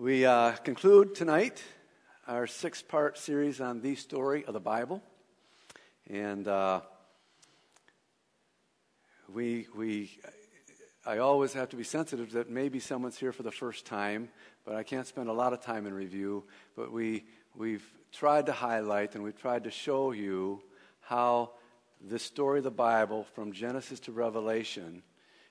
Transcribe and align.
We 0.00 0.24
uh, 0.24 0.52
conclude 0.52 1.14
tonight 1.14 1.62
our 2.26 2.46
six 2.46 2.80
part 2.80 3.18
series 3.18 3.60
on 3.60 3.82
the 3.82 3.96
story 3.96 4.46
of 4.46 4.54
the 4.54 4.58
Bible. 4.60 5.02
And 6.08 6.48
uh, 6.48 6.80
we, 9.30 9.66
we, 9.76 10.18
I 11.04 11.18
always 11.18 11.52
have 11.52 11.68
to 11.68 11.76
be 11.76 11.84
sensitive 11.84 12.32
that 12.32 12.48
maybe 12.48 12.80
someone's 12.80 13.18
here 13.18 13.30
for 13.30 13.42
the 13.42 13.52
first 13.52 13.84
time, 13.84 14.30
but 14.64 14.74
I 14.74 14.84
can't 14.84 15.06
spend 15.06 15.28
a 15.28 15.34
lot 15.34 15.52
of 15.52 15.60
time 15.60 15.86
in 15.86 15.92
review. 15.92 16.44
But 16.74 16.90
we, 16.90 17.26
we've 17.54 17.84
tried 18.10 18.46
to 18.46 18.52
highlight 18.52 19.16
and 19.16 19.22
we've 19.22 19.38
tried 19.38 19.64
to 19.64 19.70
show 19.70 20.12
you 20.12 20.62
how 21.02 21.50
the 22.00 22.18
story 22.18 22.60
of 22.60 22.64
the 22.64 22.70
Bible, 22.70 23.26
from 23.34 23.52
Genesis 23.52 24.00
to 24.00 24.12
Revelation, 24.12 25.02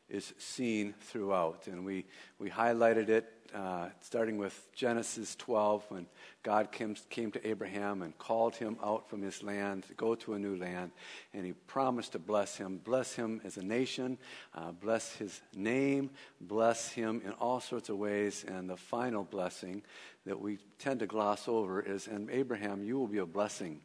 is 0.09 0.33
seen 0.37 0.93
throughout. 1.01 1.67
And 1.67 1.85
we, 1.85 2.05
we 2.39 2.49
highlighted 2.49 3.09
it 3.09 3.31
uh, 3.53 3.89
starting 4.01 4.37
with 4.37 4.67
Genesis 4.73 5.35
12 5.35 5.85
when 5.89 6.05
God 6.43 6.71
came, 6.71 6.95
came 7.09 7.31
to 7.31 7.47
Abraham 7.47 8.01
and 8.01 8.17
called 8.17 8.55
him 8.55 8.77
out 8.83 9.09
from 9.09 9.21
his 9.21 9.41
land 9.41 9.83
to 9.83 9.93
go 9.93 10.15
to 10.15 10.33
a 10.33 10.39
new 10.39 10.55
land. 10.55 10.91
And 11.33 11.45
he 11.45 11.53
promised 11.53 12.11
to 12.11 12.19
bless 12.19 12.57
him, 12.57 12.79
bless 12.83 13.15
him 13.15 13.41
as 13.43 13.57
a 13.57 13.63
nation, 13.63 14.17
uh, 14.53 14.71
bless 14.71 15.15
his 15.15 15.41
name, 15.55 16.11
bless 16.39 16.89
him 16.89 17.21
in 17.25 17.31
all 17.33 17.59
sorts 17.59 17.89
of 17.89 17.97
ways. 17.97 18.45
And 18.47 18.69
the 18.69 18.77
final 18.77 19.23
blessing 19.23 19.81
that 20.25 20.39
we 20.39 20.59
tend 20.77 20.99
to 20.99 21.07
gloss 21.07 21.47
over 21.47 21.81
is, 21.81 22.07
and 22.07 22.29
Abraham, 22.29 22.83
you 22.83 22.99
will 22.99 23.07
be 23.07 23.17
a 23.17 23.25
blessing 23.25 23.81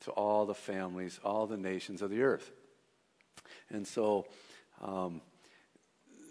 to 0.00 0.10
all 0.10 0.44
the 0.44 0.54
families, 0.54 1.18
all 1.24 1.46
the 1.46 1.56
nations 1.56 2.02
of 2.02 2.10
the 2.10 2.22
earth. 2.22 2.50
And 3.70 3.86
so, 3.86 4.26
um, 4.82 5.22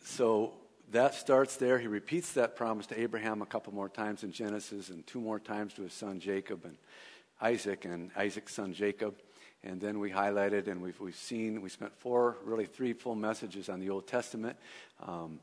so 0.04 0.54
that 0.92 1.16
starts 1.16 1.56
there. 1.56 1.80
He 1.80 1.88
repeats 1.88 2.34
that 2.34 2.56
promise 2.56 2.86
to 2.88 3.00
Abraham 3.00 3.42
a 3.42 3.46
couple 3.46 3.74
more 3.74 3.90
times 3.90 4.24
in 4.24 4.32
Genesis 4.32 4.90
and 4.90 5.06
two 5.08 5.20
more 5.20 5.40
times 5.40 5.74
to 5.74 5.82
his 5.82 5.94
son 5.94 6.20
Jacob 6.20 6.66
and 6.66 6.78
Isaac 7.42 7.86
and 7.86 8.12
Isaac's 8.16 8.54
son 8.54 8.74
Jacob. 8.74 9.16
And 9.64 9.80
then 9.80 10.00
we 10.00 10.12
highlighted 10.12 10.68
and 10.68 10.82
we've, 10.82 11.00
we've 11.00 11.16
seen, 11.16 11.62
we 11.62 11.70
spent 11.70 11.98
four, 11.98 12.38
really 12.44 12.66
three 12.66 12.94
full 12.94 13.16
messages 13.16 13.70
on 13.70 13.80
the 13.80 13.90
Old 13.90 14.08
Testament. 14.08 14.58
Um, 15.02 15.40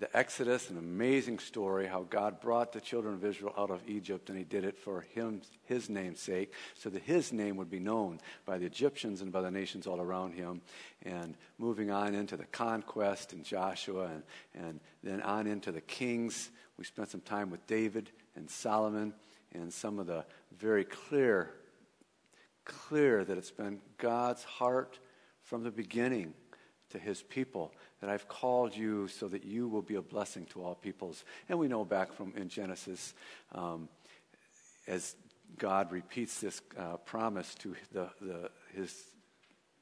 the 0.00 0.16
Exodus, 0.16 0.70
an 0.70 0.78
amazing 0.78 1.38
story, 1.38 1.86
how 1.86 2.06
God 2.08 2.40
brought 2.40 2.72
the 2.72 2.80
children 2.80 3.12
of 3.12 3.22
Israel 3.22 3.52
out 3.56 3.70
of 3.70 3.82
Egypt, 3.86 4.30
and 4.30 4.38
He 4.38 4.44
did 4.44 4.64
it 4.64 4.78
for 4.78 5.02
him, 5.02 5.42
His 5.64 5.90
name's 5.90 6.20
sake, 6.20 6.54
so 6.74 6.88
that 6.88 7.02
His 7.02 7.34
name 7.34 7.56
would 7.56 7.70
be 7.70 7.78
known 7.78 8.18
by 8.46 8.56
the 8.56 8.64
Egyptians 8.64 9.20
and 9.20 9.30
by 9.30 9.42
the 9.42 9.50
nations 9.50 9.86
all 9.86 10.00
around 10.00 10.32
Him. 10.32 10.62
And 11.02 11.36
moving 11.58 11.90
on 11.90 12.14
into 12.14 12.38
the 12.38 12.46
conquest 12.46 13.34
and 13.34 13.44
Joshua, 13.44 14.06
and, 14.06 14.22
and 14.54 14.80
then 15.04 15.20
on 15.20 15.46
into 15.46 15.70
the 15.70 15.82
kings. 15.82 16.50
We 16.78 16.84
spent 16.84 17.10
some 17.10 17.20
time 17.20 17.50
with 17.50 17.66
David 17.66 18.10
and 18.36 18.48
Solomon, 18.48 19.12
and 19.52 19.70
some 19.70 19.98
of 19.98 20.06
the 20.06 20.24
very 20.58 20.84
clear, 20.84 21.50
clear 22.64 23.22
that 23.22 23.36
it's 23.36 23.50
been 23.50 23.82
God's 23.98 24.44
heart 24.44 24.98
from 25.42 25.62
the 25.62 25.70
beginning 25.70 26.32
to 26.90 26.98
His 26.98 27.22
people 27.22 27.72
that 28.00 28.10
I've 28.10 28.28
called 28.28 28.76
you 28.76 29.08
so 29.08 29.28
that 29.28 29.44
you 29.44 29.68
will 29.68 29.82
be 29.82 29.96
a 29.96 30.02
blessing 30.02 30.46
to 30.46 30.62
all 30.62 30.74
peoples. 30.74 31.24
And 31.48 31.58
we 31.58 31.68
know 31.68 31.84
back 31.84 32.12
from 32.12 32.32
in 32.36 32.48
Genesis, 32.48 33.14
um, 33.52 33.88
as 34.86 35.14
God 35.58 35.92
repeats 35.92 36.40
this 36.40 36.60
uh, 36.78 36.96
promise 36.98 37.54
to 37.56 37.74
the, 37.92 38.08
the, 38.20 38.50
his, 38.74 38.94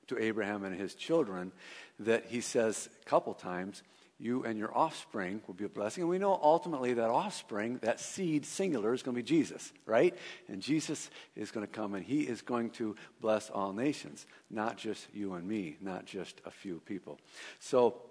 to 0.09 0.19
Abraham 0.19 0.65
and 0.65 0.79
his 0.79 0.95
children, 0.95 1.53
that 2.01 2.27
he 2.27 2.41
says 2.41 2.89
a 3.03 3.05
couple 3.09 3.35
times, 3.35 3.83
you 4.21 4.45
and 4.45 4.59
your 4.59 4.77
offspring 4.77 5.41
will 5.47 5.55
be 5.55 5.65
a 5.65 5.69
blessing. 5.69 6.03
And 6.03 6.11
we 6.11 6.19
know 6.19 6.39
ultimately 6.43 6.95
that 6.95 7.09
offspring, 7.09 7.79
that 7.83 8.01
seed 8.01 8.45
singular, 8.45 8.93
is 8.93 9.03
going 9.03 9.15
to 9.17 9.23
be 9.23 9.27
Jesus, 9.27 9.73
right? 9.87 10.15
And 10.49 10.61
Jesus 10.61 11.11
is 11.37 11.51
going 11.51 11.67
to 11.67 11.73
come 11.73 11.95
and 11.95 12.05
he 12.05 12.23
is 12.23 12.43
going 12.43 12.71
to 12.71 12.97
bless 13.21 13.49
all 13.49 13.73
nations, 13.73 14.27
not 14.51 14.77
just 14.77 15.07
you 15.15 15.35
and 15.35 15.47
me, 15.47 15.77
not 15.81 16.05
just 16.05 16.41
a 16.45 16.51
few 16.51 16.81
people. 16.81 17.19
So, 17.61 18.03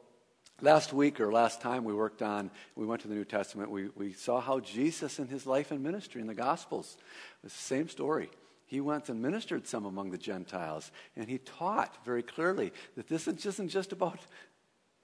last 0.61 0.93
week 0.93 1.19
or 1.19 1.31
last 1.31 1.61
time 1.61 1.83
we 1.83 1.93
worked 1.93 2.21
on, 2.21 2.51
we 2.75 2.85
went 2.85 3.01
to 3.01 3.07
the 3.07 3.15
New 3.15 3.25
Testament, 3.25 3.69
we, 3.69 3.89
we 3.95 4.13
saw 4.13 4.39
how 4.39 4.59
Jesus 4.59 5.19
in 5.19 5.27
his 5.27 5.45
life 5.45 5.71
and 5.71 5.83
ministry 5.83 6.21
in 6.21 6.27
the 6.27 6.33
Gospels 6.33 6.97
was 7.43 7.51
the 7.51 7.59
same 7.59 7.89
story. 7.89 8.29
He 8.67 8.81
went 8.81 9.07
and 9.07 9.21
ministered 9.21 9.65
some 9.65 9.85
among 9.85 10.11
the 10.11 10.17
Gentiles, 10.17 10.91
and 11.15 11.29
he 11.29 11.37
taught 11.37 12.03
very 12.03 12.21
clearly 12.21 12.73
that 12.97 13.07
this 13.07 13.25
isn't 13.25 13.69
just 13.69 13.93
about 13.93 14.19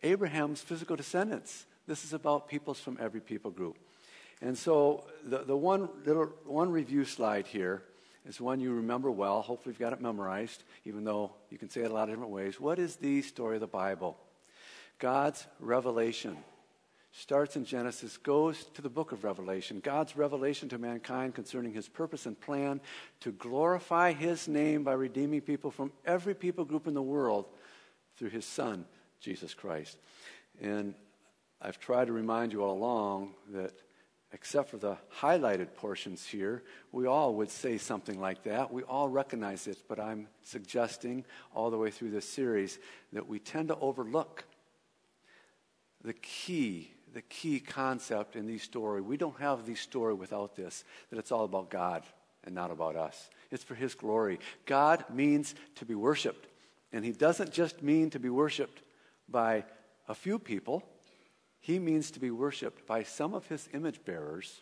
Abraham's 0.03 0.61
physical 0.61 0.95
descendants. 0.95 1.65
This 1.87 2.03
is 2.03 2.13
about 2.13 2.47
peoples 2.47 2.79
from 2.79 2.97
every 2.99 3.21
people 3.21 3.51
group. 3.51 3.77
And 4.41 4.57
so 4.57 5.05
the, 5.23 5.39
the 5.39 5.55
one 5.55 5.89
little 6.05 6.25
one 6.45 6.69
review 6.69 7.05
slide 7.05 7.47
here 7.47 7.83
is 8.25 8.39
one 8.39 8.59
you 8.59 8.73
remember 8.73 9.11
well. 9.11 9.41
Hopefully 9.41 9.73
you've 9.73 9.79
got 9.79 9.93
it 9.93 10.01
memorized, 10.01 10.63
even 10.85 11.03
though 11.03 11.31
you 11.49 11.57
can 11.57 11.69
say 11.69 11.81
it 11.81 11.91
a 11.91 11.93
lot 11.93 12.03
of 12.03 12.09
different 12.09 12.31
ways. 12.31 12.59
What 12.59 12.79
is 12.79 12.97
the 12.97 13.21
story 13.21 13.55
of 13.55 13.61
the 13.61 13.67
Bible? 13.67 14.17
God's 14.99 15.45
revelation 15.59 16.37
starts 17.11 17.55
in 17.55 17.63
Genesis, 17.63 18.17
goes 18.17 18.65
to 18.73 18.81
the 18.81 18.89
book 18.89 19.11
of 19.11 19.23
Revelation. 19.23 19.79
God's 19.81 20.17
revelation 20.17 20.67
to 20.69 20.77
mankind 20.77 21.35
concerning 21.35 21.73
his 21.73 21.87
purpose 21.87 22.25
and 22.25 22.39
plan 22.39 22.81
to 23.19 23.31
glorify 23.31 24.13
his 24.13 24.47
name 24.47 24.83
by 24.83 24.93
redeeming 24.93 25.41
people 25.41 25.69
from 25.69 25.91
every 26.05 26.33
people 26.33 26.65
group 26.65 26.87
in 26.87 26.95
the 26.95 27.01
world 27.01 27.45
through 28.17 28.29
his 28.29 28.45
son, 28.45 28.85
Jesus 29.23 29.53
Christ. 29.53 29.97
And 30.61 30.93
I've 31.61 31.79
tried 31.79 32.07
to 32.07 32.13
remind 32.13 32.51
you 32.51 32.61
all 32.61 32.77
along 32.77 33.35
that 33.53 33.73
except 34.33 34.69
for 34.69 34.77
the 34.77 34.97
highlighted 35.19 35.73
portions 35.75 36.25
here, 36.25 36.63
we 36.91 37.05
all 37.05 37.35
would 37.35 37.51
say 37.51 37.77
something 37.77 38.19
like 38.19 38.43
that. 38.43 38.73
We 38.73 38.81
all 38.83 39.07
recognize 39.07 39.67
it, 39.67 39.77
but 39.87 39.99
I'm 39.99 40.27
suggesting 40.41 41.23
all 41.53 41.69
the 41.69 41.77
way 41.77 41.91
through 41.91 42.09
this 42.09 42.27
series 42.27 42.79
that 43.13 43.27
we 43.27 43.39
tend 43.39 43.67
to 43.67 43.77
overlook 43.77 44.43
the 46.03 46.13
key, 46.13 46.91
the 47.13 47.21
key 47.21 47.59
concept 47.59 48.35
in 48.35 48.47
these 48.47 48.63
story. 48.63 49.01
We 49.01 49.17
don't 49.17 49.39
have 49.39 49.65
these 49.65 49.79
story 49.79 50.15
without 50.15 50.55
this, 50.55 50.83
that 51.11 51.19
it's 51.19 51.31
all 51.31 51.45
about 51.45 51.69
God 51.69 52.03
and 52.43 52.55
not 52.55 52.71
about 52.71 52.95
us. 52.95 53.29
It's 53.51 53.63
for 53.63 53.75
His 53.75 53.93
glory. 53.93 54.39
God 54.65 55.05
means 55.13 55.53
to 55.75 55.85
be 55.85 55.95
worshiped. 55.95 56.47
And 56.91 57.05
He 57.05 57.11
doesn't 57.11 57.53
just 57.53 57.83
mean 57.83 58.09
to 58.09 58.19
be 58.19 58.29
worshiped 58.29 58.81
by 59.33 59.65
a 60.07 60.15
few 60.15 60.39
people, 60.39 60.81
He 61.59 61.77
means 61.77 62.11
to 62.11 62.21
be 62.21 62.31
worshiped 62.31 62.87
by 62.87 63.03
some 63.03 63.33
of 63.33 63.45
His 63.47 63.67
image 63.73 64.05
bearers 64.05 64.61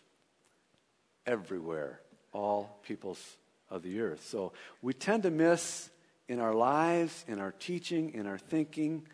everywhere, 1.24 2.00
all 2.32 2.80
peoples 2.82 3.36
of 3.70 3.84
the 3.84 4.00
earth. 4.00 4.26
So 4.26 4.52
we 4.82 4.92
tend 4.92 5.22
to 5.22 5.30
miss 5.30 5.90
in 6.28 6.40
our 6.40 6.54
lives, 6.54 7.24
in 7.28 7.38
our 7.38 7.52
teaching, 7.52 8.14
in 8.14 8.26
our 8.26 8.38
thinking, 8.38 9.06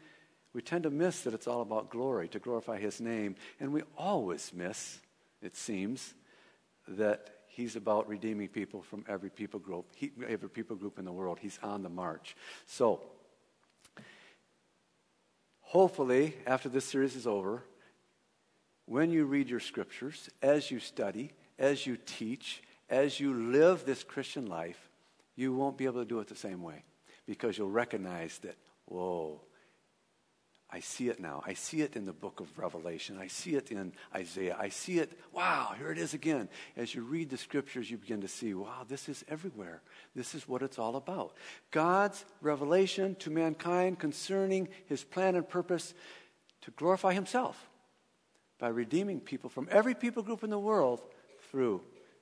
we 0.54 0.62
tend 0.62 0.84
to 0.84 0.91
miss 0.91 1.22
that 1.22 1.34
it's 1.34 1.46
all 1.46 1.60
about 1.60 1.90
glory, 1.90 2.28
to 2.28 2.38
glorify 2.38 2.78
His 2.78 3.00
name. 3.00 3.36
And 3.60 3.72
we 3.72 3.82
always 3.96 4.52
miss, 4.54 5.00
it 5.42 5.56
seems, 5.56 6.14
that 6.88 7.30
He's 7.48 7.76
about 7.76 8.08
redeeming 8.08 8.48
people 8.48 8.82
from 8.82 9.04
every 9.08 9.30
people 9.30 9.60
group, 9.60 9.86
every 10.26 10.48
people 10.48 10.76
group 10.76 10.98
in 10.98 11.04
the 11.04 11.12
world. 11.12 11.38
He's 11.40 11.58
on 11.62 11.82
the 11.82 11.88
march. 11.88 12.36
So, 12.66 13.02
hopefully, 15.68 16.34
after 16.46 16.70
this 16.70 16.86
series 16.86 17.14
is 17.14 17.26
over, 17.26 17.62
when 18.86 19.10
you 19.10 19.26
read 19.26 19.50
your 19.50 19.60
scriptures, 19.60 20.30
as 20.42 20.70
you 20.70 20.80
study, 20.80 21.30
as 21.58 21.86
you 21.86 21.98
teach, 22.06 22.62
as 22.88 23.20
you 23.20 23.34
live 23.52 23.84
this 23.84 24.02
Christian 24.02 24.46
life, 24.46 24.88
you 25.36 25.52
won't 25.52 25.76
be 25.76 25.84
able 25.84 26.00
to 26.00 26.08
do 26.08 26.20
it 26.20 26.28
the 26.28 26.34
same 26.34 26.62
way 26.62 26.84
because 27.26 27.58
you'll 27.58 27.68
recognize 27.68 28.38
that, 28.38 28.56
whoa, 28.86 29.42
I 30.70 30.80
see 30.80 31.08
it 31.08 31.18
now. 31.18 31.42
I 31.46 31.54
see 31.54 31.80
it 31.80 31.96
in 31.96 32.04
the 32.04 32.12
book 32.12 32.40
of 32.40 32.58
Revelation. 32.58 33.16
I 33.18 33.28
see 33.28 33.54
it 33.54 33.70
in 33.70 33.92
Isaiah. 34.14 34.54
I 34.58 34.68
see 34.68 34.98
it. 34.98 35.18
Wow, 35.32 35.72
here 35.78 35.90
it 35.90 35.96
is 35.96 36.12
again. 36.12 36.50
As 36.76 36.94
you 36.94 37.02
read 37.02 37.31
the 37.31 37.38
scriptures, 37.38 37.90
you 37.90 37.96
begin 37.96 38.20
to 38.20 38.28
see, 38.28 38.52
wow, 38.52 38.84
this 38.87 39.08
is 39.08 39.25
everywhere. 39.28 39.81
This 40.14 40.34
is 40.34 40.46
what 40.46 40.60
it's 40.60 40.78
all 40.78 40.96
about. 40.96 41.34
God's 41.70 42.22
revelation 42.43 43.14
to 43.20 43.31
mankind 43.31 43.98
concerning 43.98 44.69
his 44.84 45.04
plan 45.04 45.37
and 45.37 45.48
purpose 45.48 45.94
to 46.62 46.70
glorify 46.72 47.14
himself 47.14 47.70
by 48.58 48.69
redeeming 48.69 49.20
people 49.20 49.48
from 49.48 49.69
every 49.70 49.94
people 49.94 50.22
group 50.22 50.44
in 50.44 50.50
the 50.50 50.58
world 50.58 51.00
through 51.50 51.81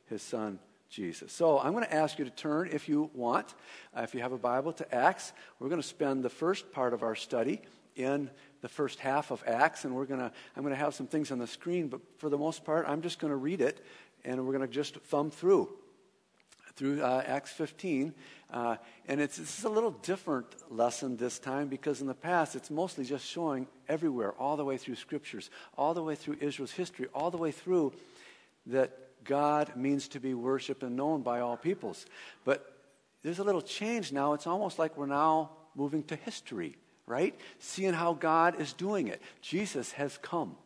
his 0.08 0.22
son, 0.22 0.60
Jesus. 0.88 1.32
So 1.32 1.58
I'm 1.58 1.72
going 1.72 1.84
to 1.84 1.92
ask 1.92 2.16
you 2.16 2.24
to 2.24 2.30
turn, 2.30 2.68
if 2.72 2.88
you 2.88 3.10
want, 3.12 3.54
uh, 3.96 4.02
if 4.02 4.14
you 4.14 4.20
have 4.20 4.30
a 4.30 4.38
Bible, 4.38 4.72
to 4.74 4.94
Acts. 4.94 5.32
We're 5.58 5.68
going 5.68 5.82
to 5.82 5.86
spend 5.86 6.22
the 6.22 6.30
first 6.30 6.70
part 6.70 6.94
of 6.94 7.02
our 7.02 7.16
study 7.16 7.60
in 7.96 8.30
the 8.60 8.68
first 8.68 9.00
half 9.00 9.30
of 9.30 9.42
Acts, 9.46 9.84
and 9.84 9.94
we're 9.94 10.04
gonna, 10.04 10.30
I'm 10.54 10.62
going 10.62 10.74
to 10.74 10.80
have 10.80 10.94
some 10.94 11.06
things 11.06 11.32
on 11.32 11.38
the 11.38 11.46
screen, 11.46 11.88
but 11.88 12.00
for 12.18 12.28
the 12.28 12.38
most 12.38 12.64
part, 12.64 12.86
I'm 12.88 13.02
just 13.02 13.18
going 13.18 13.30
to 13.30 13.36
read 13.36 13.60
it, 13.60 13.84
and 14.24 14.46
we're 14.46 14.52
going 14.52 14.66
to 14.66 14.72
just 14.72 14.96
thumb 14.96 15.30
through 15.30 15.68
through 16.76 17.02
uh, 17.02 17.22
Acts 17.26 17.52
15. 17.52 18.14
Uh, 18.50 18.76
and 19.08 19.20
it's, 19.20 19.38
this 19.38 19.58
is 19.58 19.64
a 19.64 19.68
little 19.68 19.90
different 19.90 20.46
lesson 20.70 21.16
this 21.16 21.38
time 21.38 21.68
because 21.68 22.00
in 22.00 22.06
the 22.06 22.14
past 22.14 22.54
it's 22.54 22.70
mostly 22.70 23.04
just 23.04 23.26
showing 23.26 23.66
everywhere, 23.88 24.32
all 24.32 24.56
the 24.56 24.64
way 24.64 24.76
through 24.76 24.94
scriptures, 24.94 25.50
all 25.76 25.94
the 25.94 26.02
way 26.02 26.14
through 26.14 26.36
Israel's 26.40 26.72
history, 26.72 27.06
all 27.14 27.30
the 27.30 27.38
way 27.38 27.50
through 27.50 27.92
that 28.66 29.24
God 29.24 29.74
means 29.74 30.08
to 30.08 30.20
be 30.20 30.34
worshiped 30.34 30.82
and 30.82 30.96
known 30.96 31.22
by 31.22 31.40
all 31.40 31.56
peoples. 31.56 32.06
But 32.44 32.72
there's 33.22 33.38
a 33.38 33.44
little 33.44 33.62
change 33.62 34.12
now. 34.12 34.34
It's 34.34 34.46
almost 34.46 34.78
like 34.78 34.96
we're 34.96 35.06
now 35.06 35.50
moving 35.74 36.02
to 36.04 36.16
history, 36.16 36.76
right? 37.06 37.34
Seeing 37.58 37.94
how 37.94 38.14
God 38.14 38.60
is 38.60 38.72
doing 38.72 39.08
it. 39.08 39.22
Jesus 39.40 39.92
has 39.92 40.18
come. 40.18 40.56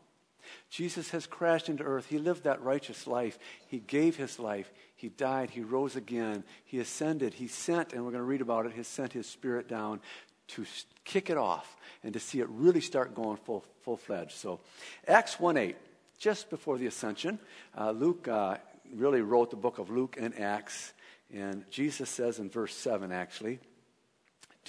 Jesus 0.69 1.10
has 1.10 1.26
crashed 1.26 1.69
into 1.69 1.84
earth. 1.84 2.06
He 2.06 2.19
lived 2.19 2.44
that 2.44 2.62
righteous 2.62 3.06
life. 3.06 3.38
He 3.69 3.78
gave 3.78 4.16
his 4.16 4.38
life. 4.38 4.72
He 4.96 5.08
died. 5.08 5.50
He 5.50 5.60
rose 5.62 5.96
again. 5.96 6.44
He 6.64 6.78
ascended. 6.78 7.34
He 7.34 7.46
sent, 7.46 7.92
and 7.92 8.04
we're 8.04 8.12
going 8.12 8.22
to 8.22 8.28
read 8.28 8.40
about 8.40 8.66
it, 8.66 8.72
he 8.72 8.82
sent 8.82 9.12
his 9.12 9.26
spirit 9.26 9.69
down 9.69 10.00
to 10.48 10.64
kick 11.04 11.31
it 11.31 11.37
off 11.37 11.76
and 12.02 12.12
to 12.12 12.20
see 12.20 12.40
it 12.40 12.48
really 12.48 12.81
start 12.81 13.14
going 13.14 13.36
full, 13.36 13.64
full-fledged. 13.82 14.32
So 14.32 14.60
Acts 15.06 15.36
1.8, 15.36 15.75
just 16.19 16.50
before 16.50 16.76
the 16.76 16.86
ascension, 16.86 17.38
uh, 17.78 17.93
Luke 17.93 18.26
uh, 18.26 18.56
really 18.94 19.22
wrote 19.22 19.50
the 19.50 19.56
book 19.56 19.78
of 19.78 19.90
Luke 19.90 20.16
and 20.19 20.38
Acts. 20.38 20.93
And 21.32 21.64
Jesus 21.70 22.10
says 22.10 22.40
in 22.40 22.50
verse 22.50 22.75
7, 22.75 23.12
actually, 23.12 23.60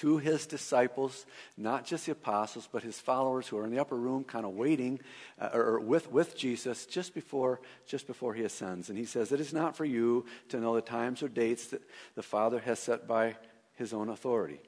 to 0.01 0.17
his 0.17 0.47
disciples, 0.47 1.27
not 1.57 1.85
just 1.85 2.07
the 2.07 2.11
apostles, 2.11 2.67
but 2.71 2.81
his 2.81 2.99
followers 2.99 3.47
who 3.47 3.59
are 3.59 3.65
in 3.65 3.69
the 3.69 3.79
upper 3.79 3.95
room, 3.95 4.23
kind 4.23 4.47
of 4.47 4.53
waiting, 4.53 4.99
uh, 5.39 5.49
or 5.53 5.79
with, 5.79 6.11
with 6.11 6.35
Jesus 6.35 6.87
just 6.87 7.13
before, 7.13 7.61
just 7.85 8.07
before 8.07 8.33
he 8.33 8.43
ascends. 8.43 8.89
And 8.89 8.97
he 8.97 9.05
says, 9.05 9.31
It 9.31 9.39
is 9.39 9.53
not 9.53 9.75
for 9.75 9.85
you 9.85 10.25
to 10.49 10.59
know 10.59 10.73
the 10.73 10.81
times 10.81 11.21
or 11.21 11.29
dates 11.29 11.67
that 11.67 11.83
the 12.15 12.23
Father 12.23 12.57
has 12.61 12.79
set 12.79 13.07
by 13.07 13.37
his 13.75 13.93
own 13.93 14.09
authority, 14.09 14.59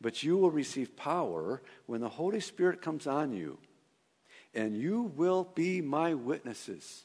but 0.00 0.22
you 0.22 0.38
will 0.38 0.50
receive 0.50 0.96
power 0.96 1.60
when 1.84 2.00
the 2.00 2.08
Holy 2.08 2.40
Spirit 2.40 2.80
comes 2.80 3.06
on 3.06 3.34
you, 3.34 3.58
and 4.54 4.74
you 4.74 5.12
will 5.16 5.44
be 5.54 5.82
my 5.82 6.14
witnesses 6.14 7.04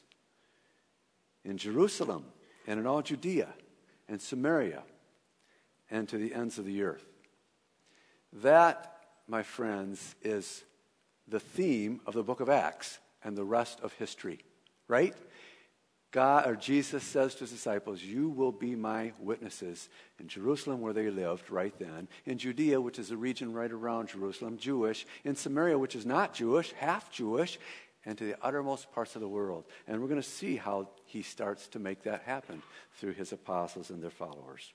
in 1.44 1.58
Jerusalem 1.58 2.24
and 2.66 2.80
in 2.80 2.86
all 2.86 3.02
Judea 3.02 3.52
and 4.08 4.22
Samaria 4.22 4.84
and 5.90 6.08
to 6.08 6.16
the 6.16 6.32
ends 6.32 6.58
of 6.58 6.64
the 6.64 6.82
earth. 6.82 7.04
That, 8.42 8.96
my 9.28 9.42
friends, 9.42 10.14
is 10.22 10.64
the 11.28 11.40
theme 11.40 12.00
of 12.06 12.14
the 12.14 12.22
book 12.22 12.40
of 12.40 12.48
Acts 12.48 12.98
and 13.22 13.36
the 13.36 13.44
rest 13.44 13.80
of 13.80 13.92
history, 13.94 14.40
right? 14.88 15.14
God 16.10 16.46
or 16.46 16.54
Jesus 16.54 17.02
says 17.02 17.34
to 17.34 17.40
his 17.40 17.50
disciples, 17.50 18.02
You 18.02 18.28
will 18.28 18.52
be 18.52 18.76
my 18.76 19.12
witnesses 19.18 19.88
in 20.20 20.28
Jerusalem, 20.28 20.80
where 20.80 20.92
they 20.92 21.10
lived 21.10 21.50
right 21.50 21.76
then, 21.78 22.06
in 22.24 22.38
Judea, 22.38 22.80
which 22.80 23.00
is 23.00 23.10
a 23.10 23.16
region 23.16 23.52
right 23.52 23.70
around 23.70 24.08
Jerusalem, 24.08 24.56
Jewish, 24.56 25.06
in 25.24 25.34
Samaria, 25.34 25.76
which 25.76 25.96
is 25.96 26.06
not 26.06 26.32
Jewish, 26.32 26.72
half 26.72 27.10
Jewish, 27.10 27.58
and 28.04 28.16
to 28.18 28.24
the 28.24 28.36
uttermost 28.42 28.92
parts 28.92 29.16
of 29.16 29.22
the 29.22 29.28
world. 29.28 29.64
And 29.88 30.00
we're 30.00 30.08
going 30.08 30.22
to 30.22 30.28
see 30.28 30.56
how 30.56 30.88
he 31.04 31.22
starts 31.22 31.66
to 31.68 31.78
make 31.78 32.02
that 32.04 32.22
happen 32.22 32.62
through 32.98 33.14
his 33.14 33.32
apostles 33.32 33.90
and 33.90 34.02
their 34.02 34.10
followers. 34.10 34.72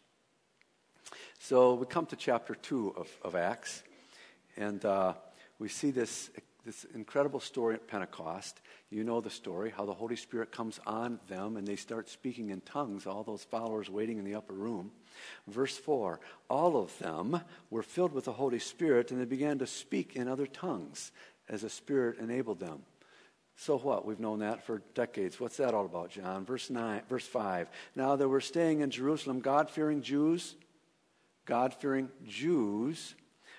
So 1.40 1.74
we 1.74 1.86
come 1.86 2.06
to 2.08 2.16
chapter 2.16 2.56
2 2.56 2.96
of, 2.98 3.08
of 3.24 3.36
Acts, 3.36 3.84
and 4.58 4.84
uh, 4.84 5.14
we 5.58 5.70
see 5.70 5.92
this, 5.92 6.30
this 6.66 6.86
incredible 6.94 7.40
story 7.40 7.76
at 7.76 7.88
Pentecost. 7.88 8.60
You 8.90 9.04
know 9.04 9.22
the 9.22 9.30
story, 9.30 9.72
how 9.76 9.86
the 9.86 9.94
Holy 9.94 10.16
Spirit 10.16 10.52
comes 10.52 10.80
on 10.86 11.20
them 11.28 11.58
and 11.58 11.68
they 11.68 11.76
start 11.76 12.10
speaking 12.10 12.50
in 12.50 12.62
tongues, 12.62 13.06
all 13.06 13.24
those 13.24 13.44
followers 13.44 13.90
waiting 13.90 14.18
in 14.18 14.26
the 14.26 14.36
upper 14.36 14.54
room. 14.54 14.92
Verse 15.48 15.78
4 15.78 16.20
All 16.50 16.78
of 16.78 16.98
them 17.00 17.42
were 17.70 17.84
filled 17.84 18.14
with 18.14 18.26
the 18.26 18.34
Holy 18.34 18.60
Spirit 18.60 19.12
and 19.12 19.22
they 19.22 19.26
began 19.26 19.60
to 19.60 19.68
speak 19.68 20.16
in 20.16 20.28
other 20.28 20.48
tongues 20.48 21.12
as 21.48 21.62
the 21.62 21.70
Spirit 21.70 22.20
enabled 22.20 22.60
them. 22.60 22.82
So 23.56 23.78
what? 23.78 24.06
We've 24.06 24.20
known 24.20 24.40
that 24.40 24.66
for 24.66 24.82
decades. 24.96 25.40
What's 25.40 25.58
that 25.58 25.74
all 25.74 25.86
about, 25.86 26.12
John? 26.12 26.46
Verse 26.46 26.70
9, 26.70 27.02
verse 27.10 27.28
5. 27.28 27.70
Now 27.96 28.16
they 28.16 28.26
were 28.26 28.42
staying 28.42 28.80
in 28.80 28.90
Jerusalem, 28.90 29.42
God 29.42 29.70
fearing 29.70 30.02
Jews 30.02 30.56
God 31.50 31.74
fearing 31.74 32.10
Jews 32.28 33.16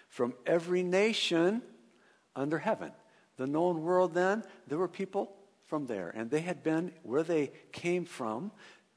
from 0.09 0.33
every 0.47 0.85
nation 0.85 1.61
under 2.37 2.59
heaven. 2.59 2.93
The 3.37 3.49
known 3.49 3.83
world 3.83 4.15
then, 4.15 4.45
there 4.69 4.79
were 4.79 4.89
people 4.89 5.33
from 5.67 5.87
there, 5.87 6.11
and 6.15 6.31
they 6.31 6.41
had 6.41 6.63
been 6.63 6.93
where 7.03 7.25
they 7.25 7.51
came 7.73 8.05
from, 8.05 8.53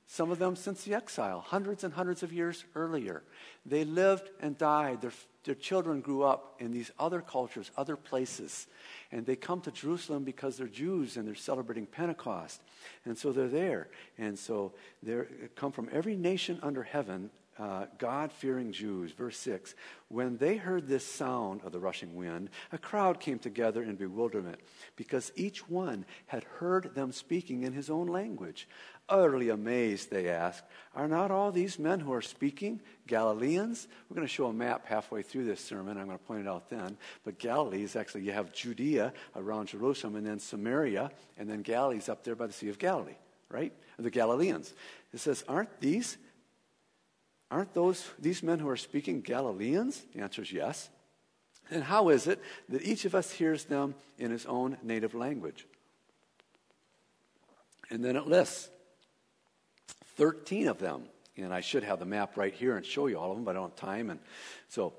some 0.05 0.29
of 0.29 0.37
them 0.37 0.55
since 0.55 0.83
the 0.83 0.93
exile, 0.93 1.39
hundreds 1.39 1.83
and 1.83 1.91
hundreds 1.91 2.21
of 2.21 2.31
years 2.31 2.65
earlier. 2.75 3.23
They 3.65 3.83
lived 3.83 4.29
and 4.39 4.55
died. 4.57 5.01
Their, 5.01 5.13
their 5.43 5.55
children 5.55 6.01
grew 6.01 6.21
up 6.21 6.57
in 6.59 6.71
these 6.71 6.91
other 6.99 7.21
cultures, 7.21 7.71
other 7.75 7.95
places. 7.95 8.67
And 9.11 9.25
they 9.25 9.35
come 9.35 9.61
to 9.61 9.71
Jerusalem 9.71 10.23
because 10.23 10.57
they're 10.57 10.67
Jews 10.67 11.17
and 11.17 11.27
they're 11.27 11.33
celebrating 11.33 11.87
Pentecost. 11.87 12.61
And 13.05 13.17
so 13.17 13.31
they're 13.31 13.47
there. 13.47 13.87
And 14.19 14.37
so 14.37 14.73
they 15.01 15.21
come 15.55 15.71
from 15.71 15.89
every 15.91 16.15
nation 16.15 16.59
under 16.61 16.83
heaven 16.83 17.31
uh, 17.59 17.85
God 17.97 18.31
fearing 18.31 18.71
Jews. 18.71 19.11
Verse 19.11 19.37
6 19.37 19.75
When 20.09 20.37
they 20.37 20.57
heard 20.57 20.87
this 20.87 21.05
sound 21.05 21.61
of 21.63 21.71
the 21.71 21.79
rushing 21.79 22.15
wind, 22.15 22.49
a 22.71 22.77
crowd 22.77 23.19
came 23.19 23.39
together 23.39 23.83
in 23.83 23.95
bewilderment 23.95 24.59
because 24.95 25.31
each 25.35 25.69
one 25.69 26.05
had 26.27 26.43
heard 26.43 26.95
them 26.95 27.11
speaking 27.11 27.63
in 27.63 27.73
his 27.73 27.89
own 27.89 28.07
language. 28.07 28.67
Utterly 29.09 29.49
amazed, 29.49 30.09
they 30.09 30.29
asked, 30.29 30.63
Are 30.95 31.07
not 31.07 31.29
all 31.29 31.51
these 31.51 31.77
men 31.77 31.99
who 31.99 32.13
are 32.13 32.21
speaking 32.21 32.81
Galileans? 33.05 33.87
We're 34.09 34.15
going 34.15 34.27
to 34.27 34.33
show 34.33 34.47
a 34.47 34.53
map 34.53 34.87
halfway 34.87 35.21
through 35.21 35.45
this 35.45 35.59
sermon. 35.59 35.97
I'm 35.97 36.05
going 36.05 36.17
to 36.17 36.23
point 36.23 36.41
it 36.41 36.47
out 36.47 36.69
then. 36.69 36.97
But 37.25 37.37
Galilee 37.37 37.83
is 37.83 37.95
actually, 37.95 38.23
you 38.23 38.31
have 38.31 38.53
Judea 38.53 39.13
around 39.35 39.67
Jerusalem, 39.67 40.15
and 40.15 40.25
then 40.25 40.39
Samaria, 40.39 41.11
and 41.37 41.49
then 41.49 41.61
Galilee's 41.61 42.07
up 42.07 42.23
there 42.23 42.35
by 42.35 42.47
the 42.47 42.53
Sea 42.53 42.69
of 42.69 42.79
Galilee, 42.79 43.17
right? 43.49 43.73
The 43.99 44.09
Galileans. 44.09 44.73
It 45.13 45.19
says, 45.19 45.43
Aren't 45.49 45.81
these 45.81 46.17
Aren't 47.53 47.75
those 47.75 48.09
these 48.17 48.41
men 48.41 48.57
who 48.57 48.67
are 48.67 48.75
speaking 48.75 49.21
Galileans? 49.21 50.01
The 50.15 50.21
answer 50.21 50.41
is 50.41 50.51
yes. 50.51 50.89
And 51.69 51.83
how 51.83 52.09
is 52.09 52.25
it 52.25 52.41
that 52.69 52.81
each 52.81 53.05
of 53.05 53.13
us 53.13 53.29
hears 53.29 53.65
them 53.65 53.93
in 54.17 54.31
his 54.31 54.47
own 54.47 54.75
native 54.81 55.13
language? 55.13 55.67
And 57.91 58.03
then 58.03 58.15
it 58.15 58.25
lists 58.25 58.69
13 60.17 60.67
of 60.67 60.79
them. 60.79 61.03
And 61.37 61.53
I 61.53 61.61
should 61.61 61.83
have 61.83 61.99
the 61.99 62.05
map 62.05 62.37
right 62.37 62.53
here 62.53 62.75
and 62.75 62.83
show 62.83 63.05
you 63.05 63.19
all 63.19 63.29
of 63.29 63.37
them, 63.37 63.45
but 63.45 63.51
I 63.51 63.59
don't 63.59 63.69
have 63.69 63.75
time. 63.75 64.09
And 64.09 64.19
so 64.67 64.93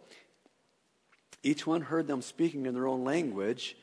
each 1.43 1.67
one 1.67 1.81
heard 1.81 2.07
them 2.07 2.23
speaking 2.23 2.67
in 2.67 2.75
their 2.75 2.87
own 2.87 3.03
language, 3.03 3.77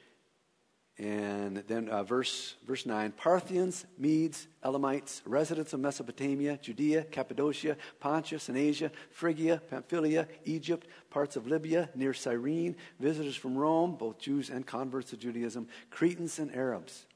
and 1.02 1.64
then 1.68 1.90
uh, 1.90 2.04
verse, 2.04 2.54
verse 2.68 2.86
9 2.86 3.14
Parthians, 3.14 3.86
Medes, 3.98 4.48
Elamites, 4.64 5.24
residents 5.26 5.74
of 5.74 5.80
Mesopotamia, 5.80 6.60
Judea, 6.62 7.06
Cappadocia, 7.06 7.76
Pontus 8.00 8.50
and 8.50 8.58
Asia, 8.58 8.92
Phrygia, 9.10 9.64
Pamphylia, 9.68 10.28
Egypt, 10.46 10.86
parts 11.10 11.36
of 11.36 11.48
Libya, 11.48 11.90
near 11.96 12.14
Cyrene, 12.14 12.76
visitors 13.00 13.36
from 13.36 13.58
Rome, 13.58 13.96
both 13.96 14.20
Jews 14.20 14.52
and 14.52 14.64
converts 14.64 15.10
to 15.10 15.18
Judaism, 15.18 15.68
Cretans 15.90 16.38
and 16.38 16.56
Arabs. 16.56 17.08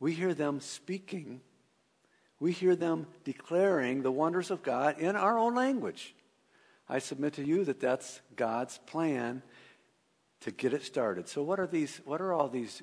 We 0.00 0.14
hear 0.14 0.32
them 0.32 0.60
speaking, 0.60 1.42
we 2.40 2.52
hear 2.52 2.74
them 2.74 3.08
declaring 3.24 4.02
the 4.02 4.10
wonders 4.10 4.50
of 4.50 4.62
God 4.62 4.98
in 4.98 5.16
our 5.16 5.36
own 5.36 5.54
language. 5.54 6.14
I 6.88 6.98
submit 6.98 7.34
to 7.34 7.44
you 7.44 7.64
that 7.64 7.78
that's 7.78 8.22
God's 8.36 8.78
plan 8.78 9.42
to 10.42 10.50
get 10.50 10.72
it 10.72 10.84
started. 10.84 11.28
So, 11.28 11.42
what 11.42 11.58
are 11.58 11.66
these? 11.66 12.00
What 12.04 12.20
are 12.20 12.32
all 12.32 12.48
these 12.48 12.82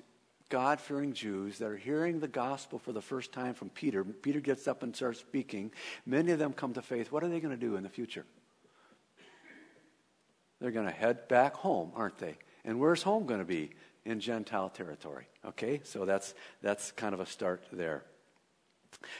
God 0.49 0.79
fearing 0.79 1.13
Jews 1.13 1.59
that 1.59 1.67
are 1.67 1.77
hearing 1.77 2.19
the 2.19 2.27
gospel 2.27 2.79
for 2.79 2.91
the 2.91 3.01
first 3.01 3.31
time 3.31 3.53
from 3.53 3.69
Peter? 3.69 4.03
Peter 4.03 4.39
gets 4.39 4.67
up 4.67 4.83
and 4.83 4.95
starts 4.95 5.19
speaking. 5.19 5.71
Many 6.05 6.31
of 6.31 6.39
them 6.39 6.53
come 6.53 6.73
to 6.73 6.81
faith. 6.81 7.11
What 7.11 7.23
are 7.23 7.29
they 7.29 7.39
going 7.39 7.57
to 7.57 7.65
do 7.65 7.75
in 7.75 7.83
the 7.83 7.89
future? 7.89 8.25
They're 10.59 10.71
going 10.71 10.87
to 10.87 10.91
head 10.91 11.27
back 11.27 11.53
home, 11.53 11.91
aren't 11.95 12.17
they? 12.17 12.37
And 12.65 12.79
where's 12.79 13.03
home 13.03 13.25
going 13.25 13.39
to 13.39 13.45
be? 13.45 13.71
In 14.05 14.19
Gentile 14.19 14.69
territory. 14.69 15.27
Okay, 15.45 15.81
so 15.83 16.05
that's 16.05 16.33
that's 16.61 16.91
kind 16.93 17.13
of 17.13 17.19
a 17.19 17.25
start 17.25 17.63
there. 17.71 18.03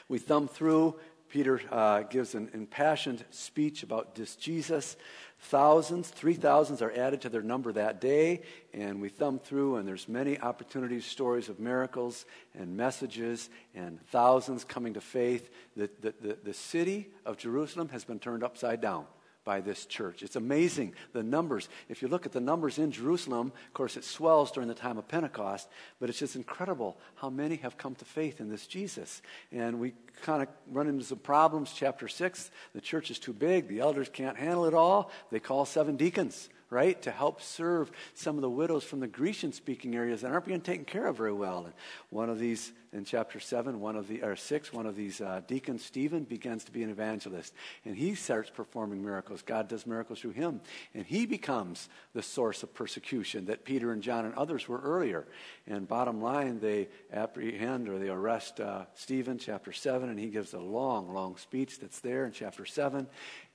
We 0.08 0.18
thumb 0.18 0.48
through 0.48 0.96
Peter 1.30 1.62
uh, 1.72 2.02
gives 2.02 2.34
an 2.34 2.50
impassioned 2.54 3.24
speech 3.30 3.84
about 3.84 4.16
this 4.16 4.36
Jesus. 4.36 4.98
Thousands, 5.42 6.10
three 6.10 6.34
thousands 6.34 6.82
are 6.82 6.92
added 6.92 7.22
to 7.22 7.30
their 7.30 7.42
number 7.42 7.72
that 7.72 8.02
day, 8.02 8.42
and 8.74 9.02
we 9.02 9.10
thumb 9.10 9.40
through, 9.40 9.78
and 9.78 9.88
there's 9.88 10.10
many 10.10 10.40
opportunities, 10.40 11.06
stories 11.06 11.48
of 11.48 11.60
miracles 11.60 12.26
and 12.54 12.76
messages, 12.76 13.50
and 13.74 14.06
thousands 14.08 14.66
coming 14.66 14.94
to 14.96 15.02
faith. 15.02 15.50
The, 15.78 15.90
the, 16.02 16.14
the, 16.22 16.38
the 16.44 16.54
city 16.54 17.08
of 17.26 17.38
Jerusalem 17.38 17.90
has 17.90 18.04
been 18.04 18.20
turned 18.20 18.44
upside 18.44 18.82
down 18.82 19.06
by 19.50 19.62
this 19.62 19.88
church. 19.88 20.22
It's 20.22 20.36
amazing 20.36 20.94
the 21.12 21.24
numbers. 21.24 21.70
If 21.88 22.04
you 22.04 22.08
look 22.08 22.28
at 22.28 22.34
the 22.34 22.40
numbers 22.40 22.78
in 22.78 22.92
Jerusalem, 22.92 23.52
of 23.66 23.74
course, 23.74 23.98
it 23.98 24.04
swells 24.04 24.52
during 24.52 24.70
the 24.70 24.76
time 24.76 25.00
of 25.00 25.08
Pentecost, 25.08 25.68
but 26.00 26.08
it's 26.08 26.20
just 26.20 26.36
incredible 26.36 27.00
how 27.16 27.32
many 27.32 27.56
have 27.56 27.76
come 27.76 27.96
to 27.96 28.06
faith 28.06 28.40
in 28.40 28.48
this 28.48 28.68
Jesus. 28.68 29.24
And 29.52 29.80
we 29.80 29.94
kind 30.22 30.44
of 30.44 30.50
run 30.72 30.86
into 30.88 31.04
some 31.04 31.18
problems. 31.18 31.74
Chapter 31.76 32.08
6, 32.08 32.52
the 32.76 32.80
church 32.80 33.10
is 33.10 33.18
too 33.18 33.34
big, 33.34 33.68
the 33.68 33.80
elders 33.80 34.08
can't 34.08 34.38
handle 34.38 34.66
it 34.66 34.76
all. 34.76 35.10
They 35.32 35.40
call 35.40 35.66
seven 35.66 35.96
deacons 35.96 36.48
right? 36.70 37.02
To 37.02 37.12
help 37.12 37.42
serve 37.42 37.92
some 38.14 38.36
of 38.36 38.42
the 38.42 38.50
widows 38.50 38.84
from 38.84 39.00
the 39.00 39.08
Grecian 39.08 39.52
speaking 39.52 39.96
areas 39.96 40.22
that 40.22 40.32
aren't 40.32 40.46
being 40.46 40.62
taken 40.62 40.86
care 40.86 41.08
of 41.08 41.18
very 41.18 41.34
well. 41.34 41.66
And 41.66 41.74
one 42.12 42.30
of 42.30 42.38
these, 42.38 42.72
in 42.94 43.06
chapter 43.06 43.40
7, 43.40 43.80
one 43.80 43.96
of 43.96 44.08
the, 44.08 44.22
or 44.22 44.36
6, 44.36 44.72
one 44.72 44.86
of 44.86 44.96
these 44.96 45.20
uh, 45.20 45.42
deacons, 45.48 45.84
Stephen, 45.84 46.26
begins 46.26 46.64
to 46.66 46.72
be 46.72 46.84
an 46.84 46.92
evangelist. 46.92 47.56
And 47.86 47.96
he 47.96 48.14
starts 48.14 48.52
performing 48.52 49.04
miracles. 49.04 49.42
God 49.42 49.68
does 49.68 49.88
miracles 49.88 50.20
through 50.20 50.32
him. 50.32 50.62
And 50.94 51.06
he 51.06 51.26
becomes 51.26 51.90
the 52.14 52.22
source 52.22 52.62
of 52.62 52.74
persecution 52.76 53.46
that 53.46 53.66
Peter 53.66 53.92
and 53.92 54.04
John 54.04 54.26
and 54.26 54.36
others 54.36 54.68
were 54.68 54.80
earlier. 54.80 55.26
And 55.66 55.88
bottom 55.88 56.22
line, 56.22 56.60
they 56.60 56.90
apprehend 57.12 57.90
or 57.90 57.98
they 57.98 58.10
arrest 58.10 58.60
uh, 58.60 58.86
Stephen, 58.94 59.40
chapter 59.40 59.72
7, 59.72 60.08
and 60.08 60.20
he 60.20 60.28
gives 60.28 60.54
a 60.54 60.60
long, 60.60 61.14
long 61.14 61.38
speech 61.38 61.80
that's 61.80 62.00
there 62.00 62.26
in 62.26 62.32
chapter 62.32 62.66
7. 62.66 63.08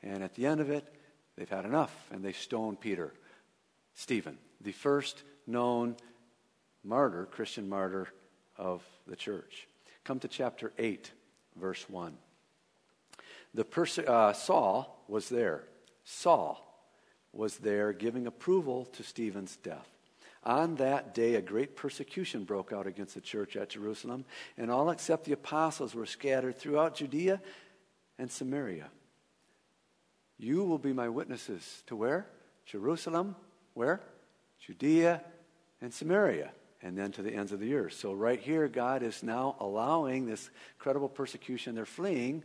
And 0.02 0.22
at 0.24 0.34
the 0.34 0.46
end 0.46 0.60
of 0.60 0.70
it, 0.70 0.92
They've 1.36 1.48
had 1.48 1.64
enough, 1.64 1.94
and 2.10 2.24
they 2.24 2.32
stone 2.32 2.76
Peter. 2.76 3.12
Stephen, 3.94 4.38
the 4.60 4.72
first 4.72 5.22
known 5.46 5.96
martyr, 6.82 7.26
Christian 7.30 7.68
martyr 7.68 8.08
of 8.56 8.82
the 9.06 9.16
church. 9.16 9.66
Come 10.04 10.20
to 10.20 10.28
chapter 10.28 10.72
8, 10.78 11.10
verse 11.56 11.88
1. 11.88 12.16
The 13.54 13.64
pers- 13.64 13.98
uh, 13.98 14.32
Saul 14.32 15.04
was 15.08 15.28
there. 15.28 15.64
Saul 16.04 16.60
was 17.32 17.58
there 17.58 17.92
giving 17.92 18.26
approval 18.26 18.84
to 18.86 19.02
Stephen's 19.02 19.56
death. 19.56 19.88
On 20.44 20.76
that 20.76 21.14
day, 21.14 21.36
a 21.36 21.40
great 21.40 21.74
persecution 21.74 22.44
broke 22.44 22.72
out 22.72 22.86
against 22.86 23.14
the 23.14 23.20
church 23.20 23.56
at 23.56 23.70
Jerusalem, 23.70 24.26
and 24.58 24.70
all 24.70 24.90
except 24.90 25.24
the 25.24 25.32
apostles 25.32 25.94
were 25.94 26.06
scattered 26.06 26.58
throughout 26.58 26.96
Judea 26.96 27.40
and 28.18 28.30
Samaria. 28.30 28.90
You 30.38 30.64
will 30.64 30.78
be 30.78 30.92
my 30.92 31.08
witnesses 31.08 31.82
to 31.86 31.96
where? 31.96 32.26
Jerusalem, 32.66 33.36
where? 33.74 34.00
Judea 34.58 35.22
and 35.80 35.92
Samaria, 35.92 36.50
and 36.82 36.96
then 36.96 37.12
to 37.12 37.22
the 37.22 37.34
ends 37.34 37.52
of 37.52 37.60
the 37.60 37.74
earth. 37.74 37.94
So, 37.94 38.12
right 38.12 38.40
here, 38.40 38.68
God 38.68 39.02
is 39.02 39.22
now 39.22 39.56
allowing 39.60 40.26
this 40.26 40.50
incredible 40.76 41.08
persecution. 41.08 41.74
They're 41.74 41.86
fleeing 41.86 42.42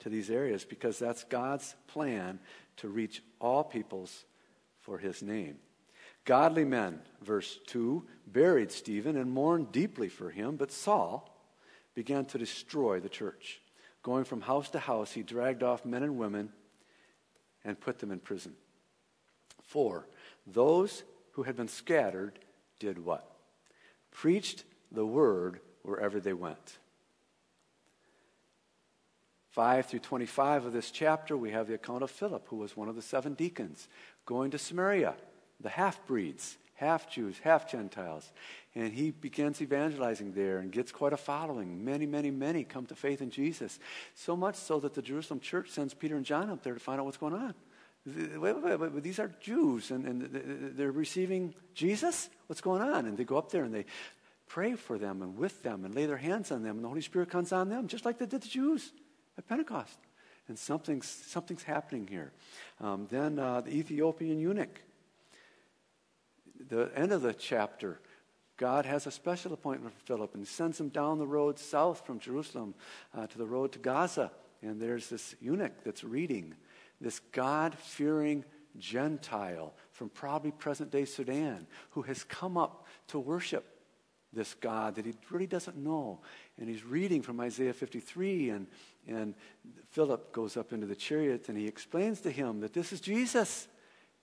to 0.00 0.08
these 0.08 0.30
areas 0.30 0.64
because 0.64 0.98
that's 0.98 1.24
God's 1.24 1.74
plan 1.86 2.38
to 2.78 2.88
reach 2.88 3.22
all 3.40 3.64
peoples 3.64 4.24
for 4.80 4.98
his 4.98 5.22
name. 5.22 5.58
Godly 6.24 6.64
men, 6.64 7.00
verse 7.22 7.58
2, 7.68 8.04
buried 8.26 8.70
Stephen 8.70 9.16
and 9.16 9.30
mourned 9.30 9.72
deeply 9.72 10.08
for 10.08 10.30
him, 10.30 10.56
but 10.56 10.72
Saul 10.72 11.34
began 11.94 12.26
to 12.26 12.38
destroy 12.38 13.00
the 13.00 13.08
church. 13.08 13.60
Going 14.02 14.24
from 14.24 14.42
house 14.42 14.70
to 14.70 14.78
house, 14.78 15.12
he 15.12 15.22
dragged 15.22 15.62
off 15.62 15.84
men 15.84 16.02
and 16.02 16.18
women 16.18 16.52
and 17.68 17.78
put 17.78 17.98
them 17.98 18.10
in 18.10 18.18
prison. 18.18 18.54
Four, 19.62 20.06
those 20.46 21.02
who 21.32 21.42
had 21.42 21.54
been 21.54 21.68
scattered 21.68 22.38
did 22.80 23.04
what? 23.04 23.30
Preached 24.10 24.64
the 24.90 25.04
word 25.04 25.60
wherever 25.82 26.18
they 26.18 26.32
went. 26.32 26.78
5 29.50 29.84
through 29.84 29.98
25 29.98 30.64
of 30.64 30.72
this 30.72 30.90
chapter, 30.90 31.36
we 31.36 31.50
have 31.50 31.68
the 31.68 31.74
account 31.74 32.02
of 32.02 32.10
Philip, 32.10 32.46
who 32.48 32.56
was 32.56 32.74
one 32.74 32.88
of 32.88 32.96
the 32.96 33.02
seven 33.02 33.34
deacons, 33.34 33.86
going 34.24 34.50
to 34.52 34.58
Samaria, 34.58 35.14
the 35.60 35.68
half 35.68 36.06
breeds, 36.06 36.56
half 36.78 37.10
Jews, 37.10 37.38
half 37.42 37.70
Gentiles. 37.70 38.30
And 38.74 38.92
he 38.92 39.10
begins 39.10 39.60
evangelizing 39.60 40.32
there 40.32 40.58
and 40.58 40.72
gets 40.72 40.92
quite 40.92 41.12
a 41.12 41.16
following. 41.16 41.84
Many, 41.84 42.06
many, 42.06 42.30
many 42.30 42.64
come 42.64 42.86
to 42.86 42.94
faith 42.94 43.20
in 43.20 43.30
Jesus. 43.30 43.78
So 44.14 44.36
much 44.36 44.54
so 44.54 44.80
that 44.80 44.94
the 44.94 45.02
Jerusalem 45.02 45.40
church 45.40 45.70
sends 45.70 45.94
Peter 45.94 46.16
and 46.16 46.24
John 46.24 46.50
up 46.50 46.62
there 46.62 46.74
to 46.74 46.80
find 46.80 47.00
out 47.00 47.04
what's 47.04 47.18
going 47.18 47.34
on. 47.34 47.54
Wait, 48.06 48.62
wait, 48.62 48.80
wait, 48.80 49.02
these 49.02 49.18
are 49.18 49.30
Jews 49.40 49.90
and, 49.90 50.06
and 50.06 50.74
they're 50.76 50.92
receiving 50.92 51.54
Jesus? 51.74 52.30
What's 52.46 52.62
going 52.62 52.80
on? 52.80 53.06
And 53.06 53.18
they 53.18 53.24
go 53.24 53.36
up 53.36 53.50
there 53.50 53.64
and 53.64 53.74
they 53.74 53.84
pray 54.46 54.74
for 54.74 54.98
them 54.98 55.20
and 55.20 55.36
with 55.36 55.62
them 55.62 55.84
and 55.84 55.94
lay 55.94 56.06
their 56.06 56.16
hands 56.16 56.50
on 56.50 56.62
them, 56.62 56.76
and 56.76 56.84
the 56.84 56.88
Holy 56.88 57.02
Spirit 57.02 57.28
comes 57.28 57.52
on 57.52 57.68
them, 57.68 57.86
just 57.86 58.04
like 58.04 58.18
they 58.18 58.26
did 58.26 58.40
the 58.40 58.48
Jews 58.48 58.92
at 59.36 59.46
Pentecost. 59.46 59.98
And 60.48 60.58
something's, 60.58 61.06
something's 61.06 61.62
happening 61.62 62.06
here. 62.06 62.32
Um, 62.80 63.06
then 63.10 63.38
uh, 63.38 63.60
the 63.60 63.70
Ethiopian 63.70 64.40
eunuch. 64.40 64.80
The 66.68 66.90
end 66.94 67.12
of 67.12 67.22
the 67.22 67.34
chapter, 67.34 68.00
God 68.56 68.84
has 68.86 69.06
a 69.06 69.10
special 69.10 69.52
appointment 69.52 69.94
for 69.94 70.00
Philip 70.04 70.34
and 70.34 70.46
sends 70.46 70.80
him 70.80 70.88
down 70.88 71.18
the 71.18 71.26
road 71.26 71.58
south 71.58 72.04
from 72.04 72.18
Jerusalem 72.18 72.74
uh, 73.16 73.26
to 73.28 73.38
the 73.38 73.46
road 73.46 73.72
to 73.72 73.78
Gaza. 73.78 74.32
And 74.62 74.80
there's 74.80 75.08
this 75.08 75.36
eunuch 75.40 75.84
that's 75.84 76.02
reading, 76.02 76.54
this 77.00 77.20
God 77.32 77.76
fearing 77.76 78.44
Gentile 78.76 79.74
from 79.92 80.08
probably 80.08 80.50
present 80.50 80.90
day 80.90 81.04
Sudan 81.04 81.66
who 81.90 82.02
has 82.02 82.24
come 82.24 82.56
up 82.56 82.86
to 83.08 83.18
worship 83.18 83.64
this 84.32 84.54
God 84.54 84.96
that 84.96 85.06
he 85.06 85.14
really 85.30 85.46
doesn't 85.46 85.76
know. 85.76 86.20
And 86.58 86.68
he's 86.68 86.84
reading 86.84 87.22
from 87.22 87.40
Isaiah 87.40 87.72
53, 87.72 88.50
and, 88.50 88.66
and 89.06 89.34
Philip 89.90 90.32
goes 90.32 90.56
up 90.56 90.72
into 90.72 90.86
the 90.86 90.96
chariot 90.96 91.48
and 91.48 91.56
he 91.56 91.66
explains 91.66 92.20
to 92.22 92.30
him 92.30 92.60
that 92.60 92.72
this 92.72 92.92
is 92.92 93.00
Jesus. 93.00 93.68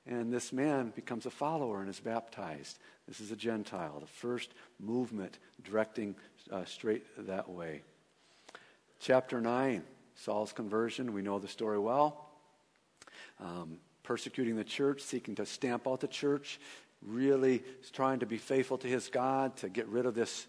And 0.07 0.31
this 0.31 0.53
man 0.53 0.93
becomes 0.95 1.25
a 1.25 1.31
follower 1.31 1.81
and 1.81 1.89
is 1.89 1.99
baptized. 1.99 2.77
This 3.07 3.19
is 3.19 3.31
a 3.31 3.35
Gentile, 3.35 3.99
the 3.99 4.07
first 4.07 4.53
movement 4.79 5.39
directing 5.63 6.15
uh, 6.51 6.65
straight 6.65 7.03
that 7.27 7.49
way. 7.49 7.81
Chapter 8.99 9.41
9, 9.41 9.83
Saul's 10.15 10.53
conversion. 10.53 11.13
We 11.13 11.21
know 11.21 11.39
the 11.39 11.47
story 11.47 11.79
well. 11.79 12.29
Um, 13.39 13.79
persecuting 14.03 14.55
the 14.55 14.63
church, 14.63 15.01
seeking 15.01 15.35
to 15.35 15.45
stamp 15.45 15.87
out 15.87 15.99
the 15.99 16.07
church, 16.07 16.59
really 17.01 17.63
trying 17.91 18.19
to 18.19 18.25
be 18.25 18.37
faithful 18.37 18.77
to 18.77 18.87
his 18.87 19.09
God, 19.09 19.57
to 19.57 19.69
get 19.69 19.87
rid 19.87 20.05
of 20.05 20.13
this, 20.13 20.45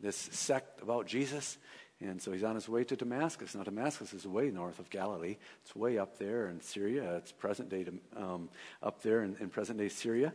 this 0.00 0.16
sect 0.16 0.82
about 0.82 1.06
Jesus. 1.06 1.58
And 2.02 2.20
so 2.20 2.32
he's 2.32 2.44
on 2.44 2.54
his 2.54 2.68
way 2.68 2.84
to 2.84 2.96
Damascus. 2.96 3.54
Now, 3.54 3.62
Damascus 3.62 4.14
is 4.14 4.26
way 4.26 4.50
north 4.50 4.78
of 4.78 4.88
Galilee. 4.88 5.36
It's 5.62 5.76
way 5.76 5.98
up 5.98 6.18
there 6.18 6.48
in 6.48 6.60
Syria. 6.62 7.16
It's 7.16 7.32
present 7.32 7.68
day 7.68 7.84
um, 8.16 8.48
up 8.82 9.02
there 9.02 9.22
in, 9.22 9.36
in 9.38 9.50
present 9.50 9.78
day 9.78 9.90
Syria. 9.90 10.32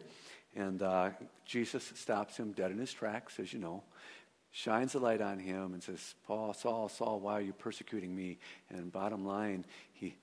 And 0.55 0.81
uh, 0.81 1.09
Jesus 1.43 1.91
stops 1.95 2.37
him 2.37 2.51
dead 2.51 2.71
in 2.71 2.77
his 2.77 2.93
tracks, 2.93 3.39
as 3.39 3.51
you 3.51 3.59
know, 3.59 3.83
shines 4.51 4.95
a 4.95 4.99
light 4.99 5.21
on 5.21 5.37
him 5.37 5.73
and 5.73 5.83
says, 5.83 6.15
Paul, 6.25 6.53
Saul, 6.53 6.87
Saul, 6.87 7.19
why 7.19 7.33
are 7.33 7.41
you 7.41 7.51
persecuting 7.51 8.15
me? 8.15 8.37
And 8.69 8.89
bottom 8.89 9.25
line, 9.25 9.65
he, 9.91 10.15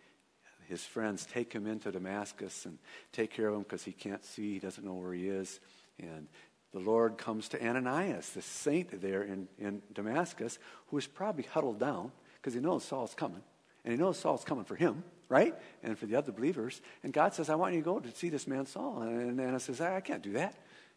his 0.69 0.83
friends 0.83 1.27
take 1.27 1.53
him 1.53 1.67
into 1.67 1.93
Damascus 1.93 2.65
and 2.65 2.79
take 3.13 3.31
care 3.31 3.49
of 3.49 3.55
him 3.55 3.63
because 3.63 3.85
he 3.85 3.93
can't 3.93 4.25
see, 4.25 4.55
he 4.55 4.59
doesn't 4.59 4.85
know 4.85 4.95
where 4.95 5.13
he 5.13 5.29
is. 5.29 5.61
And 5.99 6.29
the 6.73 6.81
Lord 6.81 7.19
comes 7.19 7.49
to 7.51 7.67
Ananias, 7.67 8.31
the 8.31 8.43
saint 8.43 9.01
there 9.01 9.23
in, 9.23 9.49
in 9.59 9.83
Damascus, 9.93 10.59
who 10.89 10.99
is 10.99 11.07
probably 11.07 11.45
huddled 11.45 11.79
down 11.79 12.13
because 12.37 12.55
he 12.55 12.61
knows 12.61 12.85
Saul's 12.85 13.15
coming. 13.15 13.43
And 13.85 13.93
he 13.93 13.99
knows 13.99 14.19
Saul's 14.19 14.45
coming 14.45 14.65
for 14.65 14.77
him 14.77 15.05
right? 15.33 15.55
And 15.83 15.99
for 15.99 16.05
the 16.05 16.17
other 16.17 16.31
believers. 16.31 16.83
And 17.03 17.11
God 17.11 17.33
says, 17.33 17.49
I 17.49 17.55
want 17.55 17.73
you 17.75 17.81
to 17.81 17.85
go 17.85 17.99
to 17.99 18.15
see 18.15 18.29
this 18.29 18.47
man 18.47 18.67
Saul. 18.67 19.01
And 19.01 19.41
Ananias 19.41 19.63
says, 19.63 19.81
I 19.81 20.01
can't 20.01 20.23
do 20.23 20.33
that. 20.33 20.55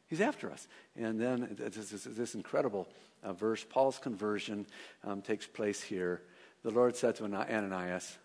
He's 0.08 0.20
after 0.20 0.52
us. 0.52 0.68
And 0.98 1.20
then 1.20 1.56
this, 1.58 1.90
this, 1.90 2.04
this 2.04 2.36
incredible 2.36 2.86
uh, 3.24 3.32
verse, 3.32 3.64
Paul's 3.68 3.98
conversion 3.98 4.68
um, 5.06 5.22
takes 5.22 5.48
place 5.48 5.82
here. 5.82 6.22
The 6.64 6.72
Lord 6.72 6.98
said 6.98 7.16
to 7.16 7.24
Ananias, 7.24 8.18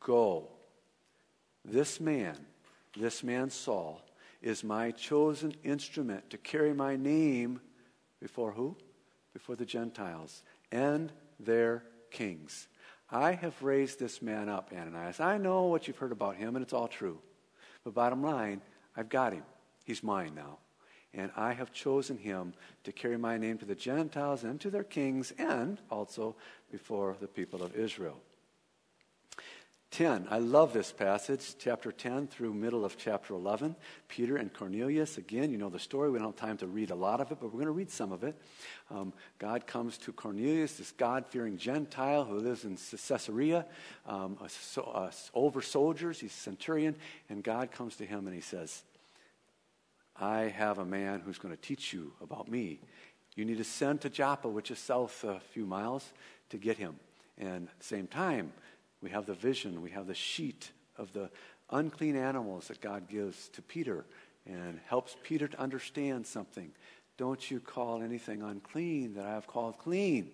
Go. 0.00 0.48
This 1.64 2.00
man, 2.00 2.36
this 2.98 3.22
man 3.22 3.50
Saul, 3.50 4.00
is 4.46 4.62
my 4.62 4.92
chosen 4.92 5.52
instrument 5.64 6.30
to 6.30 6.38
carry 6.38 6.72
my 6.72 6.94
name 6.94 7.60
before 8.22 8.52
who? 8.52 8.76
Before 9.32 9.56
the 9.56 9.66
Gentiles 9.66 10.44
and 10.70 11.12
their 11.40 11.82
kings. 12.12 12.68
I 13.10 13.32
have 13.32 13.60
raised 13.60 13.98
this 13.98 14.22
man 14.22 14.48
up, 14.48 14.72
Ananias. 14.72 15.18
I 15.18 15.36
know 15.36 15.64
what 15.64 15.88
you've 15.88 15.98
heard 15.98 16.12
about 16.12 16.36
him, 16.36 16.54
and 16.54 16.62
it's 16.62 16.72
all 16.72 16.86
true. 16.86 17.18
But 17.82 17.94
bottom 17.94 18.22
line, 18.22 18.62
I've 18.96 19.08
got 19.08 19.32
him. 19.32 19.42
He's 19.84 20.04
mine 20.04 20.34
now. 20.36 20.58
And 21.12 21.32
I 21.36 21.52
have 21.52 21.72
chosen 21.72 22.16
him 22.16 22.54
to 22.84 22.92
carry 22.92 23.16
my 23.16 23.38
name 23.38 23.58
to 23.58 23.64
the 23.64 23.74
Gentiles 23.74 24.44
and 24.44 24.60
to 24.60 24.70
their 24.70 24.84
kings, 24.84 25.32
and 25.38 25.80
also 25.90 26.36
before 26.70 27.16
the 27.20 27.26
people 27.26 27.64
of 27.64 27.74
Israel. 27.74 28.20
10. 29.90 30.26
I 30.30 30.38
love 30.38 30.72
this 30.72 30.92
passage, 30.92 31.54
chapter 31.58 31.92
10 31.92 32.26
through 32.26 32.52
middle 32.52 32.84
of 32.84 32.98
chapter 32.98 33.34
11. 33.34 33.76
Peter 34.08 34.36
and 34.36 34.52
Cornelius, 34.52 35.16
again, 35.16 35.50
you 35.50 35.58
know 35.58 35.68
the 35.68 35.78
story. 35.78 36.10
We 36.10 36.18
don't 36.18 36.38
have 36.38 36.48
time 36.48 36.56
to 36.58 36.66
read 36.66 36.90
a 36.90 36.94
lot 36.94 37.20
of 37.20 37.30
it, 37.30 37.38
but 37.40 37.46
we're 37.46 37.60
going 37.60 37.66
to 37.66 37.70
read 37.72 37.90
some 37.90 38.12
of 38.12 38.24
it. 38.24 38.36
Um, 38.90 39.12
God 39.38 39.66
comes 39.66 39.96
to 39.98 40.12
Cornelius, 40.12 40.74
this 40.74 40.92
God 40.92 41.26
fearing 41.26 41.56
Gentile 41.56 42.24
who 42.24 42.38
lives 42.38 42.64
in 42.64 42.76
Caesarea, 42.76 43.64
um, 44.06 44.36
a, 44.44 44.48
so, 44.48 44.82
a, 44.82 45.12
over 45.34 45.62
soldiers. 45.62 46.20
He's 46.20 46.32
a 46.32 46.34
centurion, 46.34 46.96
and 47.28 47.42
God 47.42 47.70
comes 47.70 47.96
to 47.96 48.06
him 48.06 48.26
and 48.26 48.34
he 48.34 48.42
says, 48.42 48.82
I 50.18 50.42
have 50.56 50.78
a 50.78 50.84
man 50.84 51.20
who's 51.24 51.38
going 51.38 51.54
to 51.54 51.60
teach 51.60 51.92
you 51.92 52.12
about 52.20 52.50
me. 52.50 52.80
You 53.34 53.44
need 53.44 53.58
to 53.58 53.64
send 53.64 54.00
to 54.00 54.10
Joppa, 54.10 54.48
which 54.48 54.70
is 54.70 54.78
south 54.78 55.24
a 55.24 55.40
few 55.52 55.66
miles, 55.66 56.10
to 56.50 56.56
get 56.56 56.78
him. 56.78 56.96
And 57.38 57.68
same 57.80 58.06
time, 58.06 58.52
we 59.06 59.12
have 59.12 59.26
the 59.26 59.34
vision, 59.34 59.82
we 59.82 59.90
have 59.90 60.08
the 60.08 60.14
sheet 60.14 60.72
of 60.98 61.12
the 61.12 61.30
unclean 61.70 62.16
animals 62.16 62.66
that 62.66 62.80
God 62.80 63.08
gives 63.08 63.48
to 63.50 63.62
Peter. 63.62 64.04
and 64.46 64.80
helps 64.86 65.16
Peter 65.22 65.46
to 65.46 65.60
understand 65.60 66.26
something. 66.26 66.72
Don't 67.16 67.50
you 67.50 67.60
call 67.60 68.02
anything 68.02 68.42
unclean 68.42 69.14
that 69.14 69.24
I 69.24 69.30
have 69.30 69.46
called 69.46 69.78
clean. 69.78 70.32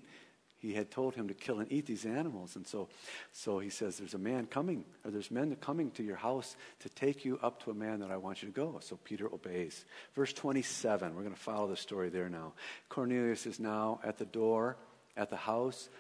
He 0.57 0.73
had 0.73 0.91
told 0.91 1.15
him 1.15 1.29
to 1.29 1.35
kill 1.35 1.61
and 1.61 1.71
eat 1.71 1.85
these 1.85 2.07
animals. 2.07 2.57
And 2.57 2.67
so, 2.67 2.89
so 3.31 3.59
he 3.59 3.69
says, 3.69 3.99
There's 3.99 4.15
a 4.15 4.19
man 4.19 4.47
coming, 4.47 4.85
or 5.05 5.11
there's 5.11 5.31
men 5.31 5.55
coming 5.57 5.91
to 5.93 6.03
your 6.03 6.17
house 6.17 6.57
to 6.81 6.89
take 6.89 7.27
you 7.27 7.39
up 7.43 7.63
to 7.65 7.73
a 7.73 7.75
man 7.75 8.01
that 8.01 8.11
I 8.11 8.17
want 8.17 8.43
you 8.43 8.49
to 8.49 8.55
go. 8.55 8.79
So 8.81 8.97
Peter 9.05 9.27
obeys. 9.27 9.85
Verse 10.15 10.33
27, 10.33 11.15
we're 11.15 11.23
going 11.23 11.35
to 11.35 11.41
follow 11.41 11.69
the 11.69 11.77
story 11.77 12.09
there 12.09 12.31
now. 12.31 12.55
Cornelius 12.89 13.45
is 13.45 13.61
now 13.61 14.01
at 14.03 14.17
the 14.17 14.27
door, 14.27 14.77
at 15.15 15.29
the 15.29 15.37
house. 15.37 15.91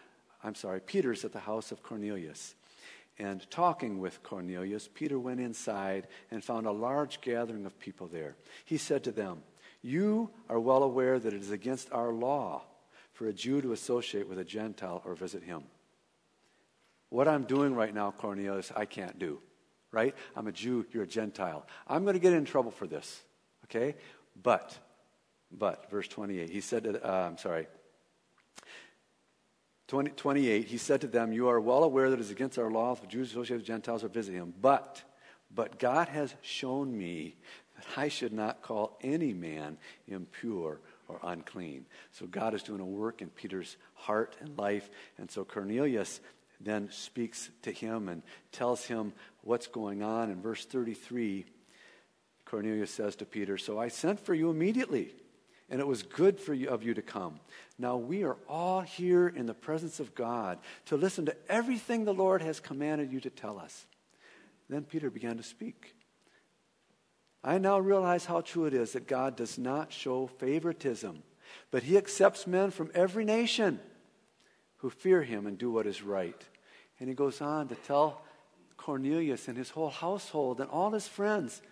I'm 0.42 0.54
sorry, 0.54 0.80
Peter's 0.80 1.24
at 1.24 1.32
the 1.32 1.40
house 1.40 1.70
of 1.70 1.82
Cornelius. 1.82 2.54
And 3.22 3.48
talking 3.52 4.00
with 4.00 4.20
Cornelius, 4.24 4.88
Peter 4.92 5.16
went 5.16 5.38
inside 5.38 6.08
and 6.32 6.42
found 6.42 6.66
a 6.66 6.72
large 6.72 7.20
gathering 7.20 7.66
of 7.66 7.78
people 7.78 8.08
there. 8.08 8.34
He 8.64 8.78
said 8.78 9.04
to 9.04 9.12
them, 9.12 9.44
You 9.80 10.30
are 10.48 10.58
well 10.58 10.82
aware 10.82 11.20
that 11.20 11.32
it 11.32 11.40
is 11.40 11.52
against 11.52 11.92
our 11.92 12.12
law 12.12 12.64
for 13.12 13.28
a 13.28 13.32
Jew 13.32 13.62
to 13.62 13.70
associate 13.70 14.28
with 14.28 14.40
a 14.40 14.44
Gentile 14.44 15.02
or 15.04 15.14
visit 15.14 15.44
him. 15.44 15.62
What 17.10 17.28
I'm 17.28 17.44
doing 17.44 17.76
right 17.76 17.94
now, 17.94 18.10
Cornelius, 18.10 18.72
I 18.74 18.86
can't 18.86 19.20
do. 19.20 19.38
Right? 19.92 20.16
I'm 20.34 20.48
a 20.48 20.52
Jew, 20.52 20.84
you're 20.90 21.04
a 21.04 21.06
Gentile. 21.06 21.64
I'm 21.86 22.02
going 22.02 22.14
to 22.14 22.20
get 22.20 22.32
in 22.32 22.44
trouble 22.44 22.72
for 22.72 22.88
this. 22.88 23.22
Okay? 23.66 23.94
But, 24.42 24.76
but, 25.52 25.88
verse 25.92 26.08
28, 26.08 26.50
he 26.50 26.60
said, 26.60 26.82
to, 26.84 27.08
uh, 27.08 27.28
I'm 27.28 27.38
sorry, 27.38 27.68
20, 29.92 30.12
28, 30.12 30.64
he 30.68 30.78
said 30.78 31.02
to 31.02 31.06
them, 31.06 31.34
You 31.34 31.48
are 31.48 31.60
well 31.60 31.84
aware 31.84 32.08
that 32.08 32.18
it 32.18 32.22
is 32.22 32.30
against 32.30 32.58
our 32.58 32.70
law 32.70 32.94
for 32.94 33.04
Jews 33.04 33.28
associated 33.28 33.58
with 33.58 33.66
Gentiles 33.66 34.02
or 34.02 34.08
visit 34.08 34.32
him. 34.32 34.54
But, 34.58 35.02
but 35.54 35.78
God 35.78 36.08
has 36.08 36.34
shown 36.40 36.96
me 36.96 37.36
that 37.76 37.84
I 37.94 38.08
should 38.08 38.32
not 38.32 38.62
call 38.62 38.96
any 39.02 39.34
man 39.34 39.76
impure 40.08 40.80
or 41.08 41.20
unclean. 41.22 41.84
So 42.10 42.26
God 42.26 42.54
is 42.54 42.62
doing 42.62 42.80
a 42.80 42.86
work 42.86 43.20
in 43.20 43.28
Peter's 43.28 43.76
heart 43.92 44.34
and 44.40 44.56
life. 44.56 44.88
And 45.18 45.30
so 45.30 45.44
Cornelius 45.44 46.22
then 46.58 46.90
speaks 46.90 47.50
to 47.60 47.70
him 47.70 48.08
and 48.08 48.22
tells 48.50 48.86
him 48.86 49.12
what's 49.42 49.66
going 49.66 50.02
on. 50.02 50.30
In 50.30 50.40
verse 50.40 50.64
33, 50.64 51.44
Cornelius 52.46 52.90
says 52.90 53.14
to 53.16 53.26
Peter, 53.26 53.58
So 53.58 53.78
I 53.78 53.88
sent 53.88 54.20
for 54.20 54.32
you 54.32 54.48
immediately 54.48 55.12
and 55.72 55.80
it 55.80 55.86
was 55.86 56.02
good 56.02 56.38
for 56.38 56.52
you, 56.52 56.68
of 56.68 56.82
you 56.82 56.92
to 56.92 57.00
come. 57.00 57.40
Now 57.78 57.96
we 57.96 58.24
are 58.24 58.36
all 58.46 58.82
here 58.82 59.26
in 59.26 59.46
the 59.46 59.54
presence 59.54 60.00
of 60.00 60.14
God 60.14 60.58
to 60.84 60.98
listen 60.98 61.24
to 61.24 61.36
everything 61.48 62.04
the 62.04 62.12
Lord 62.12 62.42
has 62.42 62.60
commanded 62.60 63.10
you 63.10 63.20
to 63.20 63.30
tell 63.30 63.58
us. 63.58 63.86
Then 64.68 64.84
Peter 64.84 65.08
began 65.08 65.38
to 65.38 65.42
speak. 65.42 65.94
I 67.42 67.56
now 67.56 67.78
realize 67.78 68.26
how 68.26 68.42
true 68.42 68.66
it 68.66 68.74
is 68.74 68.92
that 68.92 69.08
God 69.08 69.34
does 69.34 69.56
not 69.58 69.94
show 69.94 70.26
favoritism, 70.26 71.22
but 71.70 71.84
he 71.84 71.96
accepts 71.96 72.46
men 72.46 72.70
from 72.70 72.90
every 72.94 73.24
nation 73.24 73.80
who 74.76 74.90
fear 74.90 75.22
him 75.22 75.46
and 75.46 75.56
do 75.56 75.70
what 75.70 75.86
is 75.86 76.02
right. 76.02 76.40
And 77.00 77.08
he 77.08 77.14
goes 77.14 77.40
on 77.40 77.68
to 77.68 77.76
tell 77.76 78.20
Cornelius 78.76 79.48
and 79.48 79.56
his 79.56 79.70
whole 79.70 79.90
household 79.90 80.60
and 80.60 80.68
all 80.68 80.90
his 80.90 81.08
friends 81.08 81.62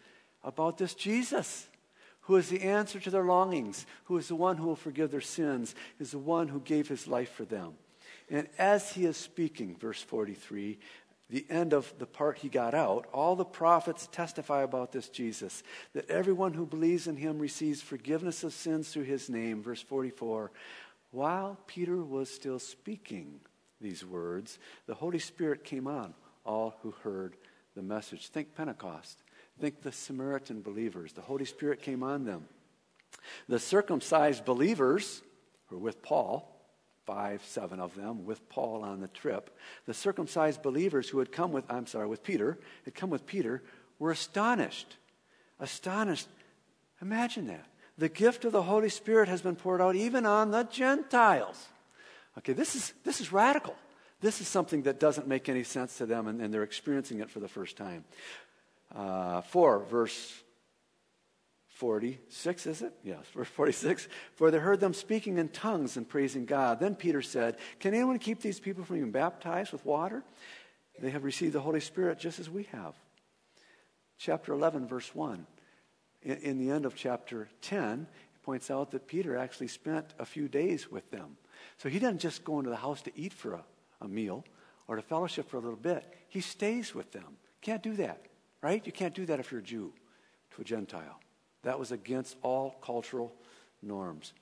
about 0.43 0.79
this 0.79 0.95
Jesus 0.95 1.67
who 2.23 2.37
is 2.37 2.49
the 2.49 2.63
answer 2.63 3.01
to 3.01 3.11
their 3.11 3.25
longings, 3.25 3.87
who 4.05 4.17
is 4.17 4.29
the 4.29 4.35
one 4.35 4.57
who 4.57 4.67
will 4.67 4.77
forgive 4.77 5.11
their 5.11 5.21
sins, 5.21 5.75
is 5.99 6.11
the 6.13 6.19
one 6.19 6.49
who 6.49 6.61
gave 6.61 6.89
his 6.89 7.07
life 7.07 7.33
for 7.33 7.45
them. 7.45 7.75
And 8.31 8.49
as 8.59 8.93
he 8.93 9.07
is 9.07 9.17
speaking, 9.17 9.77
verse 9.77 10.03
43, 10.03 10.79
the 11.31 11.47
end 11.49 11.73
of 11.73 11.93
the 11.99 12.07
part 12.07 12.39
he 12.39 12.49
got 12.49 12.75
out, 12.75 13.07
all 13.13 13.37
the 13.37 13.45
prophets 13.45 14.09
testify 14.11 14.63
about 14.63 14.93
this 14.93 15.09
Jesus, 15.09 15.63
that 15.95 16.11
everyone 16.11 16.55
who 16.55 16.67
believes 16.67 17.07
in 17.07 17.17
him 17.17 17.39
receives 17.39 17.81
forgiveness 17.81 18.45
of 18.45 18.53
sins 18.53 18.89
through 18.89 19.05
his 19.05 19.31
name. 19.31 19.63
Verse 19.63 19.83
44 19.83 20.51
While 21.13 21.59
Peter 21.67 21.97
was 21.97 22.33
still 22.33 22.59
speaking 22.59 23.41
these 23.81 24.05
words, 24.05 24.59
the 24.87 24.95
Holy 24.95 25.21
Spirit 25.21 25.65
came 25.65 25.87
on 25.87 26.15
all 26.45 26.77
who 26.83 26.91
heard 27.03 27.37
the 27.75 27.83
message. 27.83 28.29
Think 28.29 28.55
Pentecost. 28.55 29.23
Think 29.61 29.83
the 29.83 29.93
Samaritan 29.93 30.63
believers. 30.63 31.13
The 31.13 31.21
Holy 31.21 31.45
Spirit 31.45 31.83
came 31.83 32.03
on 32.03 32.25
them. 32.25 32.47
The 33.47 33.59
circumcised 33.59 34.47
believers 34.47 35.21
who 35.67 35.77
were 35.77 35.83
with 35.83 36.03
Paul, 36.03 36.51
five, 37.05 37.45
seven 37.45 37.79
of 37.79 37.95
them, 37.95 38.25
with 38.25 38.49
Paul 38.49 38.83
on 38.83 39.01
the 39.01 39.09
trip. 39.09 39.55
The 39.85 39.93
circumcised 39.93 40.63
believers 40.63 41.11
who 41.11 41.19
had 41.19 41.31
come 41.31 41.53
with, 41.53 41.71
I'm 41.71 41.87
sorry, 41.87 42.07
with 42.07 42.23
Peter, 42.23 42.59
had 42.87 42.95
come 42.95 43.11
with 43.11 43.27
Peter, 43.27 43.63
were 43.99 44.11
astonished. 44.11 44.97
Astonished. 45.59 46.29
Imagine 47.03 47.47
that. 47.49 47.67
The 47.99 48.09
gift 48.09 48.47
of 48.47 48.53
the 48.53 48.63
Holy 48.63 48.89
Spirit 48.89 49.29
has 49.29 49.43
been 49.43 49.57
poured 49.57 49.83
out 49.83 49.95
even 49.95 50.25
on 50.25 50.53
the 50.53 50.63
Gentiles. 50.63 51.69
Okay, 52.39 52.55
this 52.55 52.75
is, 52.75 52.95
this 53.05 53.21
is 53.21 53.31
radical. 53.31 53.77
This 54.23 54.41
is 54.41 54.49
something 54.49 54.83
that 54.83 54.99
doesn't 54.99 55.29
make 55.29 55.51
any 55.51 55.65
sense 55.65 55.99
to 55.99 56.07
them, 56.07 56.29
and, 56.29 56.41
and 56.41 56.53
they're 56.53 56.63
experiencing 56.63 57.21
it 57.21 57.29
for 57.29 57.41
the 57.41 57.49
first 57.49 57.77
time 57.77 58.05
uh, 58.95 59.41
4, 59.43 59.85
verse 59.85 60.43
46, 61.81 62.67
is 62.67 62.83
it? 62.83 62.93
Yes, 63.03 63.25
verse 63.35 63.49
46. 63.49 64.09
For 64.35 64.51
they 64.51 64.59
heard 64.59 64.81
them 64.81 64.93
speaking 64.93 65.39
in 65.39 65.49
tongues 65.49 65.97
and 65.97 66.09
praising 66.09 66.45
God. 66.45 66.79
Then 66.79 66.95
Peter 66.95 67.23
said, 67.23 67.57
Can 67.79 67.95
anyone 67.95 68.19
keep 68.19 68.41
these 68.41 68.61
people 68.61 68.85
from 68.85 68.97
being 68.97 69.11
baptized 69.13 69.73
with 69.73 69.85
water? 69.87 70.23
They 71.01 71.11
have 71.11 71.25
received 71.25 71.55
the 71.55 71.61
Holy 71.61 71.81
Spirit 71.81 72.19
just 72.19 72.39
as 72.39 72.51
we 72.51 72.65
have. 72.65 72.95
Chapter 74.19 74.53
11, 74.53 74.89
verse 74.89 75.15
1. 75.15 75.47
In, 76.23 76.37
in 76.37 76.59
the 76.59 76.71
end 76.71 76.85
of 76.85 76.95
chapter 76.95 77.49
10, 77.63 78.07
it 78.35 78.43
points 78.43 78.71
out 78.71 78.91
that 78.91 79.07
Peter 79.07 79.37
actually 79.37 79.69
spent 79.69 80.13
a 80.19 80.27
few 80.27 80.49
days 80.49 80.91
with 80.91 81.11
them. 81.11 81.39
So 81.79 81.89
he 81.89 81.99
doesn't 81.99 82.19
just 82.19 82.45
go 82.45 82.59
into 82.59 82.71
the 82.71 82.77
house 82.77 83.01
to 83.03 83.13
eat 83.19 83.33
for 83.33 83.55
a, 83.55 83.65
a 84.03 84.09
meal 84.09 84.45
or 84.87 84.97
to 84.97 85.03
fellowship 85.03 85.49
for 85.49 85.57
a 85.57 85.61
little 85.61 85.77
bit. 85.77 86.05
He 86.29 86.43
stays 86.43 86.95
with 86.95 87.13
them. 87.13 87.39
Can't 87.63 87.83
do 87.83 87.95
that 87.95 88.27
right? 88.63 88.85
You 88.85 88.93
can't 88.93 89.15
do 89.15 89.27
that 89.27 89.41
if 89.41 89.51
you're 89.51 89.61
a 89.61 89.65
Jew 89.65 89.93
to 90.55 90.63
a 90.63 90.65
Gentile. 90.65 91.21
That 91.63 91.79
was 91.79 91.93
against 91.93 92.37
all 92.43 92.77
cultural 92.83 93.35
norms. 93.83 94.33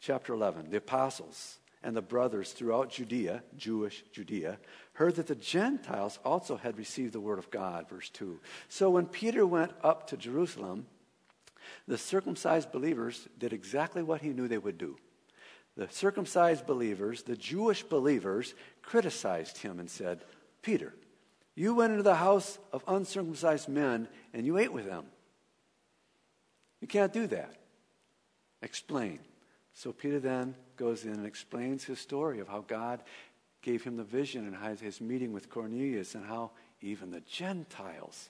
Chapter 0.00 0.32
11 0.32 0.70
The 0.70 0.78
apostles 0.78 1.58
and 1.82 1.96
the 1.96 2.02
brothers 2.02 2.52
throughout 2.52 2.90
Judea, 2.90 3.42
Jewish 3.56 4.04
Judea, 4.12 4.58
heard 4.94 5.16
that 5.16 5.26
the 5.26 5.34
Gentiles 5.34 6.18
also 6.24 6.56
had 6.56 6.76
received 6.76 7.14
the 7.14 7.20
word 7.20 7.38
of 7.38 7.50
God. 7.50 7.88
Verse 7.88 8.10
2. 8.10 8.38
So 8.68 8.90
when 8.90 9.06
Peter 9.06 9.46
went 9.46 9.72
up 9.82 10.06
to 10.08 10.16
Jerusalem, 10.16 10.86
the 11.88 11.98
circumcised 11.98 12.70
believers 12.70 13.28
did 13.38 13.52
exactly 13.52 14.02
what 14.02 14.20
he 14.20 14.30
knew 14.30 14.46
they 14.46 14.58
would 14.58 14.78
do. 14.78 14.96
The 15.76 15.88
circumcised 15.88 16.66
believers, 16.66 17.22
the 17.22 17.36
Jewish 17.36 17.82
believers, 17.82 18.54
criticized 18.82 19.58
him 19.58 19.78
and 19.78 19.88
said, 19.88 20.24
Peter, 20.62 20.94
you 21.54 21.74
went 21.74 21.92
into 21.92 22.02
the 22.02 22.14
house 22.14 22.58
of 22.72 22.84
uncircumcised 22.86 23.68
men 23.68 24.08
and 24.32 24.46
you 24.46 24.58
ate 24.58 24.72
with 24.72 24.86
them. 24.86 25.04
You 26.80 26.88
can't 26.88 27.12
do 27.12 27.26
that. 27.28 27.54
Explain. 28.62 29.18
So 29.74 29.92
Peter 29.92 30.20
then 30.20 30.54
goes 30.76 31.04
in 31.04 31.12
and 31.12 31.26
explains 31.26 31.84
his 31.84 31.98
story 31.98 32.40
of 32.40 32.48
how 32.48 32.64
God 32.66 33.02
gave 33.62 33.84
him 33.84 33.96
the 33.96 34.04
vision 34.04 34.46
and 34.46 34.78
his 34.78 35.00
meeting 35.00 35.32
with 35.32 35.50
Cornelius 35.50 36.14
and 36.14 36.24
how 36.24 36.52
even 36.80 37.10
the 37.10 37.20
Gentiles 37.20 38.28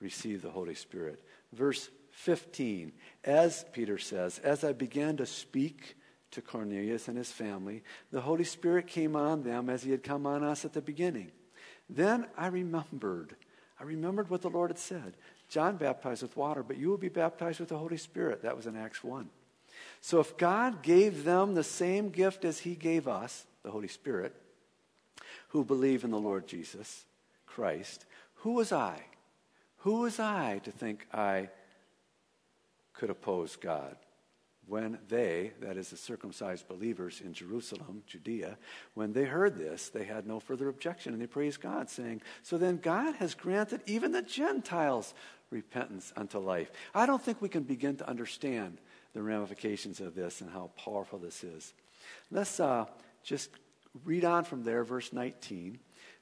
received 0.00 0.42
the 0.42 0.50
Holy 0.50 0.74
Spirit. 0.74 1.22
Verse 1.52 1.90
15, 2.12 2.92
as 3.24 3.64
Peter 3.72 3.98
says, 3.98 4.38
as 4.38 4.64
I 4.64 4.72
began 4.72 5.16
to 5.18 5.26
speak 5.26 5.96
to 6.30 6.42
Cornelius 6.42 7.08
and 7.08 7.16
his 7.16 7.30
family, 7.30 7.82
the 8.10 8.20
Holy 8.20 8.44
Spirit 8.44 8.86
came 8.86 9.16
on 9.16 9.42
them 9.42 9.68
as 9.70 9.82
he 9.82 9.90
had 9.90 10.02
come 10.02 10.26
on 10.26 10.42
us 10.42 10.64
at 10.64 10.72
the 10.72 10.82
beginning. 10.82 11.30
Then 11.88 12.26
I 12.36 12.48
remembered. 12.48 13.36
I 13.80 13.84
remembered 13.84 14.30
what 14.30 14.42
the 14.42 14.50
Lord 14.50 14.70
had 14.70 14.78
said. 14.78 15.14
John 15.48 15.76
baptized 15.76 16.22
with 16.22 16.36
water, 16.36 16.62
but 16.62 16.76
you 16.76 16.90
will 16.90 16.98
be 16.98 17.08
baptized 17.08 17.60
with 17.60 17.70
the 17.70 17.78
Holy 17.78 17.96
Spirit. 17.96 18.42
That 18.42 18.56
was 18.56 18.66
in 18.66 18.76
Acts 18.76 19.02
1. 19.02 19.28
So 20.00 20.20
if 20.20 20.36
God 20.36 20.82
gave 20.82 21.24
them 21.24 21.54
the 21.54 21.64
same 21.64 22.10
gift 22.10 22.44
as 22.44 22.60
he 22.60 22.74
gave 22.74 23.08
us, 23.08 23.46
the 23.62 23.70
Holy 23.70 23.88
Spirit, 23.88 24.34
who 25.48 25.64
believe 25.64 26.04
in 26.04 26.10
the 26.10 26.18
Lord 26.18 26.46
Jesus 26.46 27.04
Christ, 27.46 28.04
who 28.36 28.52
was 28.52 28.72
I? 28.72 29.02
Who 29.78 30.00
was 30.00 30.20
I 30.20 30.60
to 30.64 30.70
think 30.70 31.06
I 31.12 31.48
could 32.92 33.10
oppose 33.10 33.56
God? 33.56 33.96
When 34.68 34.98
they, 35.08 35.52
that 35.60 35.76
is 35.76 35.90
the 35.90 35.96
circumcised 35.96 36.68
believers 36.68 37.22
in 37.24 37.32
Jerusalem, 37.32 38.02
Judea, 38.06 38.58
when 38.94 39.12
they 39.12 39.24
heard 39.24 39.56
this, 39.56 39.88
they 39.88 40.04
had 40.04 40.26
no 40.26 40.38
further 40.38 40.68
objection 40.68 41.12
and 41.14 41.22
they 41.22 41.26
praised 41.26 41.60
God, 41.60 41.88
saying, 41.88 42.20
So 42.42 42.58
then 42.58 42.76
God 42.76 43.14
has 43.16 43.34
granted 43.34 43.80
even 43.86 44.12
the 44.12 44.22
Gentiles 44.22 45.14
repentance 45.50 46.12
unto 46.16 46.38
life. 46.38 46.70
I 46.94 47.06
don't 47.06 47.22
think 47.22 47.40
we 47.40 47.48
can 47.48 47.62
begin 47.62 47.96
to 47.96 48.08
understand 48.08 48.78
the 49.14 49.22
ramifications 49.22 50.00
of 50.00 50.14
this 50.14 50.42
and 50.42 50.50
how 50.50 50.70
powerful 50.76 51.18
this 51.18 51.42
is. 51.42 51.72
Let's 52.30 52.60
uh, 52.60 52.84
just 53.24 53.50
read 54.04 54.24
on 54.24 54.44
from 54.44 54.64
there, 54.64 54.84
verse 54.84 55.12
19. 55.12 55.78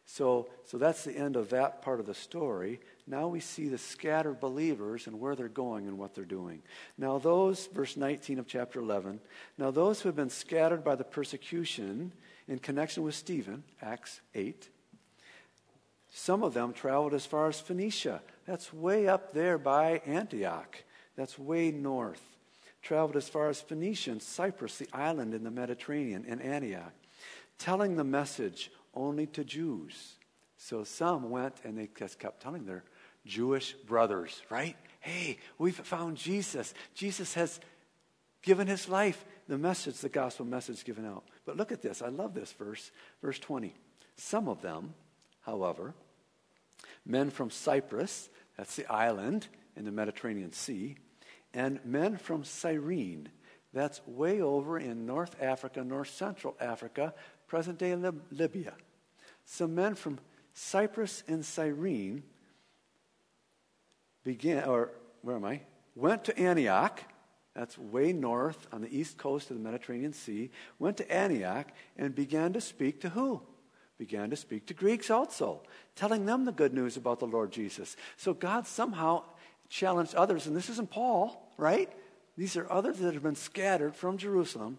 So, 0.06 0.48
so 0.64 0.78
that's 0.78 1.02
the 1.02 1.16
end 1.16 1.34
of 1.34 1.50
that 1.50 1.82
part 1.82 1.98
of 1.98 2.06
the 2.06 2.14
story. 2.14 2.80
Now 3.06 3.28
we 3.28 3.38
see 3.38 3.68
the 3.68 3.78
scattered 3.78 4.40
believers 4.40 5.06
and 5.06 5.20
where 5.20 5.36
they're 5.36 5.48
going 5.48 5.86
and 5.86 5.96
what 5.96 6.14
they're 6.14 6.24
doing. 6.24 6.62
Now, 6.98 7.18
those, 7.18 7.66
verse 7.66 7.96
19 7.96 8.40
of 8.40 8.48
chapter 8.48 8.80
11, 8.80 9.20
now 9.58 9.70
those 9.70 10.00
who 10.00 10.08
have 10.08 10.16
been 10.16 10.30
scattered 10.30 10.82
by 10.82 10.96
the 10.96 11.04
persecution 11.04 12.12
in 12.48 12.58
connection 12.58 13.04
with 13.04 13.14
Stephen, 13.14 13.62
Acts 13.80 14.20
8, 14.34 14.68
some 16.12 16.42
of 16.42 16.54
them 16.54 16.72
traveled 16.72 17.14
as 17.14 17.26
far 17.26 17.48
as 17.48 17.60
Phoenicia. 17.60 18.22
That's 18.46 18.72
way 18.72 19.06
up 19.06 19.32
there 19.32 19.58
by 19.58 20.00
Antioch. 20.06 20.82
That's 21.14 21.38
way 21.38 21.70
north. 21.70 22.22
Traveled 22.82 23.16
as 23.16 23.28
far 23.28 23.48
as 23.48 23.60
Phoenicia 23.60 24.12
and 24.12 24.22
Cyprus, 24.22 24.78
the 24.78 24.88
island 24.92 25.34
in 25.34 25.44
the 25.44 25.50
Mediterranean, 25.50 26.24
and 26.26 26.40
Antioch, 26.42 26.92
telling 27.58 27.96
the 27.96 28.04
message 28.04 28.70
only 28.94 29.26
to 29.26 29.44
Jews. 29.44 30.14
So 30.56 30.84
some 30.84 31.30
went 31.30 31.56
and 31.64 31.76
they 31.76 31.88
just 31.96 32.18
kept 32.18 32.42
telling 32.42 32.64
their 32.64 32.84
Jewish 33.26 33.72
brothers, 33.86 34.40
right? 34.48 34.76
Hey, 35.00 35.38
we've 35.58 35.74
found 35.74 36.16
Jesus. 36.16 36.72
Jesus 36.94 37.34
has 37.34 37.60
given 38.42 38.66
his 38.66 38.88
life, 38.88 39.24
the 39.48 39.58
message, 39.58 39.98
the 39.98 40.08
gospel 40.08 40.46
message 40.46 40.84
given 40.84 41.04
out. 41.04 41.24
But 41.44 41.56
look 41.56 41.72
at 41.72 41.82
this. 41.82 42.00
I 42.00 42.08
love 42.08 42.32
this 42.32 42.52
verse, 42.52 42.90
verse 43.20 43.38
20. 43.38 43.74
Some 44.16 44.48
of 44.48 44.62
them, 44.62 44.94
however, 45.40 45.94
men 47.04 47.30
from 47.30 47.50
Cyprus, 47.50 48.28
that's 48.56 48.76
the 48.76 48.90
island 48.90 49.48
in 49.76 49.84
the 49.84 49.92
Mediterranean 49.92 50.52
Sea, 50.52 50.96
and 51.52 51.84
men 51.84 52.16
from 52.16 52.44
Cyrene, 52.44 53.28
that's 53.72 54.00
way 54.06 54.40
over 54.40 54.78
in 54.78 55.06
North 55.06 55.36
Africa, 55.42 55.84
North 55.84 56.10
Central 56.10 56.56
Africa, 56.60 57.12
present 57.46 57.78
day 57.78 57.94
Lib- 57.94 58.22
Libya. 58.30 58.74
Some 59.44 59.74
men 59.74 59.94
from 59.94 60.18
Cyprus 60.54 61.22
and 61.28 61.44
Cyrene 61.44 62.22
began, 64.26 64.64
or 64.64 64.90
where 65.22 65.36
am 65.36 65.44
I? 65.44 65.60
Went 65.94 66.24
to 66.24 66.38
Antioch. 66.38 67.00
That's 67.54 67.78
way 67.78 68.12
north 68.12 68.66
on 68.72 68.82
the 68.82 68.94
east 68.94 69.16
coast 69.16 69.50
of 69.50 69.56
the 69.56 69.62
Mediterranean 69.62 70.12
Sea. 70.12 70.50
Went 70.78 70.98
to 70.98 71.10
Antioch 71.10 71.68
and 71.96 72.14
began 72.14 72.52
to 72.52 72.60
speak 72.60 73.00
to 73.00 73.08
who? 73.10 73.40
began 73.98 74.30
to 74.30 74.36
speak 74.36 74.66
to 74.66 74.74
Greeks 74.74 75.10
also, 75.10 75.62
telling 75.94 76.26
them 76.26 76.44
the 76.44 76.52
good 76.52 76.74
news 76.74 76.96
about 76.96 77.18
the 77.18 77.26
Lord 77.26 77.50
Jesus. 77.50 77.96
So 78.16 78.34
God 78.34 78.66
somehow 78.66 79.22
challenged 79.68 80.14
others, 80.14 80.46
and 80.46 80.54
this 80.54 80.68
isn't 80.70 80.90
Paul, 80.90 81.50
right? 81.56 81.90
These 82.36 82.56
are 82.56 82.70
others 82.70 82.98
that 82.98 83.14
have 83.14 83.22
been 83.22 83.34
scattered 83.34 83.96
from 83.96 84.18
Jerusalem, 84.18 84.78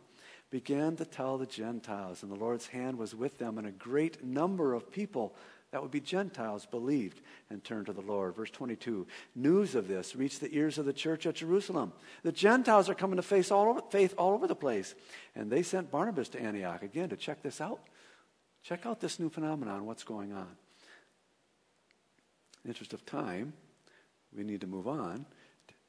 began 0.49 0.95
to 0.97 1.05
tell 1.05 1.37
the 1.37 1.45
Gentiles, 1.45 2.23
and 2.23 2.31
the 2.31 2.35
Lord's 2.35 2.67
hand 2.67 2.97
was 2.97 3.15
with 3.15 3.37
them, 3.37 3.57
and 3.57 3.67
a 3.67 3.71
great 3.71 4.23
number 4.23 4.73
of 4.73 4.91
people 4.91 5.35
that 5.71 5.81
would 5.81 5.91
be 5.91 5.99
Gentiles 5.99 6.65
believed 6.65 7.21
and 7.49 7.63
turned 7.63 7.87
to 7.87 7.93
the 7.93 8.01
Lord. 8.01 8.35
Verse 8.35 8.49
22 8.49 9.05
News 9.35 9.75
of 9.75 9.87
this 9.87 10.15
reached 10.15 10.39
the 10.39 10.53
ears 10.55 10.77
of 10.77 10.85
the 10.85 10.93
church 10.93 11.25
at 11.25 11.35
Jerusalem. 11.35 11.91
The 12.23 12.31
Gentiles 12.31 12.89
are 12.89 12.95
coming 12.95 13.17
to 13.17 13.21
faith 13.21 13.51
all 13.51 13.69
over, 13.69 13.81
faith 13.89 14.13
all 14.17 14.33
over 14.33 14.47
the 14.47 14.55
place. 14.55 14.95
And 15.35 15.51
they 15.51 15.63
sent 15.63 15.91
Barnabas 15.91 16.29
to 16.29 16.41
Antioch 16.41 16.83
again 16.83 17.09
to 17.09 17.17
check 17.17 17.43
this 17.43 17.59
out. 17.59 17.81
Check 18.63 18.85
out 18.85 19.01
this 19.01 19.19
new 19.19 19.29
phenomenon, 19.29 19.85
what's 19.85 20.03
going 20.03 20.31
on. 20.31 20.47
In 22.63 22.63
the 22.63 22.69
interest 22.69 22.93
of 22.93 23.05
time, 23.05 23.53
we 24.35 24.43
need 24.43 24.61
to 24.61 24.67
move 24.67 24.87
on 24.87 25.25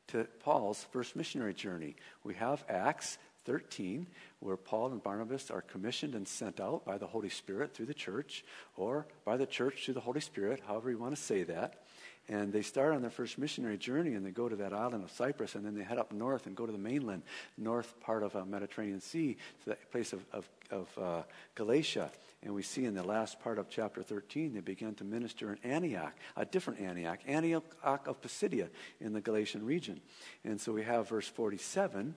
to 0.09 0.25
Paul's 0.41 0.87
first 0.91 1.17
missionary 1.17 1.55
journey. 1.55 1.97
We 2.25 2.35
have 2.35 2.65
Acts 2.69 3.19
13, 3.49 4.07
where 4.41 4.59
Paul 4.59 4.93
and 4.93 5.03
Barnabas 5.03 5.51
are 5.51 5.63
commissioned 5.63 6.15
and 6.15 6.29
sent 6.29 6.61
out 6.61 6.85
by 6.85 6.99
the 6.99 7.07
Holy 7.07 7.31
Spirit 7.31 7.73
through 7.73 7.87
the 7.87 7.95
church, 7.95 8.45
or 8.77 9.07
by 9.25 9.39
the 9.39 9.47
church 9.47 9.87
through 9.87 9.95
the 9.95 10.01
Holy 10.01 10.21
Spirit, 10.21 10.61
however 10.67 10.91
you 10.91 10.99
want 10.99 11.17
to 11.17 11.21
say 11.21 11.45
that. 11.45 11.87
And 12.29 12.53
they 12.53 12.61
start 12.61 12.95
on 12.95 13.01
their 13.01 13.11
first 13.11 13.39
missionary 13.39 13.79
journey 13.79 14.13
and 14.13 14.25
they 14.25 14.31
go 14.31 14.51
to 14.51 14.57
that 14.57 14.75
island 14.75 15.03
of 15.03 15.11
Cyprus 15.11 15.55
and 15.55 15.65
then 15.65 15.75
they 15.75 15.83
head 15.83 15.97
up 15.97 16.13
north 16.13 16.47
and 16.47 16.55
go 16.55 16.67
to 16.67 16.73
the 16.73 16.77
mainland, 16.77 17.23
north 17.57 17.99
part 18.01 18.23
of 18.23 18.37
uh, 18.37 18.45
Mediterranean 18.45 19.01
Sea, 19.01 19.39
to 19.65 19.71
that 19.71 19.91
place 19.91 20.13
of, 20.13 20.23
of, 20.31 20.49
of 20.71 20.99
uh, 20.99 21.23
Galatia. 21.55 22.11
And 22.43 22.55
we 22.55 22.63
see 22.63 22.85
in 22.85 22.95
the 22.95 23.03
last 23.03 23.41
part 23.41 23.59
of 23.59 23.71
chapter 23.71 24.03
13, 24.03 24.53
they 24.53 24.61
began 24.61 24.95
to 24.97 25.05
minister 25.05 25.51
in 25.51 25.71
Antioch, 25.71 26.13
a 26.37 26.45
different 26.45 26.81
Antioch, 26.81 27.21
Antioch 27.27 27.65
of 27.83 28.21
Pisidia 28.21 28.69
in 29.01 29.15
the 29.15 29.23
Galatian 29.23 29.65
region. 29.65 29.99
And 30.45 30.61
so 30.61 30.73
we 30.73 30.83
have 30.83 31.09
verse 31.09 31.27
47 31.27 32.15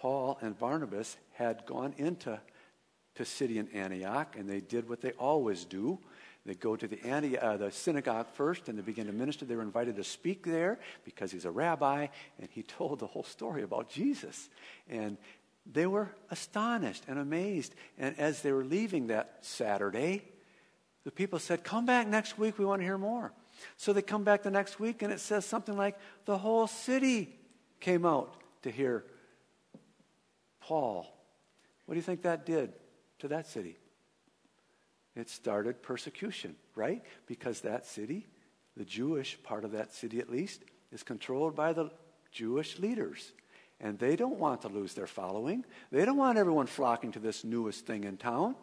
Paul 0.00 0.38
and 0.40 0.58
Barnabas 0.58 1.16
had 1.32 1.66
gone 1.66 1.94
into 1.96 2.40
Pisidian 3.18 3.74
Antioch, 3.74 4.36
and 4.38 4.48
they 4.48 4.60
did 4.60 4.88
what 4.88 5.00
they 5.00 5.10
always 5.12 5.64
do. 5.64 5.98
They 6.46 6.54
go 6.54 6.76
to 6.76 6.86
the, 6.86 7.38
uh, 7.38 7.56
the 7.56 7.70
synagogue 7.70 8.28
first 8.32 8.68
and 8.68 8.78
they 8.78 8.82
begin 8.82 9.06
to 9.06 9.12
minister. 9.12 9.44
They 9.44 9.56
were 9.56 9.62
invited 9.62 9.96
to 9.96 10.04
speak 10.04 10.46
there 10.46 10.78
because 11.04 11.30
he's 11.32 11.44
a 11.44 11.50
rabbi, 11.50 12.06
and 12.38 12.48
he 12.50 12.62
told 12.78 13.00
the 13.00 13.06
whole 13.06 13.24
story 13.24 13.62
about 13.62 13.90
Jesus. 13.90 14.48
And 14.88 15.18
they 15.70 15.86
were 15.86 16.10
astonished 16.30 17.04
and 17.08 17.18
amazed. 17.18 17.74
And 17.98 18.18
as 18.18 18.40
they 18.40 18.52
were 18.52 18.64
leaving 18.64 19.08
that 19.08 19.38
Saturday, 19.42 20.22
the 21.04 21.10
people 21.10 21.38
said, 21.38 21.64
Come 21.64 21.86
back 21.86 22.06
next 22.06 22.38
week, 22.38 22.58
we 22.58 22.64
want 22.64 22.80
to 22.80 22.86
hear 22.86 22.98
more. 22.98 23.32
So 23.76 23.92
they 23.92 24.02
come 24.02 24.24
back 24.24 24.42
the 24.42 24.50
next 24.50 24.78
week, 24.78 25.02
and 25.02 25.12
it 25.12 25.20
says 25.20 25.44
something 25.44 25.76
like, 25.76 25.98
The 26.24 26.38
whole 26.38 26.66
city 26.66 27.36
came 27.80 28.06
out 28.06 28.34
to 28.62 28.70
hear 28.70 29.04
Paul. 30.68 31.06
What 31.86 31.94
do 31.94 31.98
you 31.98 32.02
think 32.02 32.22
that 32.22 32.44
did 32.44 32.74
to 33.20 33.28
that 33.28 33.46
city? 33.46 33.78
It 35.16 35.30
started 35.30 35.82
persecution, 35.82 36.56
right? 36.74 37.02
Because 37.26 37.62
that 37.62 37.86
city, 37.86 38.26
the 38.76 38.84
Jewish 38.84 39.42
part 39.42 39.64
of 39.64 39.72
that 39.72 39.94
city 39.94 40.20
at 40.20 40.30
least, 40.30 40.62
is 40.92 41.02
controlled 41.02 41.56
by 41.56 41.72
the 41.72 41.90
Jewish 42.32 42.78
leaders. 42.78 43.32
And 43.80 43.98
they 43.98 44.14
don't 44.14 44.38
want 44.38 44.60
to 44.62 44.68
lose 44.68 44.92
their 44.92 45.06
following. 45.06 45.64
They 45.90 46.04
don't 46.04 46.18
want 46.18 46.36
everyone 46.36 46.66
flocking 46.66 47.12
to 47.12 47.18
this 47.18 47.44
newest 47.44 47.86
thing 47.86 48.04
in 48.04 48.18
town. 48.18 48.54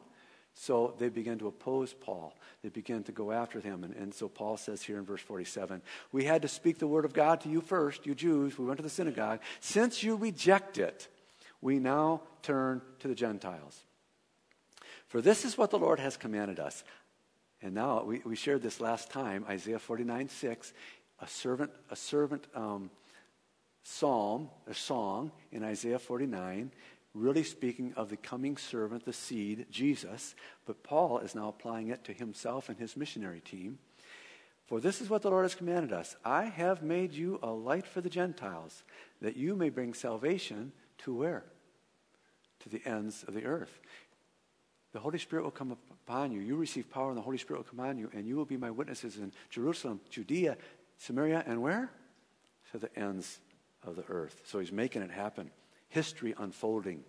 So 0.53 0.93
they 0.99 1.09
begin 1.09 1.39
to 1.39 1.47
oppose 1.47 1.91
Paul. 1.91 2.37
They 2.61 2.69
begin 2.69 3.01
to 3.05 3.11
go 3.11 3.31
after 3.31 3.59
him. 3.59 3.83
And, 3.83 3.95
and, 3.95 4.13
so 4.13 4.29
Paul 4.29 4.57
says 4.57 4.83
here 4.83 4.99
in 4.99 5.05
verse 5.05 5.21
47 5.21 5.81
We 6.11 6.23
had 6.25 6.43
to 6.43 6.47
speak 6.47 6.77
the 6.77 6.87
word 6.87 7.03
of 7.03 7.13
God 7.13 7.41
to 7.41 7.49
you 7.49 7.61
first, 7.61 8.05
you 8.05 8.13
Jews. 8.13 8.59
We 8.59 8.65
went 8.65 8.77
to 8.77 8.83
the 8.83 8.89
synagogue. 8.89 9.39
Since 9.59 10.03
you 10.03 10.15
reject 10.15 10.77
it, 10.77 11.09
we 11.65 11.79
now 11.79 12.21
turn 12.43 12.79
to 12.99 13.07
the 13.07 13.15
Gentiles. 13.15 13.81
For 15.07 15.19
this 15.19 15.45
is 15.45 15.57
what 15.57 15.71
the 15.71 15.79
Lord 15.79 15.99
has 15.99 16.15
commanded 16.15 16.59
us. 16.59 16.83
And 17.59 17.73
now 17.73 18.03
we, 18.03 18.21
we 18.23 18.35
shared 18.35 18.61
this 18.61 18.79
last 18.79 19.09
time, 19.09 19.43
Isaiah 19.49 19.79
49 19.79 20.29
6, 20.29 20.73
a 21.21 21.27
servant, 21.27 21.71
a 21.89 21.95
servant 21.95 22.45
um, 22.53 22.91
psalm, 23.81 24.51
a 24.67 24.75
song 24.75 25.31
in 25.51 25.63
Isaiah 25.63 25.97
49, 25.97 26.71
really 27.15 27.43
speaking 27.43 27.93
of 27.95 28.11
the 28.11 28.17
coming 28.17 28.57
servant, 28.57 29.03
the 29.03 29.11
seed, 29.11 29.65
Jesus. 29.71 30.35
But 30.67 30.83
Paul 30.83 31.17
is 31.17 31.33
now 31.33 31.47
applying 31.47 31.87
it 31.87 32.03
to 32.03 32.13
himself 32.13 32.69
and 32.69 32.77
his 32.77 32.95
missionary 32.95 33.41
team. 33.41 33.79
For 34.67 34.79
this 34.79 35.01
is 35.01 35.09
what 35.09 35.23
the 35.23 35.31
Lord 35.31 35.45
has 35.45 35.55
commanded 35.55 35.93
us 35.93 36.15
I 36.23 36.43
have 36.43 36.83
made 36.83 37.13
you 37.13 37.39
a 37.41 37.49
light 37.49 37.87
for 37.87 38.01
the 38.01 38.09
Gentiles, 38.09 38.83
that 39.19 39.35
you 39.35 39.55
may 39.55 39.69
bring 39.69 39.95
salvation 39.95 40.71
to 40.99 41.15
where? 41.15 41.45
To 42.65 42.69
the 42.69 42.85
ends 42.85 43.23
of 43.27 43.33
the 43.33 43.45
earth. 43.45 43.79
The 44.91 44.99
Holy 44.99 45.19
Spirit 45.19 45.43
will 45.43 45.51
come 45.51 45.71
upon 45.71 46.31
you. 46.31 46.41
You 46.41 46.55
receive 46.55 46.89
power, 46.89 47.09
and 47.09 47.17
the 47.17 47.21
Holy 47.21 47.37
Spirit 47.37 47.59
will 47.59 47.69
come 47.69 47.79
on 47.79 47.97
you, 47.97 48.09
and 48.13 48.27
you 48.27 48.35
will 48.35 48.45
be 48.45 48.57
my 48.57 48.71
witnesses 48.71 49.17
in 49.17 49.31
Jerusalem, 49.49 49.99
Judea, 50.09 50.57
Samaria, 50.97 51.43
and 51.45 51.61
where? 51.61 51.89
To 52.71 52.79
the 52.79 52.93
ends 52.97 53.39
of 53.85 53.95
the 53.95 54.05
earth. 54.09 54.41
So 54.45 54.59
he's 54.59 54.71
making 54.71 55.01
it 55.01 55.11
happen. 55.11 55.51
History 55.89 56.33
unfolding. 56.37 57.03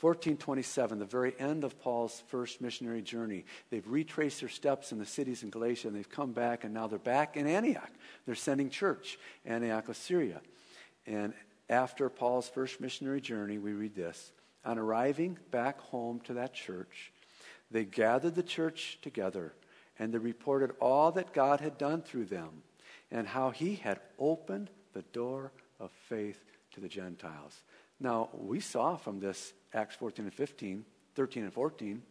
1427, 0.00 0.98
the 0.98 1.04
very 1.04 1.34
end 1.38 1.62
of 1.62 1.78
Paul's 1.78 2.22
first 2.28 2.62
missionary 2.62 3.02
journey. 3.02 3.44
They've 3.70 3.86
retraced 3.86 4.40
their 4.40 4.48
steps 4.48 4.92
in 4.92 4.98
the 4.98 5.04
cities 5.04 5.42
in 5.42 5.50
Galatia 5.50 5.88
and 5.88 5.96
they've 5.96 6.08
come 6.08 6.32
back 6.32 6.64
and 6.64 6.72
now 6.72 6.86
they're 6.86 6.98
back 6.98 7.36
in 7.36 7.46
Antioch. 7.46 7.90
They're 8.24 8.34
sending 8.34 8.70
church, 8.70 9.18
Antioch 9.44 9.90
of 9.90 9.96
Syria. 9.98 10.40
And 11.06 11.34
after 11.68 12.08
Paul's 12.08 12.48
first 12.48 12.80
missionary 12.80 13.20
journey, 13.20 13.58
we 13.58 13.72
read 13.72 13.94
this. 13.94 14.32
On 14.64 14.78
arriving 14.78 15.38
back 15.50 15.80
home 15.80 16.20
to 16.20 16.34
that 16.34 16.52
church, 16.52 17.12
they 17.70 17.84
gathered 17.84 18.34
the 18.34 18.42
church 18.42 18.98
together 19.02 19.52
and 19.98 20.12
they 20.12 20.18
reported 20.18 20.72
all 20.80 21.12
that 21.12 21.32
God 21.32 21.60
had 21.60 21.78
done 21.78 22.02
through 22.02 22.26
them 22.26 22.62
and 23.10 23.26
how 23.26 23.50
he 23.50 23.76
had 23.76 24.00
opened 24.18 24.70
the 24.92 25.02
door 25.02 25.52
of 25.78 25.90
faith 26.08 26.42
to 26.72 26.80
the 26.80 26.88
Gentiles. 26.88 27.62
Now, 27.98 28.30
we 28.32 28.60
saw 28.60 28.96
from 28.96 29.20
this 29.20 29.52
Acts 29.74 29.96
14 29.96 30.24
and 30.24 30.34
15, 30.34 30.84
13 31.14 31.44
and 31.44 31.52
14, 31.52 32.02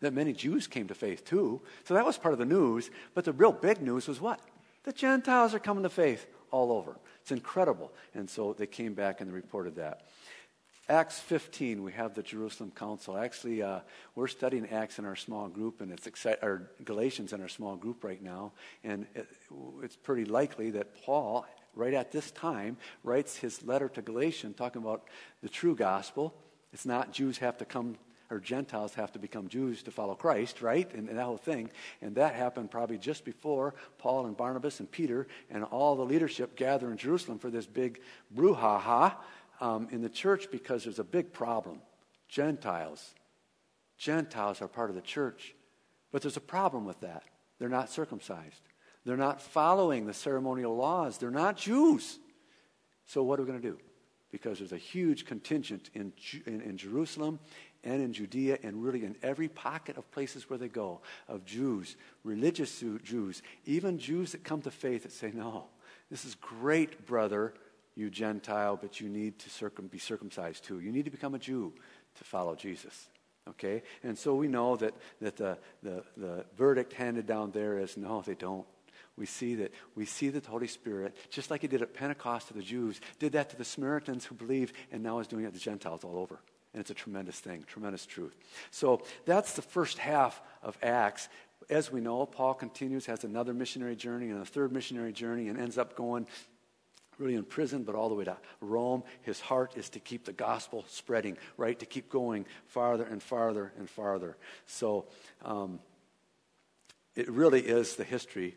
that 0.00 0.12
many 0.12 0.32
Jews 0.32 0.66
came 0.66 0.88
to 0.88 0.94
faith 0.94 1.24
too. 1.24 1.60
So 1.84 1.94
that 1.94 2.04
was 2.04 2.18
part 2.18 2.32
of 2.32 2.38
the 2.38 2.44
news. 2.44 2.90
But 3.14 3.24
the 3.24 3.32
real 3.32 3.52
big 3.52 3.82
news 3.82 4.08
was 4.08 4.20
what? 4.20 4.40
The 4.84 4.92
Gentiles 4.92 5.54
are 5.54 5.60
coming 5.60 5.84
to 5.84 5.88
faith 5.88 6.26
all 6.50 6.72
over. 6.72 6.96
It's 7.20 7.32
incredible. 7.32 7.92
And 8.14 8.28
so 8.28 8.52
they 8.52 8.66
came 8.66 8.94
back 8.94 9.20
and 9.20 9.30
they 9.30 9.34
reported 9.34 9.76
that. 9.76 10.02
Acts 10.92 11.18
15, 11.20 11.82
we 11.82 11.92
have 11.92 12.12
the 12.12 12.22
Jerusalem 12.22 12.70
Council. 12.70 13.16
Actually, 13.16 13.62
uh, 13.62 13.80
we're 14.14 14.26
studying 14.26 14.68
Acts 14.68 14.98
in 14.98 15.06
our 15.06 15.16
small 15.16 15.48
group, 15.48 15.80
and 15.80 15.90
it's 15.90 16.06
exci- 16.06 16.42
or 16.42 16.70
Galatians 16.84 17.32
in 17.32 17.40
our 17.40 17.48
small 17.48 17.76
group 17.76 18.04
right 18.04 18.22
now. 18.22 18.52
And 18.84 19.06
it, 19.14 19.26
it's 19.82 19.96
pretty 19.96 20.26
likely 20.26 20.70
that 20.72 21.02
Paul, 21.02 21.46
right 21.74 21.94
at 21.94 22.12
this 22.12 22.30
time, 22.32 22.76
writes 23.04 23.38
his 23.38 23.64
letter 23.64 23.88
to 23.88 24.02
Galatians 24.02 24.56
talking 24.56 24.82
about 24.82 25.04
the 25.42 25.48
true 25.48 25.74
gospel. 25.74 26.34
It's 26.74 26.84
not 26.84 27.10
Jews 27.10 27.38
have 27.38 27.56
to 27.56 27.64
come 27.64 27.96
or 28.30 28.38
Gentiles 28.40 28.94
have 28.94 29.12
to 29.12 29.18
become 29.18 29.48
Jews 29.48 29.82
to 29.82 29.90
follow 29.90 30.14
Christ, 30.14 30.62
right? 30.62 30.90
And, 30.94 31.10
and, 31.10 31.18
that 31.18 31.24
whole 31.24 31.36
thing. 31.36 31.70
And 32.00 32.14
that 32.14 32.34
happened 32.34 32.70
probably 32.70 32.96
just 32.96 33.26
before 33.26 33.74
Paul 33.98 34.24
and 34.24 34.34
Barnabas 34.34 34.80
and 34.80 34.90
Peter 34.90 35.26
and 35.50 35.64
all 35.64 35.96
the 35.96 36.04
leadership 36.04 36.56
gather 36.56 36.90
in 36.90 36.96
Jerusalem 36.96 37.38
for 37.38 37.50
this 37.50 37.66
big 37.66 38.00
brouhaha 38.34 39.16
um, 39.62 39.86
in 39.92 40.02
the 40.02 40.08
church 40.08 40.50
because 40.50 40.82
there's 40.84 40.98
a 40.98 41.04
big 41.04 41.32
problem. 41.32 41.80
Gentiles. 42.28 43.14
Gentiles 43.96 44.60
are 44.60 44.66
part 44.66 44.90
of 44.90 44.96
the 44.96 45.02
church. 45.02 45.54
But 46.10 46.20
there's 46.20 46.36
a 46.36 46.40
problem 46.40 46.84
with 46.84 47.00
that. 47.00 47.22
They're 47.58 47.68
not 47.68 47.88
circumcised. 47.88 48.60
They're 49.04 49.16
not 49.16 49.40
following 49.40 50.06
the 50.06 50.14
ceremonial 50.14 50.76
laws. 50.76 51.16
They're 51.16 51.30
not 51.30 51.56
Jews. 51.56 52.18
So, 53.06 53.22
what 53.22 53.38
are 53.38 53.44
we 53.44 53.48
going 53.48 53.62
to 53.62 53.68
do? 53.68 53.78
Because 54.32 54.58
there's 54.58 54.72
a 54.72 54.78
huge 54.78 55.26
contingent 55.26 55.90
in, 55.94 56.12
in, 56.44 56.60
in 56.60 56.76
Jerusalem 56.76 57.38
and 57.84 58.02
in 58.02 58.12
Judea 58.12 58.58
and 58.64 58.82
really 58.82 59.04
in 59.04 59.14
every 59.22 59.48
pocket 59.48 59.96
of 59.96 60.10
places 60.10 60.50
where 60.50 60.58
they 60.58 60.68
go 60.68 61.02
of 61.28 61.44
Jews, 61.44 61.96
religious 62.24 62.82
Jews, 63.04 63.42
even 63.64 63.98
Jews 63.98 64.32
that 64.32 64.42
come 64.42 64.62
to 64.62 64.70
faith 64.70 65.04
that 65.04 65.12
say, 65.12 65.30
No, 65.32 65.66
this 66.10 66.24
is 66.24 66.34
great, 66.34 67.06
brother, 67.06 67.54
you 67.94 68.10
Gentile, 68.10 68.76
but 68.80 69.00
you 69.00 69.08
need 69.08 69.38
to 69.40 69.50
circum- 69.50 69.88
be 69.88 69.98
circumcised 69.98 70.64
too. 70.64 70.80
You 70.80 70.92
need 70.92 71.04
to 71.04 71.10
become 71.10 71.34
a 71.34 71.38
Jew 71.38 71.72
to 72.16 72.24
follow 72.24 72.54
Jesus. 72.54 73.08
Okay? 73.48 73.82
And 74.02 74.16
so 74.16 74.34
we 74.34 74.48
know 74.48 74.76
that, 74.76 74.94
that 75.20 75.36
the, 75.36 75.58
the, 75.82 76.04
the 76.16 76.44
verdict 76.56 76.92
handed 76.92 77.26
down 77.26 77.50
there 77.50 77.78
is 77.78 77.96
no, 77.96 78.22
they 78.22 78.34
don't. 78.34 78.66
We 79.16 79.26
see 79.26 79.56
that 79.56 79.72
we 79.94 80.06
see 80.06 80.30
that 80.30 80.44
the 80.44 80.50
Holy 80.50 80.66
Spirit, 80.66 81.14
just 81.28 81.50
like 81.50 81.60
he 81.60 81.68
did 81.68 81.82
at 81.82 81.92
Pentecost 81.92 82.48
to 82.48 82.54
the 82.54 82.62
Jews, 82.62 82.98
did 83.18 83.32
that 83.32 83.50
to 83.50 83.56
the 83.56 83.64
Samaritans 83.64 84.24
who 84.24 84.34
believe, 84.34 84.72
and 84.90 85.02
now 85.02 85.18
is 85.18 85.26
doing 85.26 85.44
it 85.44 85.48
to 85.48 85.52
the 85.52 85.58
Gentiles 85.58 86.02
all 86.02 86.16
over. 86.16 86.40
And 86.72 86.80
it's 86.80 86.90
a 86.90 86.94
tremendous 86.94 87.38
thing, 87.38 87.64
tremendous 87.66 88.06
truth. 88.06 88.34
So 88.70 89.02
that's 89.26 89.52
the 89.52 89.62
first 89.62 89.98
half 89.98 90.40
of 90.62 90.78
Acts. 90.82 91.28
As 91.68 91.92
we 91.92 92.00
know, 92.00 92.24
Paul 92.24 92.54
continues, 92.54 93.04
has 93.06 93.24
another 93.24 93.52
missionary 93.52 93.96
journey 93.96 94.30
and 94.30 94.40
a 94.40 94.46
third 94.46 94.72
missionary 94.72 95.12
journey, 95.12 95.48
and 95.48 95.60
ends 95.60 95.76
up 95.76 95.94
going 95.94 96.26
really 97.22 97.36
in 97.36 97.44
prison, 97.44 97.84
but 97.84 97.94
all 97.94 98.08
the 98.08 98.14
way 98.14 98.24
to 98.24 98.36
Rome. 98.60 99.02
His 99.22 99.40
heart 99.40 99.76
is 99.76 99.88
to 99.90 100.00
keep 100.00 100.24
the 100.24 100.32
gospel 100.32 100.84
spreading, 100.88 101.38
right? 101.56 101.78
To 101.78 101.86
keep 101.86 102.10
going 102.10 102.46
farther 102.66 103.04
and 103.04 103.22
farther 103.22 103.72
and 103.78 103.88
farther. 103.88 104.36
So 104.66 105.06
um, 105.44 105.80
it 107.14 107.30
really 107.30 107.60
is 107.60 107.96
the 107.96 108.04
history 108.04 108.56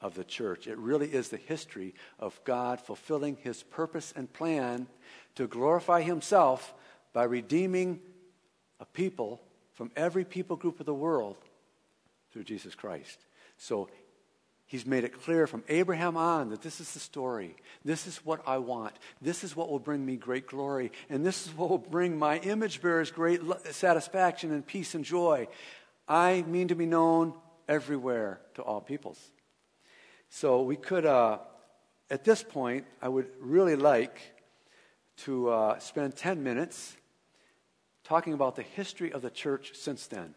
of 0.00 0.14
the 0.14 0.24
church. 0.24 0.66
It 0.66 0.78
really 0.78 1.08
is 1.08 1.28
the 1.28 1.36
history 1.36 1.94
of 2.18 2.40
God 2.44 2.80
fulfilling 2.80 3.36
his 3.36 3.62
purpose 3.62 4.12
and 4.16 4.32
plan 4.32 4.86
to 5.36 5.46
glorify 5.46 6.02
himself 6.02 6.74
by 7.12 7.24
redeeming 7.24 8.00
a 8.78 8.86
people 8.86 9.40
from 9.72 9.90
every 9.96 10.24
people 10.24 10.56
group 10.56 10.80
of 10.80 10.86
the 10.86 10.94
world 10.94 11.36
through 12.32 12.44
Jesus 12.44 12.74
Christ. 12.74 13.18
So 13.58 13.88
he's 14.70 14.86
made 14.86 15.02
it 15.02 15.20
clear 15.24 15.48
from 15.48 15.64
Abraham 15.68 16.16
on 16.16 16.50
that 16.50 16.62
this 16.62 16.80
is 16.80 16.94
the 16.94 17.00
story. 17.00 17.56
This 17.84 18.06
is 18.06 18.18
what 18.18 18.40
I 18.46 18.58
want. 18.58 18.94
This 19.20 19.42
is 19.42 19.56
what 19.56 19.68
will 19.68 19.80
bring 19.80 20.06
me 20.06 20.14
great 20.14 20.46
glory. 20.46 20.92
And 21.08 21.26
this 21.26 21.44
is 21.44 21.56
what 21.56 21.70
will 21.70 21.78
bring 21.78 22.16
my 22.16 22.38
image 22.38 22.80
bearers 22.80 23.10
great 23.10 23.40
satisfaction 23.72 24.52
and 24.52 24.64
peace 24.64 24.94
and 24.94 25.04
joy. 25.04 25.48
I 26.06 26.42
mean 26.46 26.68
to 26.68 26.76
be 26.76 26.86
known 26.86 27.34
everywhere 27.68 28.40
to 28.54 28.62
all 28.62 28.80
peoples. 28.80 29.18
So 30.28 30.62
we 30.62 30.76
could, 30.76 31.04
uh, 31.04 31.38
at 32.08 32.22
this 32.22 32.44
point, 32.44 32.86
I 33.02 33.08
would 33.08 33.26
really 33.40 33.74
like 33.74 34.20
to 35.24 35.48
uh, 35.48 35.78
spend 35.80 36.14
10 36.14 36.44
minutes 36.44 36.96
talking 38.04 38.34
about 38.34 38.54
the 38.54 38.62
history 38.62 39.12
of 39.12 39.20
the 39.20 39.30
church 39.30 39.72
since 39.74 40.06
then. 40.06 40.36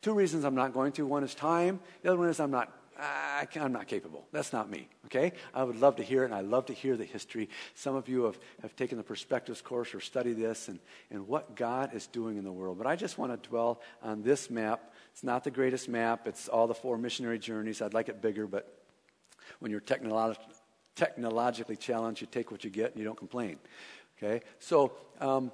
Two 0.00 0.14
reasons 0.14 0.44
I'm 0.44 0.54
not 0.54 0.72
going 0.72 0.92
to. 0.92 1.04
One 1.04 1.22
is 1.22 1.34
time. 1.34 1.80
The 2.00 2.08
other 2.08 2.18
one 2.18 2.30
is 2.30 2.40
I'm 2.40 2.50
not 2.50 2.72
I 2.98 3.46
am 3.54 3.72
not 3.72 3.86
capable. 3.86 4.26
That's 4.32 4.52
not 4.52 4.68
me, 4.68 4.88
okay? 5.06 5.32
I 5.54 5.62
would 5.62 5.76
love 5.76 5.96
to 5.96 6.02
hear 6.02 6.22
it, 6.22 6.26
and 6.26 6.34
I 6.34 6.40
love 6.40 6.66
to 6.66 6.72
hear 6.72 6.96
the 6.96 7.04
history. 7.04 7.48
Some 7.74 7.94
of 7.94 8.08
you 8.08 8.24
have, 8.24 8.38
have 8.62 8.74
taken 8.74 8.98
the 8.98 9.04
perspectives 9.04 9.60
course 9.60 9.94
or 9.94 10.00
studied 10.00 10.36
this 10.36 10.68
and, 10.68 10.80
and 11.10 11.28
what 11.28 11.54
God 11.54 11.94
is 11.94 12.08
doing 12.08 12.38
in 12.38 12.44
the 12.44 12.50
world. 12.50 12.76
But 12.76 12.88
I 12.88 12.96
just 12.96 13.16
want 13.16 13.40
to 13.40 13.48
dwell 13.48 13.80
on 14.02 14.22
this 14.22 14.50
map. 14.50 14.92
It's 15.12 15.22
not 15.22 15.44
the 15.44 15.50
greatest 15.50 15.88
map, 15.88 16.26
it's 16.26 16.48
all 16.48 16.66
the 16.66 16.74
four 16.74 16.98
missionary 16.98 17.38
journeys. 17.38 17.80
I'd 17.80 17.94
like 17.94 18.08
it 18.08 18.20
bigger, 18.20 18.46
but 18.46 18.82
when 19.60 19.70
you're 19.70 19.80
technolo- 19.80 20.36
technologically 20.96 21.76
challenged, 21.76 22.20
you 22.20 22.26
take 22.26 22.50
what 22.50 22.64
you 22.64 22.70
get 22.70 22.90
and 22.90 22.98
you 22.98 23.04
don't 23.04 23.18
complain, 23.18 23.58
okay? 24.16 24.44
So, 24.58 24.92
um, 25.20 25.52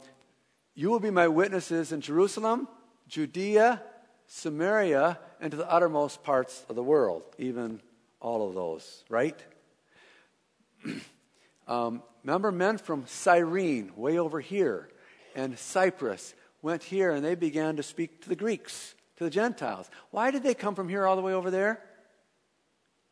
you 0.74 0.90
will 0.90 1.00
be 1.00 1.10
my 1.10 1.28
witnesses 1.28 1.92
in 1.92 2.00
Jerusalem, 2.00 2.66
Judea, 3.06 3.80
Samaria, 4.26 5.18
and 5.40 5.50
to 5.50 5.56
the 5.56 5.70
uttermost 5.70 6.22
parts 6.22 6.64
of 6.68 6.76
the 6.76 6.82
world, 6.82 7.22
even 7.38 7.80
all 8.20 8.48
of 8.48 8.54
those, 8.54 9.04
right? 9.08 9.38
um, 11.68 12.02
remember, 12.22 12.50
men 12.50 12.78
from 12.78 13.06
Cyrene, 13.06 13.92
way 13.96 14.18
over 14.18 14.40
here, 14.40 14.88
and 15.34 15.58
Cyprus 15.58 16.34
went 16.62 16.82
here 16.82 17.10
and 17.10 17.24
they 17.24 17.34
began 17.34 17.76
to 17.76 17.82
speak 17.82 18.22
to 18.22 18.28
the 18.28 18.36
Greeks, 18.36 18.94
to 19.18 19.24
the 19.24 19.30
Gentiles. 19.30 19.90
Why 20.10 20.30
did 20.30 20.42
they 20.42 20.54
come 20.54 20.74
from 20.74 20.88
here 20.88 21.06
all 21.06 21.16
the 21.16 21.22
way 21.22 21.34
over 21.34 21.50
there? 21.50 21.80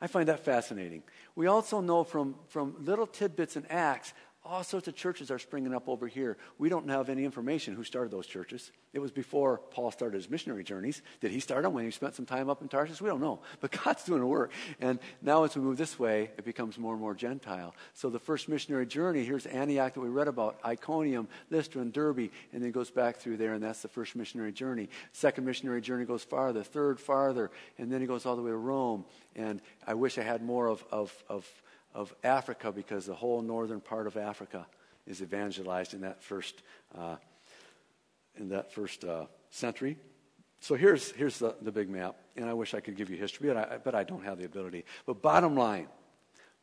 I 0.01 0.07
find 0.07 0.29
that 0.29 0.44
fascinating. 0.44 1.03
We 1.37 1.46
also 1.46 1.81
know 1.81 2.03
from, 2.03 2.35
from 2.48 2.77
little 2.81 3.07
tidbits 3.07 3.57
in 3.57 3.66
Acts 3.66 4.14
all 4.44 4.64
sorts 4.64 4.88
of 4.88 4.96
churches 4.96 5.31
are 5.31 5.38
springing 5.38 5.72
up 5.72 5.88
over 5.88 6.09
here. 6.09 6.37
We 6.59 6.68
don't 6.68 6.88
have 6.88 7.09
any 7.09 7.24
information 7.24 7.74
who 7.74 7.85
started 7.85 8.11
those 8.11 8.26
churches. 8.26 8.72
It 8.92 8.98
was 8.98 9.12
before 9.12 9.59
Paul 9.70 9.92
started 9.92 10.16
his 10.16 10.28
missionary 10.28 10.64
journeys. 10.64 11.00
Did 11.20 11.31
he 11.31 11.38
start 11.38 11.62
them 11.62 11.74
when 11.74 11.85
he 11.85 11.92
spent 11.92 12.16
some 12.16 12.26
time 12.26 12.50
up 12.50 12.61
in 12.61 12.68
Tarsus? 12.68 13.00
We 13.00 13.09
don't 13.09 13.20
know. 13.20 13.40
But 13.61 13.70
God's 13.85 14.02
doing 14.02 14.20
the 14.20 14.26
work. 14.26 14.50
And 14.81 14.98
now 15.20 15.44
as 15.44 15.55
we 15.55 15.62
move 15.62 15.76
this 15.76 15.96
way, 15.96 16.33
it 16.37 16.44
becomes 16.44 16.76
more 16.76 16.92
and 16.92 17.00
more 17.00 17.14
Gentile. 17.14 17.74
So 17.94 18.11
the 18.11 18.18
first 18.18 18.48
missionary 18.48 18.87
journey, 18.87 19.24
here's 19.24 19.46
Antioch 19.46 19.94
that 19.94 20.00
we 20.00 20.09
read 20.09 20.26
about, 20.26 20.59
Iconium, 20.64 21.28
Lystra, 21.48 21.81
and 21.81 21.92
Derbe, 21.92 22.31
and 22.52 22.61
then 22.61 22.64
it 22.64 22.72
goes 22.72 22.90
back 22.90 23.18
through 23.18 23.37
there, 23.37 23.55
and 23.55 23.62
that's 23.62 23.83
the 23.83 23.88
first 23.88 24.16
missionary 24.16 24.50
journey. 24.50 24.88
Second 25.12 25.44
missionary 25.44 25.81
journey 25.81 26.05
goes 26.05 26.24
farther, 26.24 26.64
third 26.64 26.98
farther, 26.98 27.52
and 27.78 27.92
then 27.92 28.00
he 28.00 28.09
goes 28.09 28.26
all 28.26 28.35
the 28.35 28.42
way 28.42 28.50
to 28.50 28.57
Rome. 28.57 29.05
And 29.37 29.62
I 29.87 29.94
wish 29.94 30.18
I 30.18 30.22
had 30.22 30.42
more 30.42 30.66
of, 30.66 30.85
of, 30.90 31.24
of 31.28 31.48
of 31.94 32.14
Africa 32.24 32.72
because 32.72 33.07
the 33.07 33.14
whole 33.14 33.42
northern 33.42 33.81
part 33.81 34.07
of 34.07 34.16
Africa 34.16 34.66
is 35.07 35.22
evangelized 35.22 35.94
in 35.94 36.02
that 36.02 36.22
first, 36.22 36.62
uh, 36.96 37.16
in 38.37 38.50
that 38.50 38.72
first 38.72 39.05
uh, 39.05 39.26
century. 39.50 39.96
So 40.61 40.74
here's, 40.74 41.11
here's 41.12 41.38
the, 41.38 41.57
the 41.61 41.72
big 41.72 41.90
map, 41.90 42.16
and 42.37 42.48
I 42.48 42.55
wish 42.55 42.72
I 42.72 42.81
could 42.81 42.96
give 42.96 43.11
you 43.11 43.16
history, 43.16 43.48
but 43.48 43.57
I, 43.57 43.78
but 43.78 43.94
I 43.94 44.05
don't 44.05 44.24
have 44.24 44.38
the 44.38 44.44
ability. 44.44 44.85
But 45.07 45.20
bottom 45.20 45.57
line, 45.57 45.88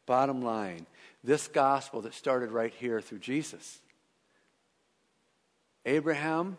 bottom 0.06 0.42
line, 0.42 0.86
this 1.24 1.48
gospel 1.48 2.02
that 2.02 2.14
started 2.14 2.52
right 2.52 2.74
here 2.74 3.02
through 3.02 3.20
Jesus. 3.20 3.82
Abraham, 5.86 6.58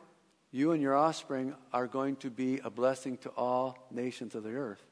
you 0.53 0.73
and 0.73 0.83
your 0.83 0.95
offspring 0.95 1.55
are 1.73 1.87
going 1.87 2.17
to 2.17 2.31
be 2.31 2.59
a 2.63 2.71
blessing 2.71 3.17
to 3.19 3.31
all 3.31 3.79
nations 3.91 4.35
of 4.35 4.43
the 4.43 4.53
earth. 4.53 4.83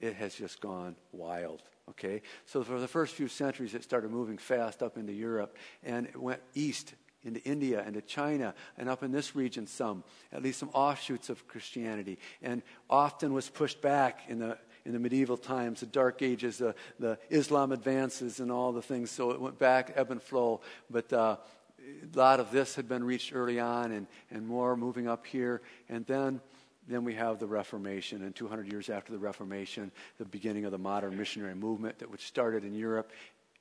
It 0.00 0.14
has 0.14 0.34
just 0.34 0.60
gone 0.60 0.94
wild. 1.10 1.62
Okay? 1.90 2.22
So 2.46 2.62
for 2.62 2.78
the 2.78 2.88
first 2.88 3.14
few 3.14 3.28
centuries, 3.28 3.74
it 3.74 3.82
started 3.82 4.10
moving 4.10 4.38
fast 4.38 4.82
up 4.82 4.96
into 4.96 5.12
Europe 5.12 5.56
and 5.82 6.06
it 6.06 6.20
went 6.20 6.40
east 6.54 6.94
into 7.24 7.40
India 7.44 7.82
and 7.84 7.94
to 7.94 8.02
China 8.02 8.54
and 8.76 8.88
up 8.88 9.02
in 9.02 9.12
this 9.12 9.36
region 9.36 9.66
some, 9.66 10.02
at 10.32 10.42
least 10.42 10.58
some 10.58 10.70
offshoots 10.70 11.30
of 11.30 11.46
Christianity, 11.46 12.18
and 12.42 12.62
often 12.90 13.32
was 13.32 13.48
pushed 13.48 13.80
back 13.80 14.22
in 14.28 14.38
the 14.38 14.58
in 14.84 14.92
the 14.92 14.98
medieval 14.98 15.36
times, 15.36 15.80
the 15.80 15.86
Dark 15.86 16.22
Ages, 16.22 16.58
the, 16.58 16.74
the 16.98 17.18
Islam 17.30 17.72
advances, 17.72 18.40
and 18.40 18.50
all 18.50 18.72
the 18.72 18.82
things. 18.82 19.10
So 19.10 19.30
it 19.30 19.40
went 19.40 19.58
back, 19.58 19.92
ebb 19.94 20.10
and 20.10 20.20
flow. 20.20 20.60
But 20.90 21.12
uh, 21.12 21.36
a 21.80 22.18
lot 22.18 22.40
of 22.40 22.50
this 22.50 22.74
had 22.74 22.88
been 22.88 23.04
reached 23.04 23.34
early 23.34 23.60
on, 23.60 23.92
and, 23.92 24.06
and 24.30 24.46
more 24.46 24.76
moving 24.76 25.08
up 25.08 25.26
here. 25.26 25.62
And 25.88 26.04
then 26.06 26.40
then 26.88 27.04
we 27.04 27.14
have 27.14 27.38
the 27.38 27.46
Reformation, 27.46 28.22
and 28.22 28.34
200 28.34 28.70
years 28.70 28.90
after 28.90 29.12
the 29.12 29.18
Reformation, 29.18 29.92
the 30.18 30.24
beginning 30.24 30.64
of 30.64 30.72
the 30.72 30.78
modern 30.78 31.16
missionary 31.16 31.54
movement 31.54 31.98
that 32.00 32.10
which 32.10 32.26
started 32.26 32.64
in 32.64 32.74
Europe, 32.74 33.10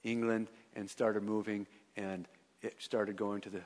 England, 0.03 0.47
and 0.75 0.89
started 0.89 1.23
moving, 1.23 1.67
and 1.95 2.27
it 2.61 2.75
started 2.79 3.15
going 3.15 3.41
to 3.41 3.49
the 3.49 3.61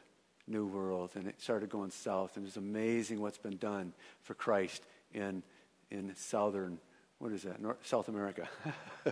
New 0.48 0.66
World, 0.66 1.12
and 1.16 1.28
it 1.28 1.42
started 1.42 1.70
going 1.70 1.92
south. 1.92 2.38
And 2.38 2.46
it's 2.46 2.58
amazing 2.58 3.22
what's 3.22 3.38
been 3.38 3.58
done 3.58 3.94
for 4.24 4.34
Christ 4.34 4.84
in, 5.14 5.42
in 5.90 6.14
southern, 6.16 6.78
what 7.20 7.32
is 7.32 7.44
that, 7.44 7.62
North, 7.62 7.78
South 7.84 8.10
America. 8.10 8.48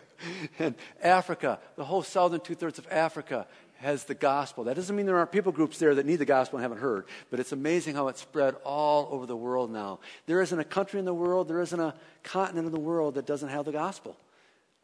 and 0.60 0.76
Africa, 1.02 1.60
the 1.76 1.86
whole 1.86 2.04
southern 2.04 2.42
two 2.42 2.56
thirds 2.56 2.78
of 2.78 2.88
Africa 2.92 3.48
has 3.84 4.06
the 4.06 4.16
gospel. 4.16 4.64
That 4.64 4.76
doesn't 4.76 4.96
mean 4.96 5.06
there 5.06 5.18
aren't 5.18 5.32
people 5.32 5.52
groups 5.52 5.78
there 5.78 5.94
that 5.96 6.06
need 6.06 6.18
the 6.18 6.26
gospel 6.26 6.58
and 6.58 6.64
haven't 6.64 6.80
heard, 6.80 7.06
but 7.30 7.40
it's 7.40 7.52
amazing 7.52 7.96
how 7.96 8.08
it's 8.08 8.22
spread 8.22 8.56
all 8.64 9.08
over 9.12 9.26
the 9.26 9.36
world 9.36 9.72
now. 9.72 10.00
There 10.26 10.42
isn't 10.42 10.58
a 10.58 10.64
country 10.64 11.00
in 11.00 11.06
the 11.06 11.14
world, 11.14 11.48
there 11.48 11.62
isn't 11.62 11.80
a 11.80 11.94
continent 12.24 12.66
in 12.66 12.74
the 12.74 12.80
world 12.80 13.16
that 13.16 13.26
doesn't 13.26 13.50
have 13.50 13.66
the 13.66 13.72
gospel. 13.72 14.18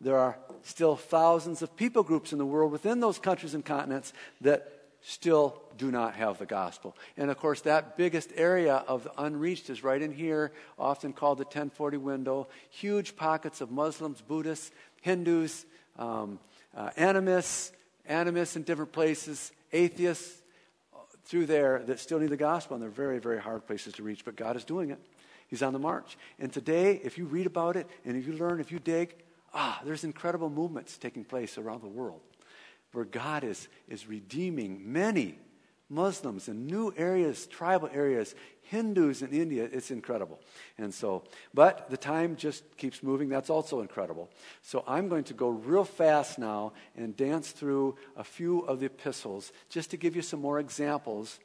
There 0.01 0.17
are 0.17 0.37
still 0.63 0.95
thousands 0.95 1.61
of 1.61 1.75
people 1.75 2.03
groups 2.03 2.31
in 2.31 2.37
the 2.37 2.45
world 2.45 2.71
within 2.71 2.99
those 2.99 3.19
countries 3.19 3.53
and 3.53 3.65
continents 3.65 4.13
that 4.41 4.71
still 5.01 5.61
do 5.77 5.91
not 5.91 6.15
have 6.15 6.39
the 6.39 6.45
gospel. 6.45 6.95
And 7.17 7.31
of 7.31 7.37
course, 7.37 7.61
that 7.61 7.97
biggest 7.97 8.31
area 8.35 8.75
of 8.87 9.05
the 9.05 9.21
unreached 9.21 9.69
is 9.69 9.83
right 9.83 10.01
in 10.01 10.11
here, 10.11 10.51
often 10.77 11.13
called 11.13 11.37
the 11.37 11.45
1040 11.45 11.97
window. 11.97 12.47
Huge 12.69 13.15
pockets 13.15 13.61
of 13.61 13.71
Muslims, 13.71 14.21
Buddhists, 14.21 14.71
Hindus, 15.01 15.65
um, 15.97 16.39
uh, 16.75 16.89
animists, 16.97 17.71
animists 18.09 18.57
in 18.57 18.63
different 18.63 18.91
places, 18.91 19.51
atheists 19.71 20.41
through 21.25 21.45
there 21.45 21.83
that 21.85 21.99
still 21.99 22.19
need 22.19 22.29
the 22.29 22.37
gospel, 22.37 22.75
and 22.75 22.83
they're 22.83 22.89
very, 22.89 23.19
very 23.19 23.39
hard 23.39 23.65
places 23.65 23.93
to 23.93 24.03
reach. 24.03 24.25
But 24.25 24.35
God 24.35 24.57
is 24.57 24.65
doing 24.65 24.89
it. 24.89 24.99
He's 25.47 25.63
on 25.63 25.73
the 25.73 25.79
march. 25.79 26.17
And 26.39 26.51
today, 26.51 26.99
if 27.03 27.17
you 27.17 27.25
read 27.25 27.45
about 27.45 27.75
it 27.75 27.87
and 28.05 28.17
if 28.17 28.27
you 28.27 28.33
learn, 28.33 28.59
if 28.59 28.71
you 28.71 28.79
dig, 28.79 29.15
ah, 29.53 29.79
there's 29.83 30.03
incredible 30.03 30.49
movements 30.49 30.97
taking 30.97 31.23
place 31.23 31.57
around 31.57 31.81
the 31.81 31.87
world 31.87 32.21
where 32.91 33.05
God 33.05 33.43
is, 33.43 33.67
is 33.87 34.07
redeeming 34.07 34.91
many 34.91 35.37
Muslims 35.89 36.47
in 36.47 36.67
new 36.67 36.93
areas, 36.95 37.47
tribal 37.47 37.89
areas, 37.91 38.35
Hindus 38.61 39.23
in 39.23 39.31
India. 39.31 39.67
It's 39.71 39.89
incredible. 39.89 40.39
And 40.77 40.93
so, 40.93 41.23
but 41.53 41.89
the 41.89 41.97
time 41.97 42.35
just 42.35 42.63
keeps 42.77 43.01
moving. 43.01 43.27
That's 43.27 43.49
also 43.49 43.81
incredible. 43.81 44.29
So 44.61 44.83
I'm 44.87 45.09
going 45.09 45.23
to 45.25 45.33
go 45.33 45.49
real 45.49 45.83
fast 45.83 46.37
now 46.37 46.73
and 46.95 47.17
dance 47.17 47.51
through 47.51 47.95
a 48.15 48.23
few 48.23 48.59
of 48.61 48.79
the 48.79 48.85
epistles 48.85 49.51
just 49.69 49.89
to 49.91 49.97
give 49.97 50.15
you 50.15 50.21
some 50.21 50.39
more 50.39 50.59
examples 50.59 51.39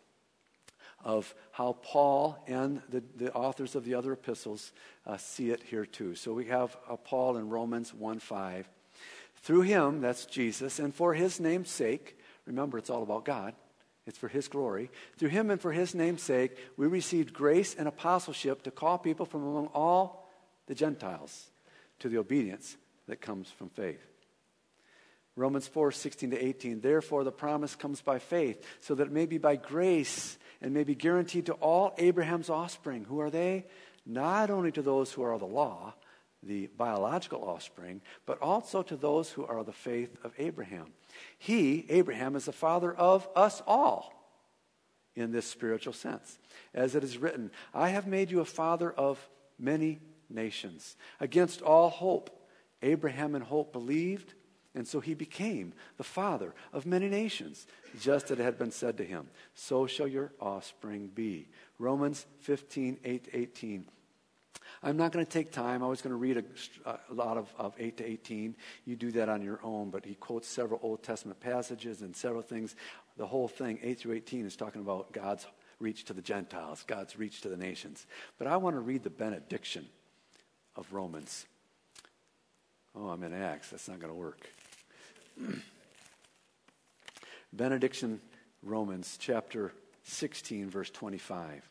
of 1.02 1.34
how 1.52 1.76
Paul 1.82 2.42
and 2.46 2.82
the, 2.88 3.02
the 3.16 3.32
authors 3.32 3.74
of 3.74 3.84
the 3.84 3.94
other 3.94 4.12
epistles 4.12 4.72
uh, 5.06 5.16
see 5.16 5.50
it 5.50 5.62
here 5.62 5.86
too. 5.86 6.14
So 6.14 6.32
we 6.32 6.46
have 6.46 6.76
uh, 6.88 6.96
Paul 6.96 7.36
in 7.36 7.48
Romans 7.48 7.92
1 7.94 8.18
5. 8.18 8.68
Through 9.36 9.62
him, 9.62 10.00
that's 10.00 10.24
Jesus, 10.24 10.78
and 10.78 10.94
for 10.94 11.12
his 11.12 11.38
name's 11.38 11.70
sake, 11.70 12.18
remember 12.46 12.78
it's 12.78 12.88
all 12.88 13.02
about 13.02 13.26
God, 13.26 13.54
it's 14.06 14.18
for 14.18 14.28
his 14.28 14.48
glory. 14.48 14.90
Through 15.16 15.30
him 15.30 15.50
and 15.50 15.60
for 15.60 15.72
his 15.72 15.94
name's 15.94 16.22
sake, 16.22 16.58
we 16.76 16.86
received 16.86 17.32
grace 17.32 17.74
and 17.74 17.88
apostleship 17.88 18.62
to 18.64 18.70
call 18.70 18.98
people 18.98 19.26
from 19.26 19.42
among 19.42 19.68
all 19.68 20.28
the 20.66 20.74
Gentiles 20.74 21.50
to 22.00 22.08
the 22.08 22.18
obedience 22.18 22.76
that 23.08 23.20
comes 23.20 23.50
from 23.50 23.70
faith. 23.70 24.04
Romans 25.36 25.66
4 25.66 25.90
16 25.90 26.30
to 26.30 26.44
18. 26.44 26.80
Therefore, 26.80 27.24
the 27.24 27.32
promise 27.32 27.74
comes 27.74 28.00
by 28.00 28.18
faith, 28.18 28.64
so 28.80 28.94
that 28.94 29.08
it 29.08 29.12
may 29.12 29.26
be 29.26 29.38
by 29.38 29.56
grace 29.56 30.38
and 30.60 30.72
may 30.72 30.84
be 30.84 30.94
guaranteed 30.94 31.46
to 31.46 31.54
all 31.54 31.94
Abraham's 31.98 32.50
offspring. 32.50 33.04
Who 33.04 33.20
are 33.20 33.30
they? 33.30 33.64
Not 34.06 34.50
only 34.50 34.70
to 34.72 34.82
those 34.82 35.12
who 35.12 35.22
are 35.22 35.32
of 35.32 35.40
the 35.40 35.46
law, 35.46 35.94
the 36.46 36.68
biological 36.76 37.42
offspring, 37.42 38.00
but 38.26 38.40
also 38.40 38.82
to 38.82 38.96
those 38.96 39.30
who 39.30 39.44
are 39.44 39.64
the 39.64 39.72
faith 39.72 40.16
of 40.24 40.32
Abraham. 40.38 40.92
He, 41.38 41.86
Abraham, 41.88 42.36
is 42.36 42.44
the 42.44 42.52
father 42.52 42.92
of 42.92 43.28
us 43.34 43.62
all 43.66 44.12
in 45.16 45.32
this 45.32 45.46
spiritual 45.46 45.92
sense. 45.92 46.38
As 46.72 46.94
it 46.94 47.04
is 47.04 47.18
written, 47.18 47.50
I 47.72 47.88
have 47.88 48.06
made 48.06 48.30
you 48.30 48.40
a 48.40 48.44
father 48.44 48.90
of 48.90 49.28
many 49.58 50.00
nations. 50.28 50.96
Against 51.20 51.62
all 51.62 51.90
hope, 51.90 52.30
Abraham 52.82 53.34
in 53.34 53.42
hope 53.42 53.72
believed, 53.72 54.34
and 54.74 54.86
so 54.86 55.00
he 55.00 55.14
became 55.14 55.72
the 55.96 56.04
father 56.04 56.54
of 56.72 56.84
many 56.84 57.08
nations, 57.08 57.66
just 58.00 58.30
as 58.30 58.38
it 58.38 58.42
had 58.42 58.58
been 58.58 58.72
said 58.72 58.98
to 58.98 59.04
him, 59.04 59.28
So 59.54 59.86
shall 59.86 60.08
your 60.08 60.32
offspring 60.40 61.10
be. 61.14 61.48
Romans 61.78 62.26
15, 62.40 62.98
8 63.04 63.28
18. 63.32 63.86
I'm 64.84 64.98
not 64.98 65.12
going 65.12 65.24
to 65.24 65.30
take 65.30 65.50
time. 65.50 65.82
I 65.82 65.86
was 65.86 66.02
going 66.02 66.10
to 66.10 66.16
read 66.16 66.36
a, 66.36 66.90
a, 66.90 67.14
lot 67.14 67.38
of, 67.38 67.48
of 67.56 67.74
8 67.78 67.96
to 67.96 68.04
18. 68.04 68.54
You 68.84 68.96
do 68.96 69.10
that 69.12 69.30
on 69.30 69.40
your 69.40 69.58
own, 69.62 69.88
but 69.88 70.04
he 70.04 70.14
quotes 70.14 70.46
several 70.46 70.78
Old 70.82 71.02
Testament 71.02 71.40
passages 71.40 72.02
and 72.02 72.14
several 72.14 72.42
things. 72.42 72.76
The 73.16 73.26
whole 73.26 73.48
thing, 73.48 73.78
8 73.82 73.98
through 73.98 74.12
18, 74.16 74.44
is 74.44 74.56
talking 74.56 74.82
about 74.82 75.10
God's 75.12 75.46
reach 75.80 76.04
to 76.04 76.12
the 76.12 76.20
Gentiles, 76.20 76.84
God's 76.86 77.18
reach 77.18 77.40
to 77.40 77.48
the 77.48 77.56
nations. 77.56 78.06
But 78.36 78.46
I 78.46 78.58
want 78.58 78.76
to 78.76 78.80
read 78.80 79.02
the 79.02 79.10
benediction 79.10 79.86
of 80.76 80.92
Romans. 80.92 81.46
Oh, 82.94 83.08
I'm 83.08 83.22
in 83.22 83.32
Acts. 83.32 83.70
That's 83.70 83.88
not 83.88 84.00
going 84.00 84.12
to 84.12 84.18
work. 84.18 84.46
benediction, 87.54 88.20
Romans 88.62 89.16
chapter 89.18 89.72
16, 90.02 90.68
verse 90.68 90.90
25. 90.90 91.66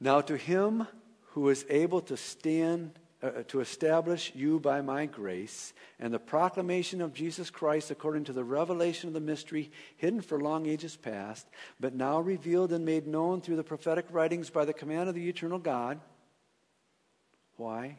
Now 0.00 0.20
to 0.20 0.36
him 0.36 0.86
who 1.32 1.48
is 1.48 1.64
able 1.70 2.00
to 2.02 2.16
stand 2.16 2.98
uh, 3.22 3.26
uh, 3.26 3.42
to 3.44 3.60
establish 3.60 4.32
you 4.34 4.58
by 4.58 4.80
my 4.80 5.06
grace 5.06 5.72
and 5.98 6.12
the 6.12 6.18
proclamation 6.18 7.00
of 7.00 7.14
Jesus 7.14 7.50
Christ 7.50 7.90
according 7.90 8.24
to 8.24 8.32
the 8.32 8.44
revelation 8.44 9.08
of 9.08 9.14
the 9.14 9.20
mystery 9.20 9.70
hidden 9.96 10.20
for 10.20 10.40
long 10.40 10.66
ages 10.66 10.96
past, 10.96 11.46
but 11.78 11.94
now 11.94 12.20
revealed 12.20 12.72
and 12.72 12.84
made 12.84 13.06
known 13.06 13.40
through 13.40 13.56
the 13.56 13.64
prophetic 13.64 14.06
writings 14.10 14.50
by 14.50 14.64
the 14.64 14.72
command 14.72 15.08
of 15.08 15.14
the 15.14 15.28
eternal 15.28 15.58
God. 15.58 16.00
Why? 17.56 17.96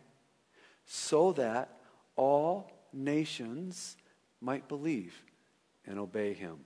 So 0.85 1.31
that 1.33 1.77
all 2.15 2.69
nations 2.91 3.95
might 4.41 4.67
believe 4.67 5.15
and 5.87 5.97
obey 5.97 6.33
him. 6.33 6.59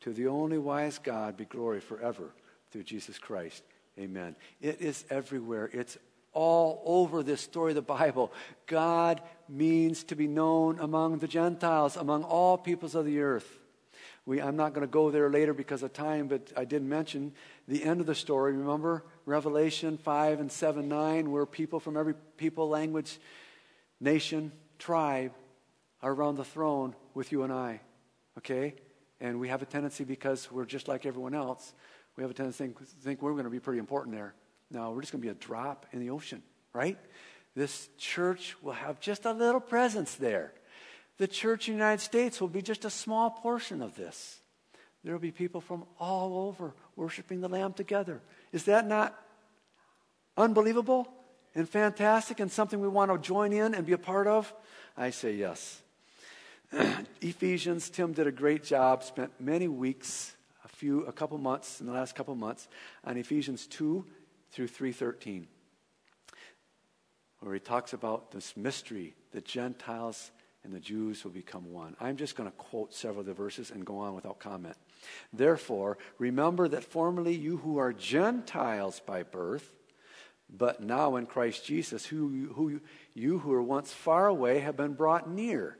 To 0.00 0.12
the 0.12 0.26
only 0.26 0.58
wise 0.58 0.98
God 0.98 1.36
be 1.36 1.44
glory 1.44 1.80
forever 1.80 2.34
through 2.70 2.82
Jesus 2.82 3.18
Christ. 3.18 3.62
Amen. 3.98 4.36
It 4.60 4.80
is 4.80 5.04
everywhere. 5.10 5.68
It's 5.72 5.98
all 6.32 6.82
over 6.86 7.22
this 7.22 7.42
story 7.42 7.72
of 7.72 7.76
the 7.76 7.82
Bible. 7.82 8.32
God 8.66 9.20
means 9.48 10.04
to 10.04 10.16
be 10.16 10.26
known 10.26 10.78
among 10.78 11.18
the 11.18 11.28
Gentiles, 11.28 11.96
among 11.96 12.24
all 12.24 12.56
peoples 12.56 12.94
of 12.94 13.04
the 13.04 13.20
earth. 13.20 13.58
We, 14.24 14.40
I'm 14.40 14.56
not 14.56 14.72
going 14.72 14.86
to 14.86 14.90
go 14.90 15.10
there 15.10 15.28
later 15.28 15.52
because 15.52 15.82
of 15.82 15.92
time, 15.92 16.28
but 16.28 16.52
I 16.56 16.64
did 16.64 16.82
mention 16.82 17.32
the 17.66 17.82
end 17.82 18.00
of 18.00 18.06
the 18.06 18.14
story. 18.14 18.52
Remember 18.52 19.04
Revelation 19.26 19.98
5 19.98 20.40
and 20.40 20.50
7 20.50 20.88
9, 20.88 21.30
where 21.30 21.44
people 21.44 21.80
from 21.80 21.96
every 21.96 22.14
people, 22.36 22.68
language, 22.68 23.18
nation, 24.00 24.52
tribe 24.78 25.32
are 26.02 26.12
around 26.12 26.36
the 26.36 26.44
throne 26.44 26.94
with 27.14 27.32
you 27.32 27.42
and 27.42 27.52
I. 27.52 27.80
Okay? 28.38 28.74
And 29.20 29.38
we 29.40 29.48
have 29.48 29.60
a 29.60 29.66
tendency, 29.66 30.04
because 30.04 30.50
we're 30.50 30.66
just 30.66 30.88
like 30.88 31.04
everyone 31.04 31.34
else, 31.34 31.74
we 32.16 32.22
have 32.22 32.30
a 32.30 32.34
tendency 32.34 32.68
to 32.68 32.74
think, 32.74 32.88
think 33.02 33.22
we're 33.22 33.32
going 33.32 33.44
to 33.44 33.50
be 33.50 33.60
pretty 33.60 33.78
important 33.78 34.14
there. 34.14 34.34
No, 34.70 34.90
we're 34.90 35.00
just 35.00 35.12
going 35.12 35.22
to 35.22 35.26
be 35.26 35.30
a 35.32 35.34
drop 35.34 35.86
in 35.92 36.00
the 36.00 36.10
ocean, 36.10 36.42
right? 36.72 36.98
This 37.54 37.88
church 37.98 38.56
will 38.62 38.72
have 38.72 39.00
just 39.00 39.24
a 39.24 39.32
little 39.32 39.60
presence 39.60 40.14
there. 40.14 40.52
The 41.18 41.28
church 41.28 41.68
in 41.68 41.74
the 41.74 41.78
United 41.78 42.02
States 42.02 42.40
will 42.40 42.48
be 42.48 42.62
just 42.62 42.84
a 42.84 42.90
small 42.90 43.30
portion 43.30 43.82
of 43.82 43.94
this. 43.94 44.40
There 45.04 45.12
will 45.12 45.20
be 45.20 45.32
people 45.32 45.60
from 45.60 45.84
all 45.98 46.48
over 46.48 46.74
worshiping 46.96 47.40
the 47.40 47.48
Lamb 47.48 47.72
together. 47.72 48.20
Is 48.52 48.64
that 48.64 48.86
not 48.86 49.18
unbelievable 50.36 51.08
and 51.54 51.68
fantastic 51.68 52.40
and 52.40 52.50
something 52.50 52.80
we 52.80 52.88
want 52.88 53.10
to 53.10 53.18
join 53.18 53.52
in 53.52 53.74
and 53.74 53.84
be 53.84 53.92
a 53.92 53.98
part 53.98 54.26
of? 54.26 54.52
I 54.96 55.10
say 55.10 55.34
yes. 55.34 55.82
Ephesians, 57.20 57.90
Tim 57.90 58.12
did 58.12 58.26
a 58.26 58.32
great 58.32 58.64
job, 58.64 59.02
spent 59.02 59.32
many 59.38 59.68
weeks 59.68 60.34
few, 60.82 61.04
a 61.04 61.12
couple 61.12 61.38
months, 61.38 61.80
in 61.80 61.86
the 61.86 61.92
last 61.92 62.16
couple 62.16 62.34
months, 62.34 62.66
on 63.04 63.16
Ephesians 63.16 63.68
2 63.68 64.04
through 64.50 64.66
313, 64.66 65.46
where 67.38 67.54
he 67.54 67.60
talks 67.60 67.92
about 67.92 68.32
this 68.32 68.56
mystery 68.56 69.14
the 69.30 69.40
Gentiles 69.40 70.32
and 70.64 70.74
the 70.74 70.80
Jews 70.80 71.22
will 71.22 71.30
become 71.30 71.72
one. 71.72 71.94
I'm 72.00 72.16
just 72.16 72.34
going 72.34 72.50
to 72.50 72.56
quote 72.56 72.92
several 72.92 73.20
of 73.20 73.26
the 73.26 73.32
verses 73.32 73.70
and 73.70 73.86
go 73.86 73.98
on 73.98 74.16
without 74.16 74.40
comment. 74.40 74.76
Therefore, 75.32 75.98
remember 76.18 76.66
that 76.66 76.82
formerly 76.82 77.36
you 77.36 77.58
who 77.58 77.78
are 77.78 77.92
Gentiles 77.92 79.00
by 79.06 79.22
birth, 79.22 79.72
but 80.50 80.82
now 80.82 81.14
in 81.14 81.26
Christ 81.26 81.64
Jesus, 81.64 82.06
who, 82.06 82.50
who 82.56 82.80
you 83.14 83.38
who 83.38 83.50
were 83.50 83.62
once 83.62 83.92
far 83.92 84.26
away 84.26 84.58
have 84.58 84.76
been 84.76 84.94
brought 84.94 85.30
near 85.30 85.78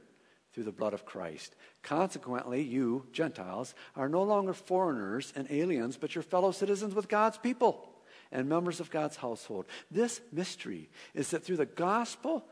through 0.52 0.64
the 0.64 0.72
blood 0.72 0.94
of 0.94 1.04
Christ. 1.04 1.54
Consequently, 1.82 2.62
you, 2.62 3.06
Gentiles, 3.12 3.74
are 3.96 4.08
no 4.08 4.22
longer 4.22 4.52
foreigners 4.52 5.32
and 5.34 5.50
aliens, 5.50 5.96
but 5.96 6.14
your 6.14 6.22
fellow 6.22 6.52
citizens 6.52 6.94
with 6.94 7.08
God's 7.08 7.38
people 7.38 7.88
and 8.30 8.48
members 8.48 8.80
of 8.80 8.90
God's 8.90 9.16
household. 9.16 9.66
This 9.90 10.20
mystery 10.32 10.88
is 11.14 11.30
that 11.30 11.44
through 11.44 11.56
the 11.58 11.66
gospel, 11.66 12.44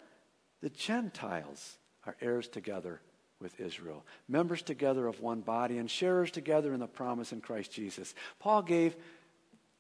the 0.62 0.70
Gentiles 0.70 1.78
are 2.06 2.16
heirs 2.20 2.48
together 2.48 3.00
with 3.40 3.58
Israel, 3.58 4.04
members 4.28 4.62
together 4.62 5.06
of 5.06 5.20
one 5.20 5.40
body, 5.40 5.78
and 5.78 5.90
sharers 5.90 6.30
together 6.30 6.74
in 6.74 6.80
the 6.80 6.86
promise 6.86 7.32
in 7.32 7.40
Christ 7.40 7.72
Jesus. 7.72 8.14
Paul 8.38 8.62
gave 8.62 8.96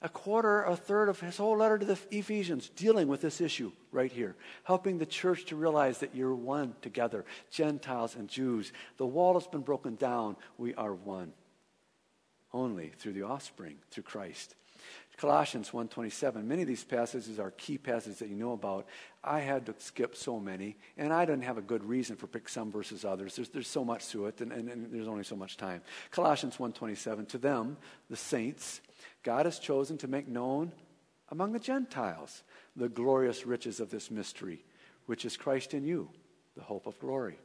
a 0.02 0.08
quarter, 0.08 0.62
a 0.62 0.76
third 0.76 1.08
of 1.08 1.20
his 1.20 1.36
whole 1.36 1.58
letter 1.58 1.78
to 1.78 1.84
the 1.84 1.98
Ephesians 2.10 2.70
dealing 2.70 3.06
with 3.08 3.20
this 3.20 3.40
issue 3.40 3.70
right 3.92 4.10
here, 4.10 4.34
helping 4.64 4.98
the 4.98 5.06
church 5.06 5.44
to 5.46 5.56
realize 5.56 5.98
that 5.98 6.14
you're 6.14 6.34
one 6.34 6.74
together, 6.80 7.24
Gentiles 7.50 8.16
and 8.16 8.28
Jews. 8.28 8.72
The 8.96 9.06
wall 9.06 9.34
has 9.34 9.46
been 9.46 9.60
broken 9.60 9.96
down. 9.96 10.36
We 10.56 10.74
are 10.74 10.94
one 10.94 11.32
only 12.52 12.92
through 12.98 13.12
the 13.12 13.22
offspring, 13.22 13.76
through 13.90 14.04
Christ. 14.04 14.54
Colossians 15.18 15.70
1:27. 15.70 16.48
Many 16.48 16.62
of 16.62 16.68
these 16.68 16.82
passages 16.82 17.38
are 17.38 17.50
key 17.50 17.76
passages 17.76 18.20
that 18.20 18.30
you 18.30 18.36
know 18.36 18.52
about. 18.52 18.86
I 19.22 19.40
had 19.40 19.66
to 19.66 19.74
skip 19.76 20.16
so 20.16 20.40
many, 20.40 20.78
and 20.96 21.12
I 21.12 21.26
didn't 21.26 21.44
have 21.44 21.58
a 21.58 21.62
good 21.62 21.84
reason 21.84 22.16
for 22.16 22.26
pick 22.26 22.48
some 22.48 22.72
versus 22.72 23.04
others. 23.04 23.36
There's, 23.36 23.50
there's 23.50 23.68
so 23.68 23.84
much 23.84 24.08
to 24.08 24.26
it, 24.26 24.40
and, 24.40 24.50
and, 24.50 24.70
and 24.70 24.90
there's 24.90 25.08
only 25.08 25.24
so 25.24 25.36
much 25.36 25.58
time. 25.58 25.82
Colossians 26.10 26.56
1:27. 26.56 27.28
To 27.28 27.38
them, 27.38 27.76
the 28.08 28.16
saints, 28.16 28.80
God 29.22 29.46
has 29.46 29.58
chosen 29.58 29.98
to 29.98 30.08
make 30.08 30.28
known 30.28 30.72
among 31.28 31.52
the 31.52 31.58
Gentiles 31.58 32.42
the 32.76 32.88
glorious 32.88 33.46
riches 33.46 33.80
of 33.80 33.90
this 33.90 34.10
mystery, 34.10 34.64
which 35.06 35.24
is 35.24 35.36
Christ 35.36 35.74
in 35.74 35.84
you, 35.84 36.10
the 36.56 36.62
hope 36.62 36.86
of 36.86 36.98
glory. 36.98 37.38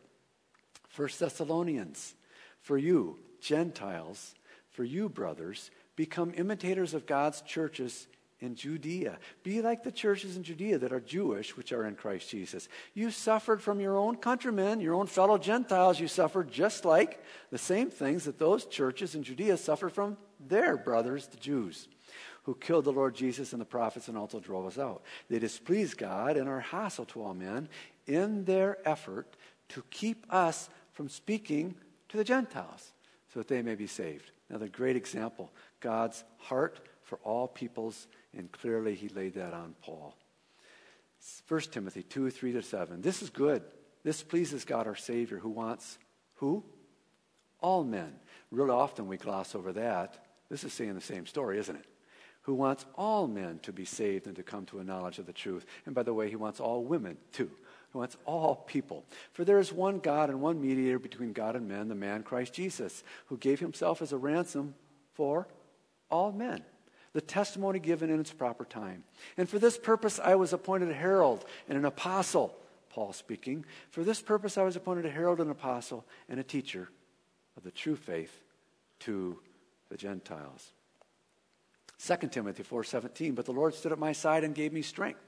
1 0.96 1.10
Thessalonians. 1.20 2.16
For 2.62 2.78
you, 2.78 3.20
Gentiles, 3.42 4.34
for 4.72 4.84
you, 4.84 5.08
brothers, 5.08 5.70
Become 5.96 6.34
imitators 6.36 6.94
of 6.94 7.06
God's 7.06 7.42
churches 7.42 8.08
in 8.42 8.56
Judea. 8.56 9.18
Be 9.44 9.62
like 9.62 9.84
the 9.84 9.92
churches 9.92 10.36
in 10.36 10.44
Judea 10.44 10.78
that 10.80 10.92
are 10.92 11.00
Jewish, 11.00 11.56
which 11.56 11.72
are 11.72 11.86
in 11.86 11.96
Christ 11.96 12.30
Jesus. 12.30 12.68
You 12.94 13.12
suffered 13.12 13.62
from 13.62 13.80
your 13.80 13.98
own 13.98 14.18
countrymen, 14.18 14.82
your 14.82 14.94
own 14.94 15.08
fellow 15.08 15.38
Gentiles. 15.38 16.00
You 16.00 16.10
suffered 16.10 16.52
just 16.52 16.84
like 16.84 17.24
the 17.50 17.58
same 17.58 17.90
things 17.90 18.26
that 18.26 18.40
those 18.40 18.66
churches 18.66 19.16
in 19.16 19.24
Judea 19.24 19.56
suffered 19.56 19.94
from 19.94 20.18
their 20.50 20.78
brothers, 20.78 21.28
the 21.28 21.38
Jews, 21.38 21.88
who 22.44 22.56
killed 22.56 22.86
the 22.86 22.92
Lord 22.92 23.16
Jesus 23.16 23.54
and 23.54 23.62
the 23.62 23.66
prophets 23.66 24.08
and 24.08 24.18
also 24.18 24.40
drove 24.40 24.66
us 24.66 24.78
out. 24.78 25.04
They 25.30 25.40
displeased 25.40 25.98
God 25.98 26.38
and 26.38 26.48
are 26.48 26.60
hostile 26.60 27.06
to 27.06 27.24
all 27.24 27.34
men 27.34 27.70
in 28.08 28.46
their 28.46 28.78
effort 28.88 29.36
to 29.70 29.84
keep 29.90 30.26
us 30.30 30.70
from 30.94 31.10
speaking 31.10 31.76
to 32.10 32.18
the 32.18 32.24
Gentiles 32.24 32.94
so 33.34 33.40
that 33.40 33.48
they 33.48 33.62
may 33.62 33.76
be 33.76 33.88
saved. 33.88 34.32
Another 34.50 34.68
great 34.68 34.96
example 34.96 35.52
God's 35.80 36.24
heart 36.38 36.80
for 37.04 37.20
all 37.24 37.48
peoples, 37.48 38.08
and 38.36 38.52
clearly 38.52 38.96
he 38.96 39.10
laid 39.10 39.36
that 39.36 39.54
on 39.54 39.76
Paul. 39.82 40.16
1 41.48 41.62
Timothy 41.72 42.04
2 42.04 42.30
3 42.30 42.54
to 42.54 42.62
7. 42.62 43.02
This 43.02 43.22
is 43.22 43.30
good. 43.30 43.64
This 44.04 44.22
pleases 44.22 44.66
God 44.66 44.86
our 44.86 44.96
Savior, 44.96 45.40
who 45.40 45.50
wants 45.50 45.98
who? 46.36 46.64
All 47.60 47.84
men. 47.84 48.14
Really 48.52 48.72
often 48.72 49.08
we 49.08 49.18
gloss 49.18 49.56
over 49.56 49.74
that. 49.74 50.25
This 50.50 50.64
is 50.64 50.74
saying 50.74 50.96
the 50.96 51.02
same 51.02 51.26
story, 51.26 51.58
isn't 51.60 51.76
it? 51.76 51.86
Who 52.44 52.54
wants 52.54 52.86
all 52.96 53.28
men 53.28 53.60
to 53.64 53.74
be 53.74 53.86
saved 53.86 54.28
and 54.28 54.36
to 54.36 54.44
come 54.44 54.66
to 54.68 54.80
a 54.80 54.84
knowledge 54.84 55.18
of 55.18 55.26
the 55.26 55.34
truth. 55.34 55.66
And 55.86 55.96
by 55.96 56.04
the 56.04 56.14
way, 56.14 56.30
he 56.30 56.36
wants 56.36 56.60
all 56.60 56.84
women 56.84 57.18
too. 57.32 57.50
He 57.92 57.98
wants 57.98 58.18
all 58.26 58.56
people. 58.68 59.04
For 59.34 59.44
there 59.44 59.58
is 59.58 59.74
one 59.74 59.98
God 60.00 60.30
and 60.30 60.42
one 60.42 60.62
mediator 60.62 61.00
between 61.00 61.34
God 61.34 61.56
and 61.56 61.68
men, 61.68 61.88
the 61.88 61.96
man 61.96 62.22
Christ 62.22 62.54
Jesus, 62.54 63.04
who 63.28 63.38
gave 63.38 63.60
himself 63.60 64.02
as 64.02 64.12
a 64.12 64.18
ransom 64.18 64.76
for 65.14 65.48
all 66.12 66.32
men. 66.32 66.62
The 67.14 67.22
testimony 67.22 67.80
given 67.80 68.10
in 68.12 68.20
its 68.20 68.34
proper 68.34 68.66
time. 68.66 69.06
And 69.38 69.50
for 69.50 69.58
this 69.58 69.78
purpose 69.78 70.20
I 70.20 70.36
was 70.36 70.54
appointed 70.54 70.92
a 70.92 70.94
herald 70.94 71.46
and 71.68 71.78
an 71.78 71.86
apostle, 71.86 72.56
Paul 72.90 73.14
speaking. 73.14 73.66
For 73.90 74.04
this 74.04 74.22
purpose 74.22 74.58
I 74.58 74.64
was 74.64 74.76
appointed 74.76 75.06
a 75.06 75.10
herald 75.10 75.40
and 75.40 75.48
an 75.48 75.52
apostle 75.52 76.06
and 76.30 76.40
a 76.40 76.44
teacher 76.44 76.90
of 77.58 77.64
the 77.64 77.72
true 77.72 77.96
faith 77.96 78.44
to 79.00 79.40
the 79.90 79.98
Gentiles. 79.98 80.74
2 81.98 82.32
Timothy 82.32 82.64
4:17 82.64 83.36
But 83.36 83.46
the 83.46 83.54
Lord 83.54 83.74
stood 83.74 83.92
at 83.92 84.00
my 84.00 84.12
side 84.12 84.44
and 84.44 84.54
gave 84.54 84.74
me 84.74 84.82
strength 84.82 85.20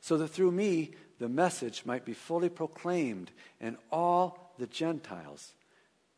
so 0.00 0.16
that 0.18 0.28
through 0.28 0.52
me 0.52 0.92
the 1.18 1.28
message 1.28 1.84
might 1.84 2.04
be 2.04 2.12
fully 2.12 2.48
proclaimed 2.48 3.30
and 3.60 3.76
all 3.90 4.54
the 4.58 4.66
Gentiles 4.66 5.54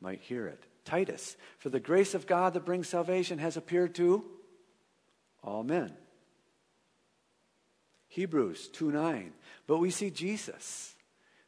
might 0.00 0.20
hear 0.20 0.46
it. 0.46 0.64
Titus, 0.84 1.36
for 1.58 1.68
the 1.68 1.80
grace 1.80 2.14
of 2.14 2.26
God 2.26 2.54
that 2.54 2.64
brings 2.64 2.88
salvation 2.88 3.38
has 3.38 3.56
appeared 3.56 3.94
to 3.96 4.24
all 5.42 5.62
men. 5.62 5.92
Hebrews 8.08 8.68
2 8.68 8.90
9. 8.90 9.32
But 9.66 9.78
we 9.78 9.90
see 9.90 10.10
Jesus, 10.10 10.94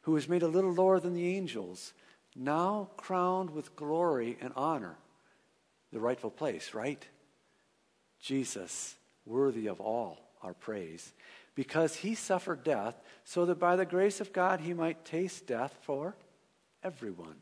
who 0.01 0.11
was 0.11 0.29
made 0.29 0.43
a 0.43 0.47
little 0.47 0.73
lower 0.73 0.99
than 0.99 1.13
the 1.13 1.35
angels, 1.35 1.93
now 2.35 2.89
crowned 2.97 3.49
with 3.49 3.75
glory 3.75 4.37
and 4.39 4.53
honor, 4.55 4.97
the 5.91 5.99
rightful 5.99 6.31
place, 6.31 6.73
right? 6.73 7.05
Jesus, 8.19 8.95
worthy 9.25 9.67
of 9.67 9.79
all 9.81 10.19
our 10.41 10.53
praise, 10.53 11.13
because 11.55 11.95
he 11.95 12.15
suffered 12.15 12.63
death, 12.63 12.95
so 13.23 13.45
that 13.45 13.59
by 13.59 13.75
the 13.75 13.85
grace 13.85 14.21
of 14.21 14.33
God 14.33 14.61
he 14.61 14.73
might 14.73 15.05
taste 15.05 15.47
death 15.47 15.75
for 15.81 16.15
everyone. 16.83 17.35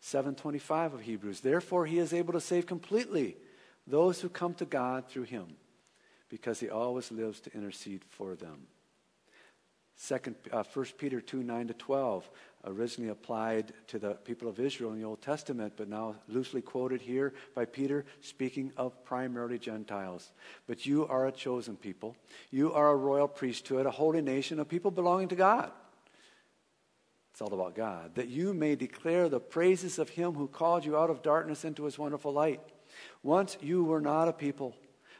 725 0.00 0.94
of 0.94 1.00
Hebrews. 1.00 1.40
Therefore, 1.40 1.86
he 1.86 1.98
is 1.98 2.12
able 2.12 2.34
to 2.34 2.40
save 2.40 2.66
completely 2.66 3.36
those 3.86 4.20
who 4.20 4.28
come 4.28 4.54
to 4.54 4.66
God 4.66 5.08
through 5.08 5.22
him, 5.22 5.56
because 6.28 6.60
he 6.60 6.68
always 6.68 7.10
lives 7.10 7.40
to 7.40 7.54
intercede 7.54 8.04
for 8.04 8.34
them. 8.34 8.66
Second, 9.96 10.36
uh, 10.52 10.64
1 10.72 10.86
Peter 10.98 11.20
2 11.20 11.42
9 11.42 11.68
to 11.68 11.74
12, 11.74 12.28
originally 12.66 13.10
applied 13.10 13.72
to 13.86 13.98
the 13.98 14.14
people 14.14 14.48
of 14.48 14.58
Israel 14.58 14.92
in 14.92 14.98
the 14.98 15.06
Old 15.06 15.22
Testament, 15.22 15.74
but 15.76 15.88
now 15.88 16.16
loosely 16.28 16.62
quoted 16.62 17.00
here 17.00 17.34
by 17.54 17.64
Peter, 17.64 18.04
speaking 18.20 18.72
of 18.76 19.04
primarily 19.04 19.58
Gentiles. 19.58 20.32
But 20.66 20.84
you 20.84 21.06
are 21.06 21.26
a 21.26 21.32
chosen 21.32 21.76
people. 21.76 22.16
You 22.50 22.72
are 22.72 22.90
a 22.90 22.96
royal 22.96 23.28
priesthood, 23.28 23.86
a 23.86 23.90
holy 23.90 24.22
nation, 24.22 24.60
a 24.60 24.64
people 24.64 24.90
belonging 24.90 25.28
to 25.28 25.36
God 25.36 25.70
it's 27.34 27.42
all 27.42 27.52
about 27.52 27.74
God. 27.74 28.14
That 28.14 28.28
you 28.28 28.54
may 28.54 28.76
declare 28.76 29.28
the 29.28 29.40
praises 29.40 29.98
of 29.98 30.08
him 30.08 30.34
who 30.34 30.46
called 30.46 30.84
you 30.84 30.96
out 30.96 31.10
of 31.10 31.20
darkness 31.20 31.64
into 31.64 31.84
his 31.84 31.98
wonderful 31.98 32.32
light. 32.32 32.60
Once 33.24 33.58
you 33.60 33.82
were 33.82 34.00
not 34.00 34.28
a 34.28 34.32
people, 34.32 34.76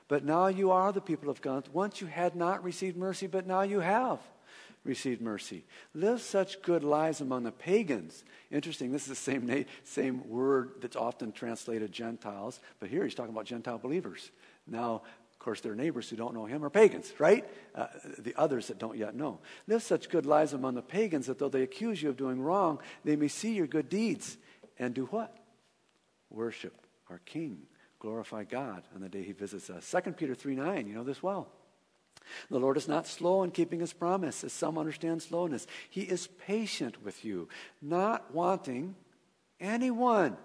but 0.07 0.25
now 0.25 0.47
you 0.47 0.71
are 0.71 0.93
the 0.93 1.01
people 1.01 1.29
of 1.29 1.43
God. 1.43 1.69
Once 1.73 2.01
you 2.01 2.07
had 2.07 2.37
not 2.37 2.63
received 2.63 2.97
mercy, 2.97 3.27
but 3.27 3.49
now 3.49 3.63
you 3.63 3.81
have 3.81 4.21
received 4.85 5.21
mercy. 5.21 5.65
Live 5.95 6.21
such 6.21 6.63
good 6.63 6.85
lives 6.85 7.21
among 7.21 7.45
the 7.45 7.53
pagans. 7.53 8.23
Interesting, 8.51 8.93
this 8.93 9.03
is 9.03 9.09
the 9.09 9.15
same, 9.15 9.47
na- 9.47 9.65
same 9.83 10.29
word 10.29 10.73
that's 10.81 10.97
often 10.97 11.33
translated 11.33 11.91
Gentiles, 11.91 12.61
but 12.81 12.91
here 12.91 13.05
he's 13.05 13.15
talking 13.15 13.33
about 13.33 13.47
Gentile 13.47 13.79
believers. 13.79 14.31
Now, 14.67 15.03
of 15.33 15.39
course, 15.39 15.61
their 15.61 15.75
neighbors 15.75 16.09
who 16.09 16.17
don't 16.17 16.35
know 16.35 16.45
him 16.45 16.65
are 16.65 16.71
pagans, 16.71 17.13
right? 17.19 17.45
Uh, 17.75 17.87
the 18.19 18.35
others 18.37 18.69
that 18.69 18.79
don't 18.79 18.97
yet 18.97 19.15
know. 19.15 19.41
Live 19.67 19.83
such 19.83 20.09
good 20.09 20.27
lives 20.27 20.53
among 20.53 20.75
the 20.75 20.83
pagans 20.83 21.27
that 21.27 21.39
though 21.39 21.49
they 21.49 21.63
accuse 21.63 22.03
you 22.03 22.11
of 22.11 22.17
doing 22.17 22.41
wrong, 22.41 22.79
they 23.05 23.17
may 23.17 23.29
see 23.29 23.55
your 23.55 23.67
good 23.67 23.89
deeds 23.89 24.37
and 24.79 24.95
do 24.95 25.07
what? 25.07 25.37
Worship 26.31 26.75
our 27.11 27.21
King, 27.27 27.59
glorify 27.99 28.45
God 28.45 28.83
on 28.95 29.01
the 29.01 29.09
day 29.09 29.23
he 29.23 29.33
visits 29.33 29.71
us. 29.71 29.91
2 29.91 30.13
Peter 30.13 30.35
3 30.35 30.57
9, 30.57 30.87
you 30.87 30.95
know 30.95 31.05
this 31.05 31.23
well. 31.23 31.49
The 32.51 32.59
Lord 32.59 32.77
is 32.77 32.89
not 32.89 33.07
slow 33.07 33.43
in 33.43 33.51
keeping 33.51 33.81
his 33.81 33.93
promise, 33.93 34.45
as 34.45 34.53
some 34.53 34.79
understand 34.79 35.23
slowness. 35.23 35.67
He 35.91 36.03
is 36.03 36.27
patient 36.47 37.05
with 37.05 37.25
you, 37.25 37.49
not 37.83 38.33
wanting 38.35 38.95
anyone 39.61 40.37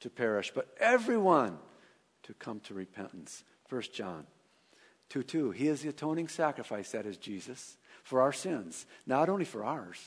to 0.00 0.10
perish, 0.10 0.52
but 0.54 0.74
everyone 0.78 1.58
to 2.24 2.34
come 2.34 2.60
to 2.60 2.74
repentance. 2.74 3.44
1 3.68 3.82
John 3.92 4.26
2 5.10 5.22
2. 5.22 5.50
He 5.52 5.68
is 5.68 5.82
the 5.82 5.88
atoning 5.88 6.28
sacrifice, 6.28 6.92
that 6.92 7.06
is 7.06 7.16
Jesus, 7.16 7.76
for 8.02 8.20
our 8.20 8.32
sins, 8.32 8.86
not 9.06 9.28
only 9.28 9.44
for 9.44 9.64
ours. 9.64 9.98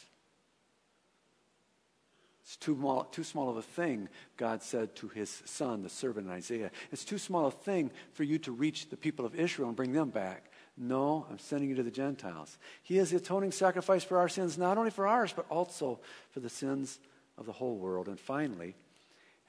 It's 2.50 2.58
too 2.58 2.76
small, 2.76 3.04
too 3.04 3.24
small 3.24 3.50
of 3.50 3.58
a 3.58 3.62
thing, 3.62 4.10
God 4.36 4.64
said 4.64 4.96
to 4.96 5.08
his 5.08 5.44
son, 5.46 5.84
the 5.84 5.90
servant 5.90 6.26
in 6.26 6.34
Isaiah. 6.34 6.72
It's 6.92 7.06
too 7.06 7.20
small 7.20 7.46
a 7.46 7.52
thing 7.52 7.92
for 8.14 8.24
you 8.24 8.40
to 8.40 8.52
reach 8.52 8.90
the 8.90 8.98
people 8.98 9.24
of 9.24 9.36
Israel 9.36 9.68
and 9.68 9.78
bring 9.78 9.92
them 9.94 10.10
back. 10.10 10.49
No, 10.82 11.26
I'm 11.30 11.38
sending 11.38 11.70
you 11.70 11.76
to 11.76 11.84
the 11.84 11.92
Gentiles. 11.92 12.58
He 12.82 12.98
is 12.98 13.12
the 13.12 13.18
atoning 13.18 13.52
sacrifice 13.52 14.06
for 14.06 14.18
our 14.18 14.30
sins, 14.30 14.58
not 14.58 14.78
only 14.78 14.92
for 14.92 15.06
ours, 15.06 15.34
but 15.36 15.46
also 15.50 16.00
for 16.32 16.40
the 16.40 16.50
sins 16.50 17.00
of 17.38 17.46
the 17.46 17.52
whole 17.52 17.76
world. 17.78 18.08
And 18.08 18.18
finally, 18.18 18.76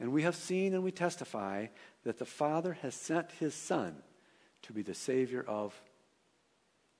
and 0.00 0.12
we 0.12 0.22
have 0.22 0.34
seen 0.34 0.74
and 0.74 0.82
we 0.82 0.90
testify 0.90 1.66
that 2.02 2.18
the 2.18 2.24
Father 2.24 2.72
has 2.82 2.96
sent 2.96 3.30
his 3.38 3.54
Son 3.54 3.94
to 4.62 4.72
be 4.72 4.82
the 4.82 4.94
Savior 4.94 5.44
of 5.46 5.80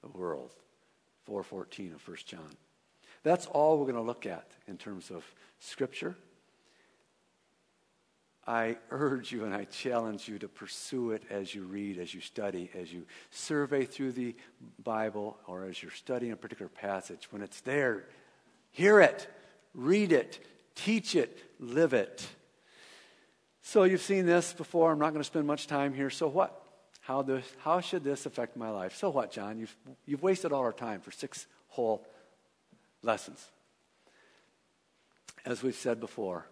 the 0.00 0.08
world. 0.08 0.54
414 1.24 1.94
of 1.94 2.06
1 2.06 2.16
John. 2.24 2.56
That's 3.24 3.46
all 3.46 3.78
we're 3.78 3.84
going 3.84 3.96
to 3.96 4.00
look 4.00 4.26
at 4.26 4.52
in 4.68 4.76
terms 4.76 5.10
of 5.10 5.24
Scripture. 5.58 6.14
I 8.46 8.78
urge 8.90 9.30
you 9.30 9.44
and 9.44 9.54
I 9.54 9.64
challenge 9.64 10.26
you 10.28 10.38
to 10.38 10.48
pursue 10.48 11.12
it 11.12 11.22
as 11.30 11.54
you 11.54 11.64
read, 11.64 11.98
as 11.98 12.14
you 12.14 12.20
study, 12.20 12.70
as 12.74 12.92
you 12.92 13.06
survey 13.30 13.84
through 13.84 14.12
the 14.12 14.34
Bible, 14.82 15.38
or 15.46 15.66
as 15.66 15.82
you're 15.82 15.92
studying 15.92 16.32
a 16.32 16.36
particular 16.36 16.68
passage. 16.68 17.28
When 17.30 17.42
it's 17.42 17.60
there, 17.60 18.06
hear 18.72 19.00
it, 19.00 19.28
read 19.74 20.12
it, 20.12 20.44
teach 20.74 21.14
it, 21.14 21.38
live 21.60 21.92
it. 21.92 22.26
So 23.62 23.84
you've 23.84 24.00
seen 24.00 24.26
this 24.26 24.52
before. 24.52 24.90
I'm 24.90 24.98
not 24.98 25.10
going 25.10 25.20
to 25.20 25.24
spend 25.24 25.46
much 25.46 25.66
time 25.66 25.92
here. 25.94 26.10
So 26.10 26.26
what? 26.26 26.60
how, 27.10 27.22
this, 27.22 27.44
how 27.58 27.80
should 27.80 28.04
this 28.04 28.24
affect 28.24 28.56
my 28.56 28.70
life? 28.70 28.94
So 28.94 29.10
what, 29.10 29.32
John? 29.32 29.58
You've, 29.58 29.76
you've 30.06 30.22
wasted 30.22 30.52
all 30.52 30.60
our 30.60 30.72
time 30.72 31.00
for 31.00 31.10
six 31.10 31.46
whole 31.66 32.06
lessons. 33.02 33.44
As 35.44 35.60
we've 35.60 35.74
said 35.74 35.98
before, 35.98 36.46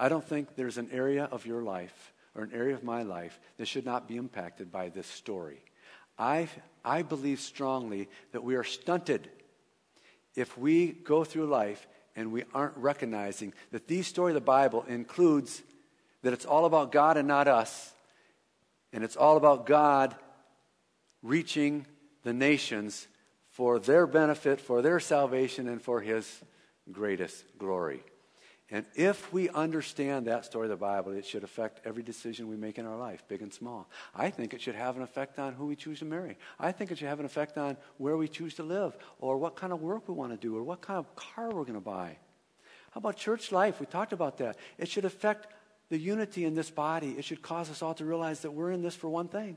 I 0.00 0.08
don't 0.08 0.24
think 0.24 0.56
there's 0.56 0.78
an 0.78 0.88
area 0.92 1.28
of 1.30 1.44
your 1.44 1.62
life 1.62 2.14
or 2.34 2.42
an 2.42 2.52
area 2.54 2.74
of 2.74 2.82
my 2.82 3.02
life 3.02 3.38
that 3.58 3.68
should 3.68 3.84
not 3.84 4.08
be 4.08 4.16
impacted 4.16 4.72
by 4.72 4.88
this 4.88 5.06
story. 5.06 5.62
I, 6.18 6.48
I 6.82 7.02
believe 7.02 7.38
strongly 7.38 8.08
that 8.32 8.42
we 8.42 8.56
are 8.56 8.64
stunted 8.64 9.28
if 10.34 10.56
we 10.56 10.92
go 10.92 11.22
through 11.22 11.46
life 11.46 11.86
and 12.16 12.32
we 12.32 12.44
aren't 12.54 12.78
recognizing 12.78 13.52
that 13.72 13.88
the 13.88 14.00
story 14.00 14.30
of 14.30 14.36
the 14.36 14.40
Bible 14.40 14.86
includes 14.88 15.62
that 16.22 16.32
it's 16.32 16.46
all 16.46 16.64
about 16.64 16.92
God 16.92 17.18
and 17.18 17.28
not 17.28 17.46
us, 17.46 17.92
and 18.94 19.04
it's 19.04 19.16
all 19.16 19.36
about 19.36 19.66
God 19.66 20.16
reaching 21.22 21.86
the 22.22 22.32
nations 22.32 23.06
for 23.50 23.78
their 23.78 24.06
benefit, 24.06 24.62
for 24.62 24.80
their 24.80 24.98
salvation, 24.98 25.68
and 25.68 25.82
for 25.82 26.00
His 26.00 26.42
greatest 26.90 27.44
glory. 27.58 28.02
And 28.72 28.86
if 28.94 29.32
we 29.32 29.48
understand 29.48 30.26
that 30.26 30.44
story 30.44 30.66
of 30.66 30.70
the 30.70 30.76
Bible, 30.76 31.10
it 31.12 31.26
should 31.26 31.42
affect 31.42 31.80
every 31.84 32.04
decision 32.04 32.46
we 32.46 32.56
make 32.56 32.78
in 32.78 32.86
our 32.86 32.96
life, 32.96 33.24
big 33.26 33.42
and 33.42 33.52
small. 33.52 33.88
I 34.14 34.30
think 34.30 34.54
it 34.54 34.60
should 34.60 34.76
have 34.76 34.96
an 34.96 35.02
effect 35.02 35.40
on 35.40 35.54
who 35.54 35.66
we 35.66 35.74
choose 35.74 35.98
to 35.98 36.04
marry. 36.04 36.38
I 36.58 36.70
think 36.70 36.92
it 36.92 36.98
should 36.98 37.08
have 37.08 37.18
an 37.18 37.26
effect 37.26 37.58
on 37.58 37.76
where 37.98 38.16
we 38.16 38.28
choose 38.28 38.54
to 38.54 38.62
live, 38.62 38.96
or 39.18 39.38
what 39.38 39.56
kind 39.56 39.72
of 39.72 39.82
work 39.82 40.08
we 40.08 40.14
want 40.14 40.30
to 40.30 40.36
do, 40.36 40.56
or 40.56 40.62
what 40.62 40.82
kind 40.82 40.98
of 40.98 41.16
car 41.16 41.48
we're 41.48 41.64
going 41.64 41.74
to 41.74 41.80
buy. 41.80 42.16
How 42.92 42.98
about 42.98 43.16
church 43.16 43.50
life? 43.50 43.80
We 43.80 43.86
talked 43.86 44.12
about 44.12 44.38
that. 44.38 44.56
It 44.78 44.88
should 44.88 45.04
affect 45.04 45.48
the 45.88 45.98
unity 45.98 46.44
in 46.44 46.54
this 46.54 46.70
body. 46.70 47.16
It 47.18 47.24
should 47.24 47.42
cause 47.42 47.70
us 47.70 47.82
all 47.82 47.94
to 47.94 48.04
realize 48.04 48.40
that 48.40 48.52
we're 48.52 48.70
in 48.70 48.82
this 48.82 48.94
for 48.94 49.08
one 49.08 49.26
thing, 49.26 49.48
and 49.48 49.56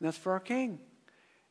that's 0.00 0.16
for 0.16 0.32
our 0.32 0.40
King. 0.40 0.78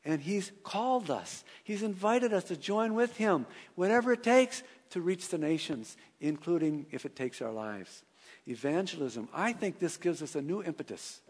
And 0.03 0.21
He's 0.21 0.51
called 0.63 1.11
us, 1.11 1.43
He's 1.63 1.83
invited 1.83 2.33
us 2.33 2.45
to 2.45 2.57
join 2.57 2.95
with 2.95 3.15
Him, 3.17 3.45
whatever 3.75 4.13
it 4.13 4.23
takes 4.23 4.63
to 4.91 5.01
reach 5.01 5.29
the 5.29 5.37
nations, 5.37 5.97
including 6.27 6.85
if 6.91 7.05
it 7.05 7.15
takes 7.15 7.41
our 7.41 7.51
lives. 7.51 8.03
Evangelism, 8.47 9.29
I 9.33 9.53
think 9.53 9.79
this 9.79 9.97
gives 9.97 10.21
us 10.21 10.35
a 10.35 10.41
new 10.41 10.63
impetus 10.63 11.21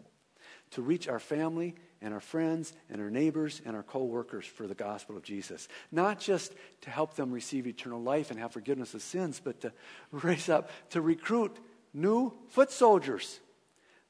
to 0.72 0.82
reach 0.82 1.08
our 1.08 1.18
family 1.18 1.74
and 2.02 2.12
our 2.12 2.20
friends 2.20 2.72
and 2.90 3.00
our 3.00 3.10
neighbors 3.10 3.62
and 3.64 3.76
our 3.76 3.82
co-workers 3.82 4.44
for 4.46 4.66
the 4.66 4.74
gospel 4.74 5.16
of 5.16 5.22
Jesus. 5.22 5.68
Not 5.92 6.20
just 6.20 6.52
to 6.82 6.90
help 6.90 7.14
them 7.14 7.30
receive 7.30 7.66
eternal 7.66 8.02
life 8.02 8.30
and 8.30 8.38
have 8.38 8.52
forgiveness 8.52 8.94
of 8.94 9.02
sins, 9.02 9.40
but 9.42 9.60
to 9.60 9.72
raise 10.10 10.48
up, 10.48 10.70
to 10.90 11.00
recruit 11.00 11.56
new 11.94 12.32
foot 12.48 12.70
soldiers 12.70 13.40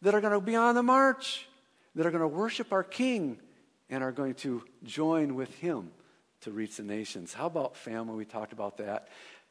that 0.03 0.14
are 0.14 0.20
going 0.20 0.32
to 0.32 0.41
be 0.41 0.57
on 0.57 0.74
the 0.74 0.82
march, 0.82 1.47
that 1.95 2.07
are 2.07 2.11
going 2.11 2.20
to 2.20 2.28
worship 2.28 2.72
our 2.72 2.84
King 2.84 3.39
and 3.89 4.03
are 4.03 4.12
going 4.12 4.34
to 4.34 4.62
join 4.84 5.34
with 5.34 5.55
him 5.57 5.91
to 6.41 6.51
reach 6.51 6.76
the 6.76 6.82
nations. 6.82 7.32
How 7.32 7.47
about 7.47 7.76
family? 7.76 8.16
We 8.16 8.24
talked 8.24 8.53
about 8.53 8.78
that 8.78 9.09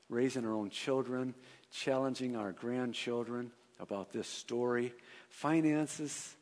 raising 0.10 0.46
our 0.46 0.54
own 0.54 0.70
children, 0.70 1.34
challenging 1.72 2.36
our 2.36 2.52
grandchildren 2.52 3.52
about 3.80 4.12
this 4.12 4.28
story. 4.28 4.94
Finances, 5.30 6.36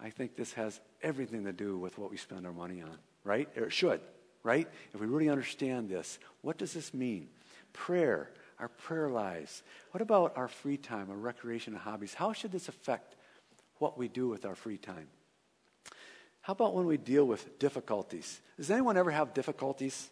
I 0.00 0.10
think 0.10 0.36
this 0.36 0.52
has 0.54 0.80
everything 1.02 1.44
to 1.44 1.52
do 1.52 1.78
with 1.78 1.98
what 1.98 2.10
we 2.10 2.16
spend 2.16 2.46
our 2.46 2.52
money 2.52 2.82
on, 2.82 2.98
right? 3.24 3.48
Or 3.56 3.64
it 3.64 3.72
should, 3.72 4.00
right? 4.42 4.68
If 4.92 5.00
we 5.00 5.06
really 5.06 5.28
understand 5.28 5.88
this, 5.88 6.18
what 6.42 6.58
does 6.58 6.72
this 6.72 6.92
mean? 6.92 7.28
Prayer, 7.72 8.30
our 8.58 8.68
prayer 8.68 9.08
lives. 9.08 9.62
What 9.90 10.02
about 10.02 10.36
our 10.36 10.48
free 10.48 10.76
time, 10.76 11.10
our 11.10 11.16
recreation 11.16 11.74
and 11.74 11.82
hobbies? 11.82 12.14
How 12.14 12.32
should 12.32 12.52
this 12.52 12.68
affect 12.68 13.16
what 13.78 13.98
we 13.98 14.08
do 14.08 14.28
with 14.28 14.44
our 14.44 14.54
free 14.54 14.78
time? 14.78 15.08
How 16.40 16.52
about 16.52 16.74
when 16.74 16.86
we 16.86 16.96
deal 16.96 17.24
with 17.24 17.58
difficulties? 17.58 18.40
Does 18.56 18.70
anyone 18.70 18.96
ever 18.96 19.10
have 19.10 19.34
difficulties? 19.34 20.08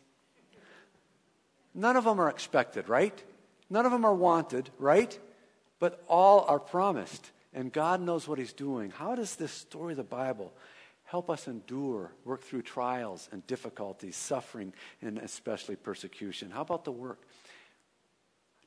None 1.74 1.96
of 1.96 2.04
them 2.04 2.20
are 2.20 2.30
expected, 2.30 2.88
right? 2.88 3.22
None 3.68 3.84
of 3.84 3.92
them 3.92 4.04
are 4.04 4.14
wanted, 4.14 4.70
right? 4.78 5.18
But 5.80 6.04
all 6.06 6.44
are 6.48 6.60
promised. 6.60 7.32
And 7.52 7.72
God 7.72 8.00
knows 8.00 8.26
what 8.28 8.38
He's 8.38 8.52
doing. 8.52 8.90
How 8.90 9.14
does 9.14 9.36
this 9.36 9.52
story 9.52 9.92
of 9.92 9.96
the 9.96 10.04
Bible 10.04 10.52
help 11.04 11.30
us 11.30 11.46
endure, 11.46 12.12
work 12.24 12.42
through 12.42 12.62
trials 12.62 13.28
and 13.32 13.46
difficulties, 13.46 14.16
suffering, 14.16 14.72
and 15.02 15.18
especially 15.18 15.76
persecution? 15.76 16.50
How 16.50 16.62
about 16.62 16.84
the 16.84 16.92
work? 16.92 17.20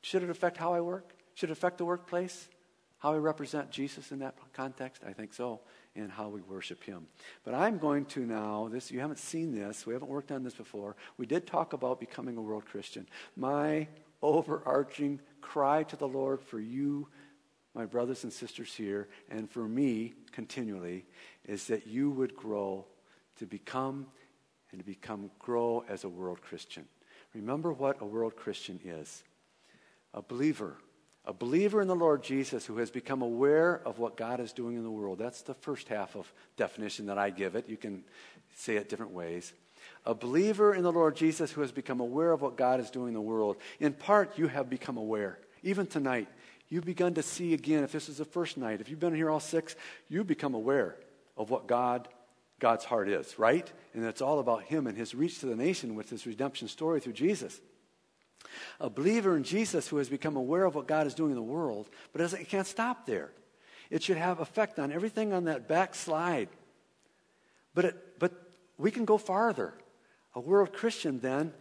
Should 0.02 0.24
it 0.24 0.30
affect 0.30 0.58
how 0.58 0.74
I 0.74 0.82
work? 0.82 1.14
Should 1.34 1.50
it 1.50 1.54
affect 1.54 1.78
the 1.78 1.86
workplace? 1.86 2.48
How 3.00 3.14
we 3.14 3.20
represent 3.20 3.70
Jesus 3.70 4.12
in 4.12 4.20
that 4.20 4.36
context? 4.54 5.04
I 5.08 5.14
think 5.14 5.34
so 5.34 5.62
and 5.96 6.12
how 6.12 6.30
we 6.30 6.42
worship 6.42 6.84
him. 6.84 7.08
But 7.44 7.54
I'm 7.54 7.78
going 7.78 8.06
to 8.06 8.26
now, 8.26 8.70
this 8.72 8.92
you 8.92 9.00
haven't 9.00 9.20
seen 9.20 9.54
this, 9.54 9.86
we 9.86 9.94
haven't 9.94 10.10
worked 10.10 10.32
on 10.32 10.44
this 10.44 10.54
before. 10.54 10.96
We 11.18 11.26
did 11.26 11.46
talk 11.46 11.74
about 11.74 12.00
becoming 12.00 12.38
a 12.38 12.42
world 12.42 12.66
Christian. 12.66 13.08
My 13.36 13.88
overarching 14.22 15.20
cry 15.42 15.84
to 15.84 15.96
the 15.96 16.08
Lord 16.08 16.42
for 16.42 16.60
you, 16.60 17.08
my 17.74 17.86
brothers 17.86 18.24
and 18.24 18.34
sisters 18.34 18.74
here, 18.74 19.08
and 19.30 19.50
for 19.50 19.68
me 19.68 20.14
continually, 20.32 21.06
is 21.46 21.68
that 21.68 21.88
you 21.88 22.10
would 22.10 22.36
grow 22.36 22.86
to 23.38 23.46
become 23.46 24.08
and 24.72 24.80
to 24.80 24.86
become 24.86 25.30
grow 25.40 25.86
as 25.88 26.04
a 26.04 26.10
world 26.10 26.42
Christian. 26.42 26.86
Remember 27.34 27.72
what 27.72 28.02
a 28.02 28.06
world 28.06 28.36
Christian 28.36 28.80
is. 28.84 29.24
A 30.14 30.22
believer 30.22 30.78
a 31.28 31.34
believer 31.34 31.82
in 31.82 31.90
the 31.90 31.96
Lord 31.96 32.24
Jesus 32.24 32.66
who 32.66 32.78
has 32.78 32.90
become 32.90 33.22
aware 33.22 33.82
of 33.86 34.00
what 34.00 34.16
God 34.16 34.40
is 34.40 34.54
doing 34.54 34.78
in 34.78 34.84
the 34.84 34.90
world. 34.90 35.20
That's 35.20 35.42
the 35.42 35.54
first 35.54 35.90
half 35.90 36.16
of 36.16 36.32
definition 36.56 37.08
that 37.08 37.18
I 37.18 37.32
give 37.32 37.56
it. 37.56 37.68
You 37.68 37.76
can 37.76 38.06
say 38.56 38.78
it 38.78 38.88
different 38.88 39.12
ways. 39.12 39.52
A 40.06 40.16
believer 40.16 40.74
in 40.74 40.84
the 40.84 40.92
Lord 40.92 41.18
Jesus 41.18 41.52
who 41.52 41.60
has 41.62 41.72
become 41.74 42.00
aware 42.00 42.32
of 42.32 42.42
what 42.42 42.56
God 42.56 42.80
is 42.80 42.90
doing 42.90 43.10
in 43.10 43.14
the 43.14 43.22
world. 43.22 43.58
In 43.82 43.92
part, 43.92 44.38
you 44.38 44.48
have 44.48 44.70
become 44.70 44.96
aware. 44.96 45.38
Even 45.64 45.86
tonight, 45.86 46.30
you've 46.70 46.86
begun 46.86 47.14
to 47.16 47.24
see 47.24 47.54
again, 47.54 47.84
if 47.84 47.92
this 47.92 48.08
is 48.08 48.20
the 48.20 48.26
first 48.26 48.56
night, 48.58 48.80
if 48.80 48.90
you've 48.90 49.00
been 49.00 49.14
here 49.14 49.30
all 49.30 49.42
six, 49.42 49.76
you've 50.08 50.28
become 50.28 50.54
aware 50.54 50.96
of 51.36 51.50
what 51.50 51.68
God 51.68 52.08
God's 52.60 52.86
heart 52.86 53.08
is, 53.08 53.38
right? 53.38 53.72
And 53.94 54.04
it's 54.06 54.22
all 54.22 54.40
about 54.40 54.64
Him 54.64 54.88
and 54.88 54.98
His 54.98 55.14
reach 55.14 55.42
to 55.42 55.46
the 55.46 55.56
nation 55.56 55.94
with 55.94 56.10
His 56.10 56.26
redemption 56.26 56.68
story 56.68 57.00
through 57.00 57.14
Jesus 57.14 57.60
a 58.80 58.90
believer 58.90 59.36
in 59.36 59.44
Jesus 59.44 59.88
who 59.88 59.98
has 59.98 60.10
become 60.10 60.36
aware 60.36 60.66
of 60.66 60.76
what 60.76 60.88
God 60.88 61.08
is 61.08 61.14
doing 61.14 61.32
in 61.32 61.36
the 61.36 61.42
world, 61.42 61.90
but 62.14 62.22
it 62.22 62.50
can't 62.50 62.68
stop 62.68 63.06
there. 63.06 63.32
It 63.90 64.04
should 64.04 64.18
have 64.18 64.40
effect 64.40 64.80
on 64.80 64.92
everything 64.92 65.34
on 65.34 65.46
that 65.46 65.68
back 65.68 65.96
slide. 65.96 66.50
But, 67.74 67.86
it, 67.86 68.20
but 68.20 68.34
we 68.78 68.92
can 68.92 69.06
go 69.06 69.18
farther. 69.18 69.74
A 70.36 70.40
world 70.40 70.74
Christian 70.74 71.20
then 71.20 71.54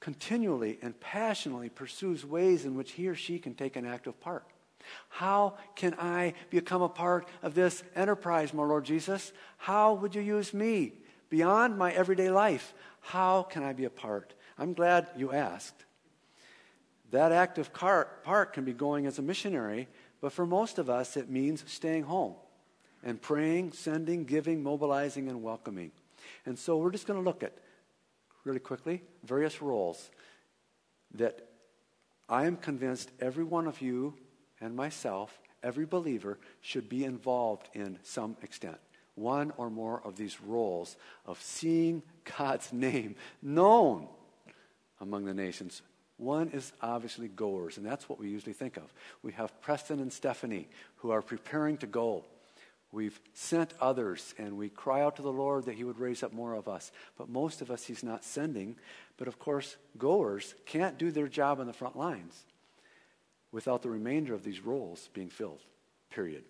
continually 0.00 0.78
and 0.82 0.98
passionately 1.00 1.70
pursues 1.70 2.26
ways 2.26 2.64
in 2.64 2.74
which 2.74 2.92
he 2.92 3.08
or 3.08 3.14
she 3.14 3.38
can 3.38 3.54
take 3.54 3.76
an 3.76 3.86
active 3.86 4.20
part. 4.20 4.44
How 5.08 5.54
can 5.76 5.94
I 5.94 6.34
become 6.50 6.82
a 6.82 6.88
part 6.88 7.26
of 7.42 7.54
this 7.54 7.82
enterprise, 7.96 8.52
my 8.52 8.64
Lord 8.64 8.84
Jesus? 8.84 9.32
How 9.56 9.94
would 9.94 10.14
you 10.14 10.20
use 10.20 10.52
me 10.52 10.92
beyond 11.30 11.78
my 11.78 11.92
everyday 11.92 12.30
life? 12.30 12.74
How 13.00 13.44
can 13.44 13.62
I 13.62 13.72
be 13.72 13.84
a 13.84 13.90
part? 13.90 14.34
I'm 14.58 14.74
glad 14.74 15.08
you 15.16 15.32
asked. 15.32 15.83
That 17.14 17.30
active 17.30 17.72
part 17.72 18.52
can 18.54 18.64
be 18.64 18.72
going 18.72 19.06
as 19.06 19.20
a 19.20 19.22
missionary, 19.22 19.86
but 20.20 20.32
for 20.32 20.44
most 20.44 20.80
of 20.80 20.90
us, 20.90 21.16
it 21.16 21.30
means 21.30 21.62
staying 21.68 22.02
home 22.02 22.34
and 23.04 23.22
praying, 23.22 23.70
sending, 23.70 24.24
giving, 24.24 24.64
mobilizing, 24.64 25.28
and 25.28 25.40
welcoming. 25.40 25.92
And 26.44 26.58
so 26.58 26.76
we're 26.76 26.90
just 26.90 27.06
going 27.06 27.20
to 27.20 27.24
look 27.24 27.44
at, 27.44 27.52
really 28.42 28.58
quickly, 28.58 29.04
various 29.22 29.62
roles 29.62 30.10
that 31.12 31.46
I 32.28 32.46
am 32.46 32.56
convinced 32.56 33.12
every 33.20 33.44
one 33.44 33.68
of 33.68 33.80
you 33.80 34.14
and 34.60 34.74
myself, 34.74 35.38
every 35.62 35.86
believer, 35.86 36.40
should 36.62 36.88
be 36.88 37.04
involved 37.04 37.68
in 37.74 38.00
some 38.02 38.36
extent. 38.42 38.78
One 39.14 39.52
or 39.56 39.70
more 39.70 40.04
of 40.04 40.16
these 40.16 40.40
roles 40.40 40.96
of 41.26 41.40
seeing 41.40 42.02
God's 42.36 42.72
name 42.72 43.14
known 43.40 44.08
among 45.00 45.26
the 45.26 45.34
nations 45.34 45.80
one 46.16 46.50
is 46.50 46.72
obviously 46.80 47.28
goers, 47.28 47.76
and 47.76 47.84
that's 47.84 48.08
what 48.08 48.18
we 48.18 48.28
usually 48.28 48.52
think 48.52 48.76
of. 48.76 48.92
We 49.22 49.32
have 49.32 49.60
Preston 49.60 50.00
and 50.00 50.12
Stephanie 50.12 50.68
who 50.96 51.10
are 51.10 51.22
preparing 51.22 51.76
to 51.78 51.86
go. 51.86 52.24
We've 52.92 53.18
sent 53.32 53.74
others, 53.80 54.34
and 54.38 54.56
we 54.56 54.68
cry 54.68 55.02
out 55.02 55.16
to 55.16 55.22
the 55.22 55.32
Lord 55.32 55.64
that 55.64 55.74
He 55.74 55.82
would 55.82 55.98
raise 55.98 56.22
up 56.22 56.32
more 56.32 56.54
of 56.54 56.68
us. 56.68 56.92
But 57.18 57.28
most 57.28 57.60
of 57.60 57.70
us, 57.70 57.84
He's 57.84 58.04
not 58.04 58.24
sending. 58.24 58.76
But 59.16 59.26
of 59.26 59.40
course, 59.40 59.76
goers 59.98 60.54
can't 60.66 60.98
do 60.98 61.10
their 61.10 61.26
job 61.26 61.58
on 61.58 61.66
the 61.66 61.72
front 61.72 61.96
lines 61.96 62.44
without 63.50 63.82
the 63.82 63.90
remainder 63.90 64.34
of 64.34 64.44
these 64.44 64.60
roles 64.60 65.08
being 65.12 65.30
filled, 65.30 65.60
period. 66.10 66.44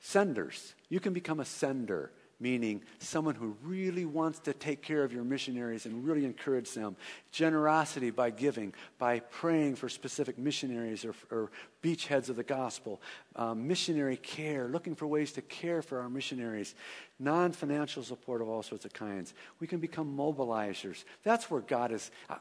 Senders. 0.00 0.74
You 0.88 0.98
can 0.98 1.12
become 1.12 1.38
a 1.38 1.44
sender 1.44 2.10
meaning 2.44 2.82
someone 2.98 3.34
who 3.34 3.56
really 3.62 4.04
wants 4.04 4.38
to 4.38 4.52
take 4.52 4.82
care 4.82 5.02
of 5.02 5.14
your 5.14 5.24
missionaries 5.24 5.86
and 5.86 6.04
really 6.04 6.26
encourage 6.26 6.70
them. 6.72 6.94
Generosity 7.32 8.10
by 8.10 8.28
giving, 8.28 8.74
by 8.98 9.18
praying 9.18 9.76
for 9.76 9.88
specific 9.88 10.36
missionaries 10.36 11.06
or, 11.06 11.14
or 11.30 11.50
beachheads 11.82 12.28
of 12.28 12.36
the 12.36 12.44
gospel. 12.44 13.00
Um, 13.34 13.66
missionary 13.66 14.18
care, 14.18 14.68
looking 14.68 14.94
for 14.94 15.06
ways 15.06 15.32
to 15.32 15.40
care 15.40 15.80
for 15.80 16.00
our 16.00 16.10
missionaries. 16.10 16.74
Non 17.18 17.50
financial 17.50 18.02
support 18.02 18.42
of 18.42 18.48
all 18.50 18.62
sorts 18.62 18.84
of 18.84 18.92
kinds. 18.92 19.32
We 19.58 19.66
can 19.66 19.80
become 19.80 20.14
mobilizers. 20.14 21.04
That's 21.22 21.50
where 21.50 21.62
God 21.62 21.92
is. 21.92 22.10
I 22.28 22.36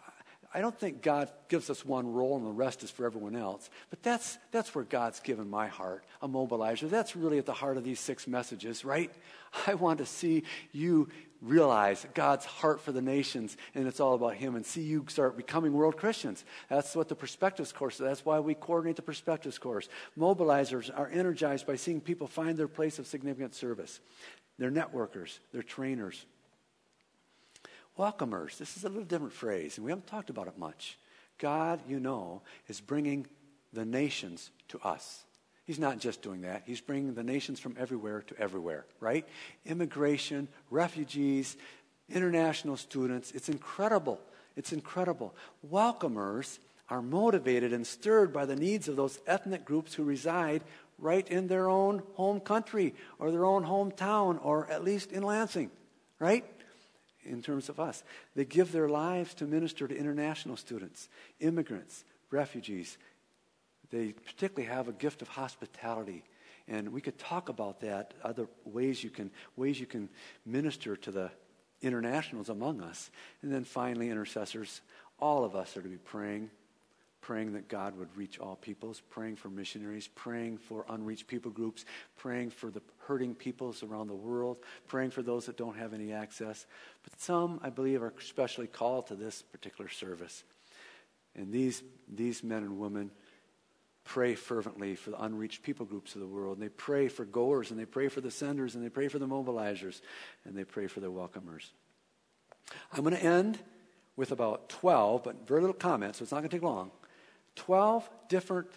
don't 0.61 0.77
think 0.77 1.01
God 1.01 1.31
gives 1.47 1.69
us 1.71 1.83
one 1.83 2.13
role 2.13 2.37
and 2.37 2.45
the 2.45 2.51
rest 2.51 2.83
is 2.83 2.91
for 2.91 3.05
everyone 3.05 3.35
else. 3.35 3.69
But 3.89 4.03
that's, 4.03 4.37
that's 4.51 4.75
where 4.75 4.83
God's 4.83 5.19
given 5.19 5.49
my 5.49 5.67
heart, 5.67 6.05
a 6.21 6.27
mobilizer. 6.27 6.87
That's 6.89 7.15
really 7.15 7.39
at 7.39 7.47
the 7.47 7.53
heart 7.53 7.77
of 7.77 7.83
these 7.83 7.99
six 7.99 8.27
messages, 8.27 8.85
right? 8.85 9.11
I 9.67 9.73
want 9.73 9.97
to 9.97 10.05
see 10.05 10.43
you 10.71 11.09
realize 11.41 12.05
God's 12.13 12.45
heart 12.45 12.81
for 12.81 12.91
the 12.91 13.01
nations 13.01 13.57
and 13.73 13.87
it's 13.87 13.99
all 13.99 14.13
about 14.13 14.35
Him 14.35 14.55
and 14.55 14.65
see 14.65 14.81
you 14.81 15.05
start 15.09 15.35
becoming 15.35 15.73
world 15.73 15.97
Christians. 15.97 16.45
That's 16.69 16.95
what 16.95 17.09
the 17.09 17.15
Perspectives 17.15 17.71
course 17.71 17.95
is. 17.95 18.01
That's 18.01 18.23
why 18.25 18.39
we 18.39 18.53
coordinate 18.53 18.95
the 18.95 19.01
Perspectives 19.01 19.57
course. 19.57 19.89
Mobilizers 20.17 20.91
are 20.95 21.09
energized 21.11 21.65
by 21.65 21.77
seeing 21.77 21.99
people 21.99 22.27
find 22.27 22.57
their 22.57 22.67
place 22.67 22.99
of 22.99 23.07
significant 23.07 23.55
service. 23.55 23.99
They're 24.59 24.71
networkers, 24.71 25.39
they're 25.51 25.63
trainers, 25.63 26.25
Welcomers. 27.97 28.57
This 28.57 28.75
is 28.75 28.83
a 28.83 28.89
little 28.89 29.03
different 29.03 29.33
phrase, 29.33 29.77
and 29.77 29.85
we 29.85 29.91
haven't 29.91 30.07
talked 30.07 30.29
about 30.29 30.47
it 30.47 30.57
much. 30.57 30.97
God, 31.37 31.79
you 31.87 31.99
know, 31.99 32.41
is 32.67 32.81
bringing 32.81 33.27
the 33.71 33.85
nations 33.85 34.51
to 34.69 34.79
us. 34.79 35.23
He's 35.65 35.79
not 35.79 35.99
just 35.99 36.21
doing 36.21 36.41
that. 36.41 36.63
He's 36.65 36.81
bringing 36.81 37.13
the 37.13 37.23
nations 37.23 37.59
from 37.59 37.75
everywhere 37.79 38.21
to 38.23 38.37
everywhere, 38.37 38.85
right? 38.99 39.27
Immigration, 39.65 40.47
refugees, 40.69 41.55
international 42.09 42.77
students. 42.77 43.31
It's 43.31 43.49
incredible. 43.49 44.19
It's 44.55 44.73
incredible. 44.73 45.33
Welcomers 45.71 46.59
are 46.89 47.01
motivated 47.01 47.73
and 47.73 47.87
stirred 47.87 48.33
by 48.33 48.45
the 48.45 48.55
needs 48.55 48.87
of 48.87 48.95
those 48.95 49.19
ethnic 49.25 49.65
groups 49.65 49.93
who 49.93 50.03
reside 50.03 50.63
right 50.99 51.27
in 51.27 51.47
their 51.47 51.69
own 51.69 52.03
home 52.15 52.39
country 52.39 52.93
or 53.19 53.31
their 53.31 53.45
own 53.45 53.63
hometown 53.63 54.43
or 54.43 54.69
at 54.69 54.83
least 54.83 55.11
in 55.11 55.23
Lansing, 55.23 55.71
right? 56.19 56.45
In 57.25 57.41
terms 57.41 57.69
of 57.69 57.79
us. 57.79 58.03
They 58.35 58.45
give 58.45 58.71
their 58.71 58.89
lives 58.89 59.33
to 59.35 59.45
minister 59.45 59.87
to 59.87 59.95
international 59.95 60.57
students, 60.57 61.09
immigrants, 61.39 62.05
refugees. 62.31 62.97
They 63.91 64.11
particularly 64.11 64.73
have 64.73 64.87
a 64.87 64.93
gift 64.93 65.21
of 65.21 65.27
hospitality. 65.27 66.23
And 66.67 66.89
we 66.89 67.01
could 67.01 67.17
talk 67.17 67.49
about 67.49 67.81
that, 67.81 68.13
other 68.23 68.47
ways 68.65 69.03
you 69.03 69.09
can, 69.09 69.31
ways 69.55 69.79
you 69.79 69.85
can 69.85 70.09
minister 70.45 70.95
to 70.95 71.11
the 71.11 71.31
internationals 71.81 72.49
among 72.49 72.81
us. 72.81 73.11
And 73.41 73.51
then 73.51 73.63
finally, 73.65 74.09
intercessors. 74.09 74.81
All 75.19 75.43
of 75.43 75.55
us 75.55 75.75
are 75.77 75.81
to 75.81 75.89
be 75.89 75.97
praying 75.97 76.49
praying 77.23 77.53
that 77.53 77.69
God 77.69 77.97
would 77.97 78.15
reach 78.17 78.37
all 78.37 78.57
peoples, 78.57 79.01
praying 79.09 79.37
for 79.37 79.49
missionaries, 79.49 80.09
praying 80.09 80.57
for 80.57 80.85
unreached 80.89 81.25
people 81.25 81.51
groups, 81.51 81.85
praying 82.17 82.49
for 82.49 82.69
the 82.69 82.81
hurting 83.07 83.33
peoples 83.33 83.81
around 83.81 84.07
the 84.07 84.13
world, 84.13 84.57
praying 84.87 85.09
for 85.09 85.21
those 85.21 85.45
that 85.45 85.57
don't 85.57 85.77
have 85.77 85.93
any 85.93 86.11
access. 86.11 86.65
But 87.01 87.19
some, 87.21 87.61
I 87.63 87.69
believe, 87.69 88.03
are 88.03 88.13
especially 88.19 88.67
called 88.67 89.07
to 89.07 89.15
this 89.15 89.41
particular 89.41 89.89
service. 89.89 90.43
And 91.33 91.51
these, 91.51 91.81
these 92.13 92.43
men 92.43 92.63
and 92.63 92.77
women 92.77 93.09
pray 94.03 94.35
fervently 94.35 94.95
for 94.95 95.11
the 95.11 95.23
unreached 95.23 95.63
people 95.63 95.85
groups 95.85 96.15
of 96.15 96.21
the 96.21 96.27
world. 96.27 96.57
And 96.57 96.65
they 96.65 96.69
pray 96.69 97.07
for 97.07 97.23
goers, 97.23 97.71
and 97.71 97.79
they 97.79 97.85
pray 97.85 98.09
for 98.09 98.19
the 98.19 98.31
senders, 98.31 98.75
and 98.75 98.83
they 98.83 98.89
pray 98.89 99.07
for 99.07 99.17
the 99.17 99.27
mobilizers, 99.27 100.01
and 100.43 100.57
they 100.57 100.65
pray 100.65 100.87
for 100.87 100.99
the 100.99 101.09
welcomers. 101.09 101.71
I'm 102.91 103.03
going 103.03 103.15
to 103.15 103.23
end 103.23 103.59
with 104.17 104.33
about 104.33 104.67
12, 104.67 105.23
but 105.23 105.47
very 105.47 105.61
little 105.61 105.73
comment, 105.73 106.17
so 106.17 106.23
it's 106.23 106.33
not 106.33 106.39
going 106.39 106.49
to 106.49 106.55
take 106.57 106.63
long 106.63 106.91
12 107.55 108.09
different 108.29 108.69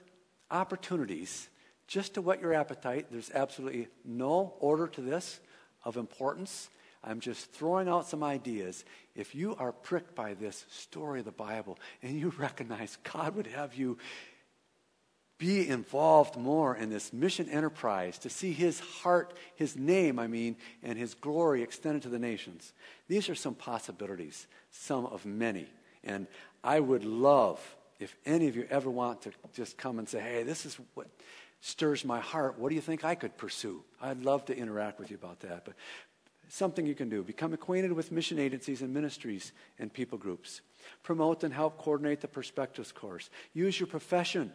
opportunities 0.50 1.48
just 1.86 2.14
to 2.14 2.22
whet 2.22 2.40
your 2.40 2.54
appetite. 2.54 3.06
There's 3.10 3.30
absolutely 3.30 3.88
no 4.04 4.54
order 4.60 4.86
to 4.88 5.00
this 5.00 5.40
of 5.84 5.96
importance. 5.96 6.68
I'm 7.04 7.20
just 7.20 7.52
throwing 7.52 7.88
out 7.88 8.08
some 8.08 8.24
ideas. 8.24 8.84
If 9.14 9.34
you 9.34 9.54
are 9.56 9.72
pricked 9.72 10.14
by 10.14 10.34
this 10.34 10.66
story 10.70 11.20
of 11.20 11.24
the 11.24 11.32
Bible 11.32 11.78
and 12.02 12.18
you 12.18 12.30
recognize 12.38 12.98
God 13.02 13.36
would 13.36 13.46
have 13.46 13.74
you 13.74 13.98
be 15.38 15.68
involved 15.68 16.36
more 16.36 16.74
in 16.74 16.88
this 16.88 17.12
mission 17.12 17.48
enterprise 17.50 18.18
to 18.18 18.30
see 18.30 18.52
his 18.52 18.80
heart, 18.80 19.34
his 19.54 19.76
name, 19.76 20.18
I 20.18 20.26
mean, 20.26 20.56
and 20.82 20.98
his 20.98 21.12
glory 21.12 21.62
extended 21.62 22.02
to 22.02 22.08
the 22.08 22.18
nations. 22.18 22.72
These 23.06 23.28
are 23.28 23.34
some 23.34 23.54
possibilities, 23.54 24.46
some 24.70 25.04
of 25.04 25.26
many. 25.26 25.66
And 26.02 26.26
I 26.64 26.80
would 26.80 27.04
love 27.04 27.60
if 27.99 28.16
any 28.24 28.49
of 28.49 28.57
you 28.57 28.66
ever 28.70 28.90
want 28.90 29.22
to 29.22 29.32
just 29.55 29.76
come 29.78 29.99
and 29.99 30.09
say, 30.09 30.20
hey, 30.20 30.42
this 30.42 30.66
is 30.66 30.78
what 30.94 31.09
stirs 31.61 32.05
my 32.05 32.20
heart, 32.20 32.59
what 32.59 32.68
do 32.68 32.74
you 32.74 32.80
think 32.80 33.05
I 33.05 33.14
could 33.14 33.36
pursue? 33.36 33.82
I'd 34.01 34.22
love 34.22 34.44
to 34.47 34.57
interact 34.57 34.99
with 34.99 35.11
you 35.11 35.16
about 35.16 35.40
that. 35.40 35.64
But 35.64 35.74
something 36.49 36.86
you 36.86 36.94
can 36.94 37.09
do 37.09 37.22
become 37.22 37.53
acquainted 37.53 37.92
with 37.92 38.12
mission 38.12 38.38
agencies 38.38 38.82
and 38.82 38.92
ministries 38.92 39.53
and 39.78 39.92
people 39.92 40.18
groups. 40.18 40.61
Promote 41.03 41.42
and 41.42 41.53
help 41.53 41.78
coordinate 41.78 42.20
the 42.20 42.28
Perspectives 42.28 42.92
course. 42.92 43.30
Use 43.53 43.80
your 43.80 43.86
profession, 43.88 44.53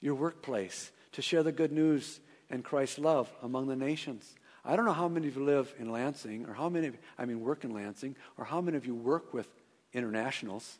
your 0.00 0.14
workplace, 0.14 0.92
to 1.12 1.22
share 1.22 1.42
the 1.42 1.52
good 1.52 1.72
news 1.72 2.20
and 2.48 2.64
Christ's 2.64 2.98
love 2.98 3.30
among 3.42 3.66
the 3.66 3.76
nations. 3.76 4.34
I 4.64 4.76
don't 4.76 4.84
know 4.84 4.92
how 4.92 5.08
many 5.08 5.28
of 5.28 5.36
you 5.36 5.44
live 5.44 5.72
in 5.78 5.90
Lansing, 5.90 6.46
or 6.46 6.54
how 6.54 6.68
many, 6.68 6.88
of, 6.88 6.98
I 7.18 7.24
mean, 7.24 7.40
work 7.40 7.64
in 7.64 7.72
Lansing, 7.72 8.16
or 8.36 8.44
how 8.44 8.60
many 8.60 8.76
of 8.76 8.86
you 8.86 8.94
work 8.94 9.32
with 9.32 9.48
internationals. 9.92 10.78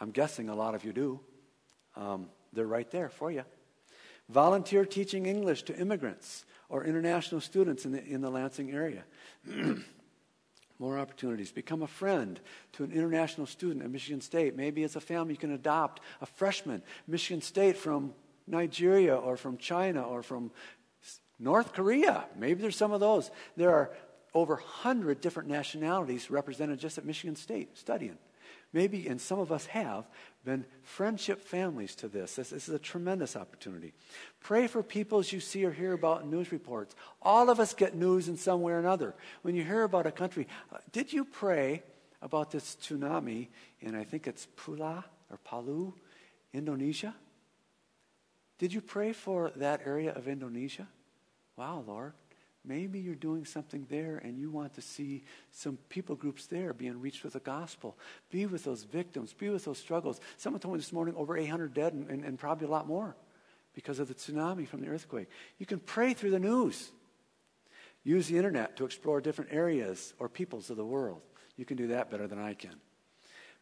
I'm 0.00 0.10
guessing 0.10 0.48
a 0.48 0.54
lot 0.54 0.74
of 0.74 0.84
you 0.84 0.92
do. 0.92 1.20
Um, 1.96 2.28
they're 2.52 2.66
right 2.66 2.90
there 2.90 3.08
for 3.08 3.30
you. 3.30 3.44
Volunteer 4.28 4.84
teaching 4.84 5.26
English 5.26 5.62
to 5.64 5.76
immigrants 5.76 6.44
or 6.68 6.84
international 6.84 7.40
students 7.40 7.84
in 7.84 7.92
the, 7.92 8.04
in 8.04 8.20
the 8.20 8.30
Lansing 8.30 8.70
area. 8.70 9.04
More 10.78 10.98
opportunities. 10.98 11.50
Become 11.50 11.82
a 11.82 11.88
friend 11.88 12.38
to 12.72 12.84
an 12.84 12.92
international 12.92 13.46
student 13.46 13.84
at 13.84 13.90
Michigan 13.90 14.20
State. 14.20 14.56
Maybe 14.56 14.84
as 14.84 14.96
a 14.96 15.00
family 15.00 15.34
you 15.34 15.38
can 15.38 15.52
adopt 15.52 16.00
a 16.20 16.26
freshman, 16.26 16.82
Michigan 17.06 17.40
State 17.40 17.76
from 17.76 18.14
Nigeria 18.46 19.16
or 19.16 19.36
from 19.36 19.56
China 19.56 20.02
or 20.02 20.22
from 20.22 20.50
North 21.38 21.72
Korea. 21.72 22.24
Maybe 22.36 22.60
there's 22.60 22.76
some 22.76 22.92
of 22.92 23.00
those. 23.00 23.30
There 23.56 23.74
are 23.74 23.90
over 24.34 24.54
100 24.54 25.20
different 25.20 25.48
nationalities 25.48 26.30
represented 26.30 26.78
just 26.78 26.98
at 26.98 27.04
Michigan 27.04 27.34
State 27.34 27.76
studying. 27.76 28.18
Maybe, 28.72 29.06
and 29.08 29.20
some 29.20 29.38
of 29.38 29.50
us 29.50 29.66
have, 29.66 30.06
been 30.44 30.64
friendship 30.82 31.42
families 31.42 31.94
to 31.96 32.08
this. 32.08 32.36
This, 32.36 32.50
this, 32.50 32.68
is 32.68 32.74
a 32.74 32.78
tremendous 32.78 33.36
opportunity. 33.36 33.92
Pray 34.40 34.66
for 34.66 34.82
people 34.82 35.18
as 35.18 35.32
you 35.32 35.40
see 35.40 35.64
or 35.64 35.72
hear 35.72 35.92
about 35.92 36.22
in 36.22 36.30
news 36.30 36.52
reports. 36.52 36.94
All 37.20 37.50
of 37.50 37.60
us 37.60 37.74
get 37.74 37.94
news 37.94 38.28
in 38.28 38.36
some 38.36 38.62
way 38.62 38.72
or 38.72 38.78
another. 38.78 39.14
When 39.42 39.54
you 39.54 39.64
hear 39.64 39.82
about 39.82 40.06
a 40.06 40.10
country, 40.10 40.46
uh, 40.72 40.78
did 40.92 41.12
you 41.12 41.24
pray 41.24 41.82
about 42.22 42.50
this 42.50 42.76
tsunami 42.80 43.48
in, 43.80 43.94
I 43.94 44.04
think 44.04 44.26
it's 44.26 44.46
Pula 44.56 45.04
or 45.30 45.38
Palu, 45.44 45.92
Indonesia? 46.52 47.14
Did 48.58 48.72
you 48.72 48.80
pray 48.80 49.12
for 49.12 49.52
that 49.56 49.82
area 49.84 50.12
of 50.12 50.28
Indonesia? 50.28 50.88
Wow, 51.56 51.84
Lord. 51.86 52.12
Maybe 52.68 53.00
you're 53.00 53.14
doing 53.14 53.46
something 53.46 53.86
there 53.88 54.18
and 54.18 54.38
you 54.38 54.50
want 54.50 54.74
to 54.74 54.82
see 54.82 55.24
some 55.50 55.78
people 55.88 56.14
groups 56.14 56.46
there 56.46 56.74
being 56.74 57.00
reached 57.00 57.24
with 57.24 57.32
the 57.32 57.40
gospel. 57.40 57.96
Be 58.30 58.44
with 58.44 58.62
those 58.62 58.84
victims, 58.84 59.32
be 59.32 59.48
with 59.48 59.64
those 59.64 59.78
struggles. 59.78 60.20
Someone 60.36 60.60
told 60.60 60.74
me 60.74 60.78
this 60.78 60.92
morning 60.92 61.14
over 61.16 61.34
800 61.34 61.72
dead 61.72 61.94
and, 61.94 62.10
and, 62.10 62.24
and 62.24 62.38
probably 62.38 62.66
a 62.66 62.70
lot 62.70 62.86
more 62.86 63.16
because 63.74 63.98
of 63.98 64.08
the 64.08 64.14
tsunami 64.14 64.68
from 64.68 64.82
the 64.82 64.88
earthquake. 64.88 65.28
You 65.58 65.64
can 65.64 65.78
pray 65.78 66.12
through 66.12 66.32
the 66.32 66.38
news. 66.38 66.90
Use 68.04 68.28
the 68.28 68.36
internet 68.36 68.76
to 68.76 68.84
explore 68.84 69.22
different 69.22 69.52
areas 69.52 70.12
or 70.18 70.28
peoples 70.28 70.68
of 70.68 70.76
the 70.76 70.84
world. 70.84 71.22
You 71.56 71.64
can 71.64 71.78
do 71.78 71.86
that 71.88 72.10
better 72.10 72.26
than 72.26 72.38
I 72.38 72.52
can. 72.52 72.74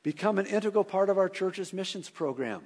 Become 0.02 0.38
an 0.38 0.46
integral 0.46 0.84
part 0.84 1.10
of 1.10 1.18
our 1.18 1.28
church's 1.28 1.72
missions 1.72 2.10
program. 2.10 2.62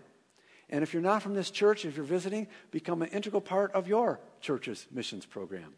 And 0.70 0.82
if 0.82 0.94
you're 0.94 1.02
not 1.02 1.22
from 1.22 1.34
this 1.34 1.50
church, 1.50 1.84
if 1.84 1.96
you're 1.96 2.04
visiting, 2.04 2.46
become 2.70 3.02
an 3.02 3.08
integral 3.08 3.42
part 3.42 3.72
of 3.72 3.88
your 3.88 4.20
church's 4.40 4.86
missions 4.90 5.26
program. 5.26 5.74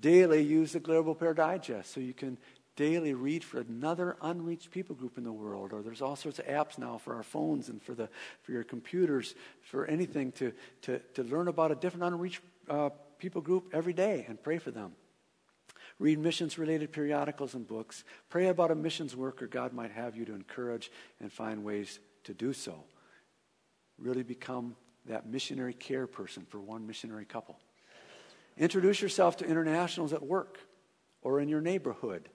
Daily 0.00 0.42
use 0.42 0.72
the 0.72 0.80
Global 0.80 1.14
Prayer 1.14 1.34
Digest 1.34 1.92
so 1.92 2.00
you 2.00 2.14
can 2.14 2.38
daily 2.76 3.12
read 3.12 3.42
for 3.42 3.58
another 3.58 4.16
unreached 4.22 4.70
people 4.70 4.94
group 4.94 5.18
in 5.18 5.24
the 5.24 5.32
world. 5.32 5.72
Or 5.72 5.82
there's 5.82 6.00
all 6.00 6.14
sorts 6.14 6.38
of 6.38 6.46
apps 6.46 6.78
now 6.78 6.98
for 6.98 7.16
our 7.16 7.24
phones 7.24 7.68
and 7.68 7.82
for, 7.82 7.92
the, 7.92 8.08
for 8.42 8.52
your 8.52 8.62
computers, 8.62 9.34
for 9.60 9.84
anything 9.86 10.30
to, 10.32 10.52
to, 10.82 11.00
to 11.14 11.24
learn 11.24 11.48
about 11.48 11.72
a 11.72 11.74
different 11.74 12.04
unreached 12.04 12.40
uh, 12.70 12.90
people 13.18 13.40
group 13.40 13.70
every 13.72 13.92
day 13.92 14.24
and 14.28 14.40
pray 14.40 14.58
for 14.58 14.70
them. 14.70 14.92
Read 15.98 16.20
missions 16.20 16.56
related 16.56 16.92
periodicals 16.92 17.54
and 17.54 17.66
books. 17.66 18.04
Pray 18.28 18.46
about 18.46 18.70
a 18.70 18.76
missions 18.76 19.16
worker 19.16 19.48
God 19.48 19.72
might 19.72 19.90
have 19.90 20.14
you 20.14 20.24
to 20.26 20.34
encourage 20.34 20.92
and 21.20 21.32
find 21.32 21.64
ways 21.64 21.98
to 22.22 22.32
do 22.32 22.52
so. 22.52 22.84
Really 23.98 24.22
become 24.22 24.76
that 25.06 25.26
missionary 25.26 25.74
care 25.74 26.06
person 26.06 26.46
for 26.48 26.60
one 26.60 26.86
missionary 26.86 27.24
couple. 27.24 27.58
Introduce 28.58 29.00
yourself 29.00 29.38
to 29.38 29.46
internationals 29.46 30.12
at 30.12 30.22
work. 30.22 30.58
or 31.22 31.40
in 31.40 31.48
your 31.48 31.60
neighborhood 31.60 32.28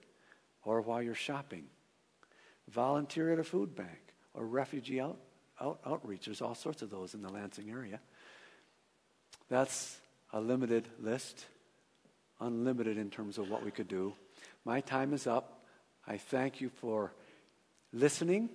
or 0.62 0.80
while 0.80 1.02
you're 1.02 1.14
shopping. 1.14 1.64
Volunteer 2.68 3.32
at 3.32 3.38
a 3.38 3.44
food 3.44 3.74
bank 3.74 4.14
or 4.32 4.46
refugee 4.46 5.00
out, 5.00 5.18
out, 5.60 5.80
outreach. 5.86 6.26
There's 6.26 6.42
all 6.42 6.54
sorts 6.54 6.82
of 6.82 6.90
those 6.90 7.14
in 7.14 7.22
the 7.22 7.28
Lansing 7.28 7.70
area. 7.70 8.00
That's 9.48 9.98
a 10.32 10.40
limited 10.40 10.88
list, 10.98 11.46
unlimited 12.40 12.98
in 12.98 13.10
terms 13.10 13.38
of 13.38 13.50
what 13.50 13.64
we 13.64 13.70
could 13.70 13.88
do. 13.88 14.14
My 14.64 14.80
time 14.80 15.12
is 15.12 15.26
up. 15.26 15.64
I 16.06 16.16
thank 16.16 16.60
you 16.60 16.68
for 16.68 17.12
listening, 17.92 18.48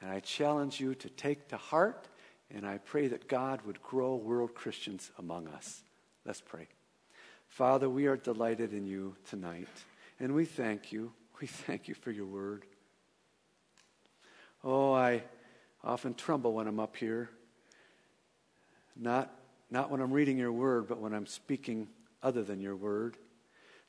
and 0.00 0.10
I 0.10 0.20
challenge 0.20 0.80
you 0.80 0.94
to 0.96 1.08
take 1.10 1.48
to 1.48 1.56
heart, 1.56 2.08
and 2.50 2.66
I 2.66 2.78
pray 2.78 3.08
that 3.08 3.28
God 3.28 3.62
would 3.62 3.82
grow 3.82 4.16
world 4.16 4.54
Christians 4.54 5.10
among 5.18 5.48
us. 5.48 5.82
Let's 6.24 6.40
pray. 6.40 6.68
Father, 7.52 7.90
we 7.90 8.06
are 8.06 8.16
delighted 8.16 8.72
in 8.72 8.86
you 8.86 9.14
tonight, 9.28 9.68
and 10.18 10.34
we 10.34 10.46
thank 10.46 10.90
you. 10.90 11.12
We 11.38 11.46
thank 11.46 11.86
you 11.86 11.92
for 11.92 12.10
your 12.10 12.24
word. 12.24 12.64
Oh, 14.64 14.94
I 14.94 15.22
often 15.84 16.14
tremble 16.14 16.54
when 16.54 16.66
I'm 16.66 16.80
up 16.80 16.96
here. 16.96 17.28
Not, 18.96 19.30
not 19.70 19.90
when 19.90 20.00
I'm 20.00 20.12
reading 20.12 20.38
your 20.38 20.50
word, 20.50 20.88
but 20.88 20.98
when 20.98 21.12
I'm 21.12 21.26
speaking 21.26 21.88
other 22.22 22.42
than 22.42 22.58
your 22.58 22.74
word. 22.74 23.18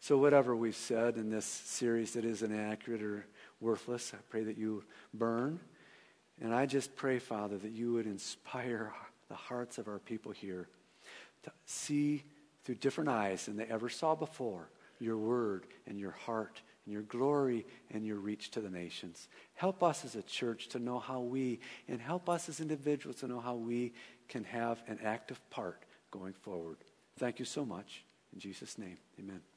So, 0.02 0.18
whatever 0.18 0.58
we've 0.58 0.76
said 0.76 1.16
in 1.16 1.30
this 1.30 1.46
series 1.46 2.12
that 2.16 2.26
is 2.26 2.44
inaccurate 2.44 3.02
or 3.02 3.26
worthless, 3.62 4.14
I 4.14 4.20
pray 4.30 4.44
that 4.44 4.58
you 4.58 4.84
burn. 5.14 5.62
And 6.42 6.54
I 6.54 6.66
just 6.66 6.98
pray, 6.98 7.18
Father, 7.18 7.58
that 7.60 7.72
you 7.72 7.94
would 7.94 8.08
inspire 8.08 8.92
the 9.30 9.36
hearts 9.36 9.78
of 9.78 9.88
our 9.88 10.00
people 10.00 10.34
here 10.34 10.68
to 11.44 11.52
see 11.66 12.24
through 12.64 12.76
different 12.76 13.10
eyes 13.10 13.46
than 13.46 13.58
they 13.58 13.66
ever 13.66 13.90
saw 13.90 14.16
before 14.16 14.70
your 15.00 15.18
word 15.18 15.66
and 15.88 16.00
your 16.00 16.12
heart 16.12 16.62
and 16.86 16.94
your 16.94 17.02
glory 17.04 17.66
and 17.92 18.06
your 18.06 18.18
reach 18.18 18.52
to 18.52 18.62
the 18.62 18.70
nations. 18.70 19.28
Help 19.56 19.84
us 19.84 20.06
as 20.06 20.16
a 20.16 20.22
church 20.22 20.68
to 20.70 20.80
know 20.80 21.00
how 21.00 21.22
we, 21.22 21.60
and 21.88 22.02
help 22.02 22.30
us 22.30 22.50
as 22.50 22.60
individuals 22.60 23.18
to 23.18 23.28
know 23.28 23.40
how 23.40 23.56
we 23.56 23.94
can 24.28 24.44
have 24.44 24.82
an 24.88 25.00
active 25.04 25.40
part 25.50 25.84
going 26.12 26.34
forward. 26.34 26.78
Thank 27.18 27.40
you 27.40 27.46
so 27.46 27.66
much. 27.66 28.04
In 28.34 28.40
Jesus' 28.40 28.78
name, 28.78 28.98
amen. 29.20 29.53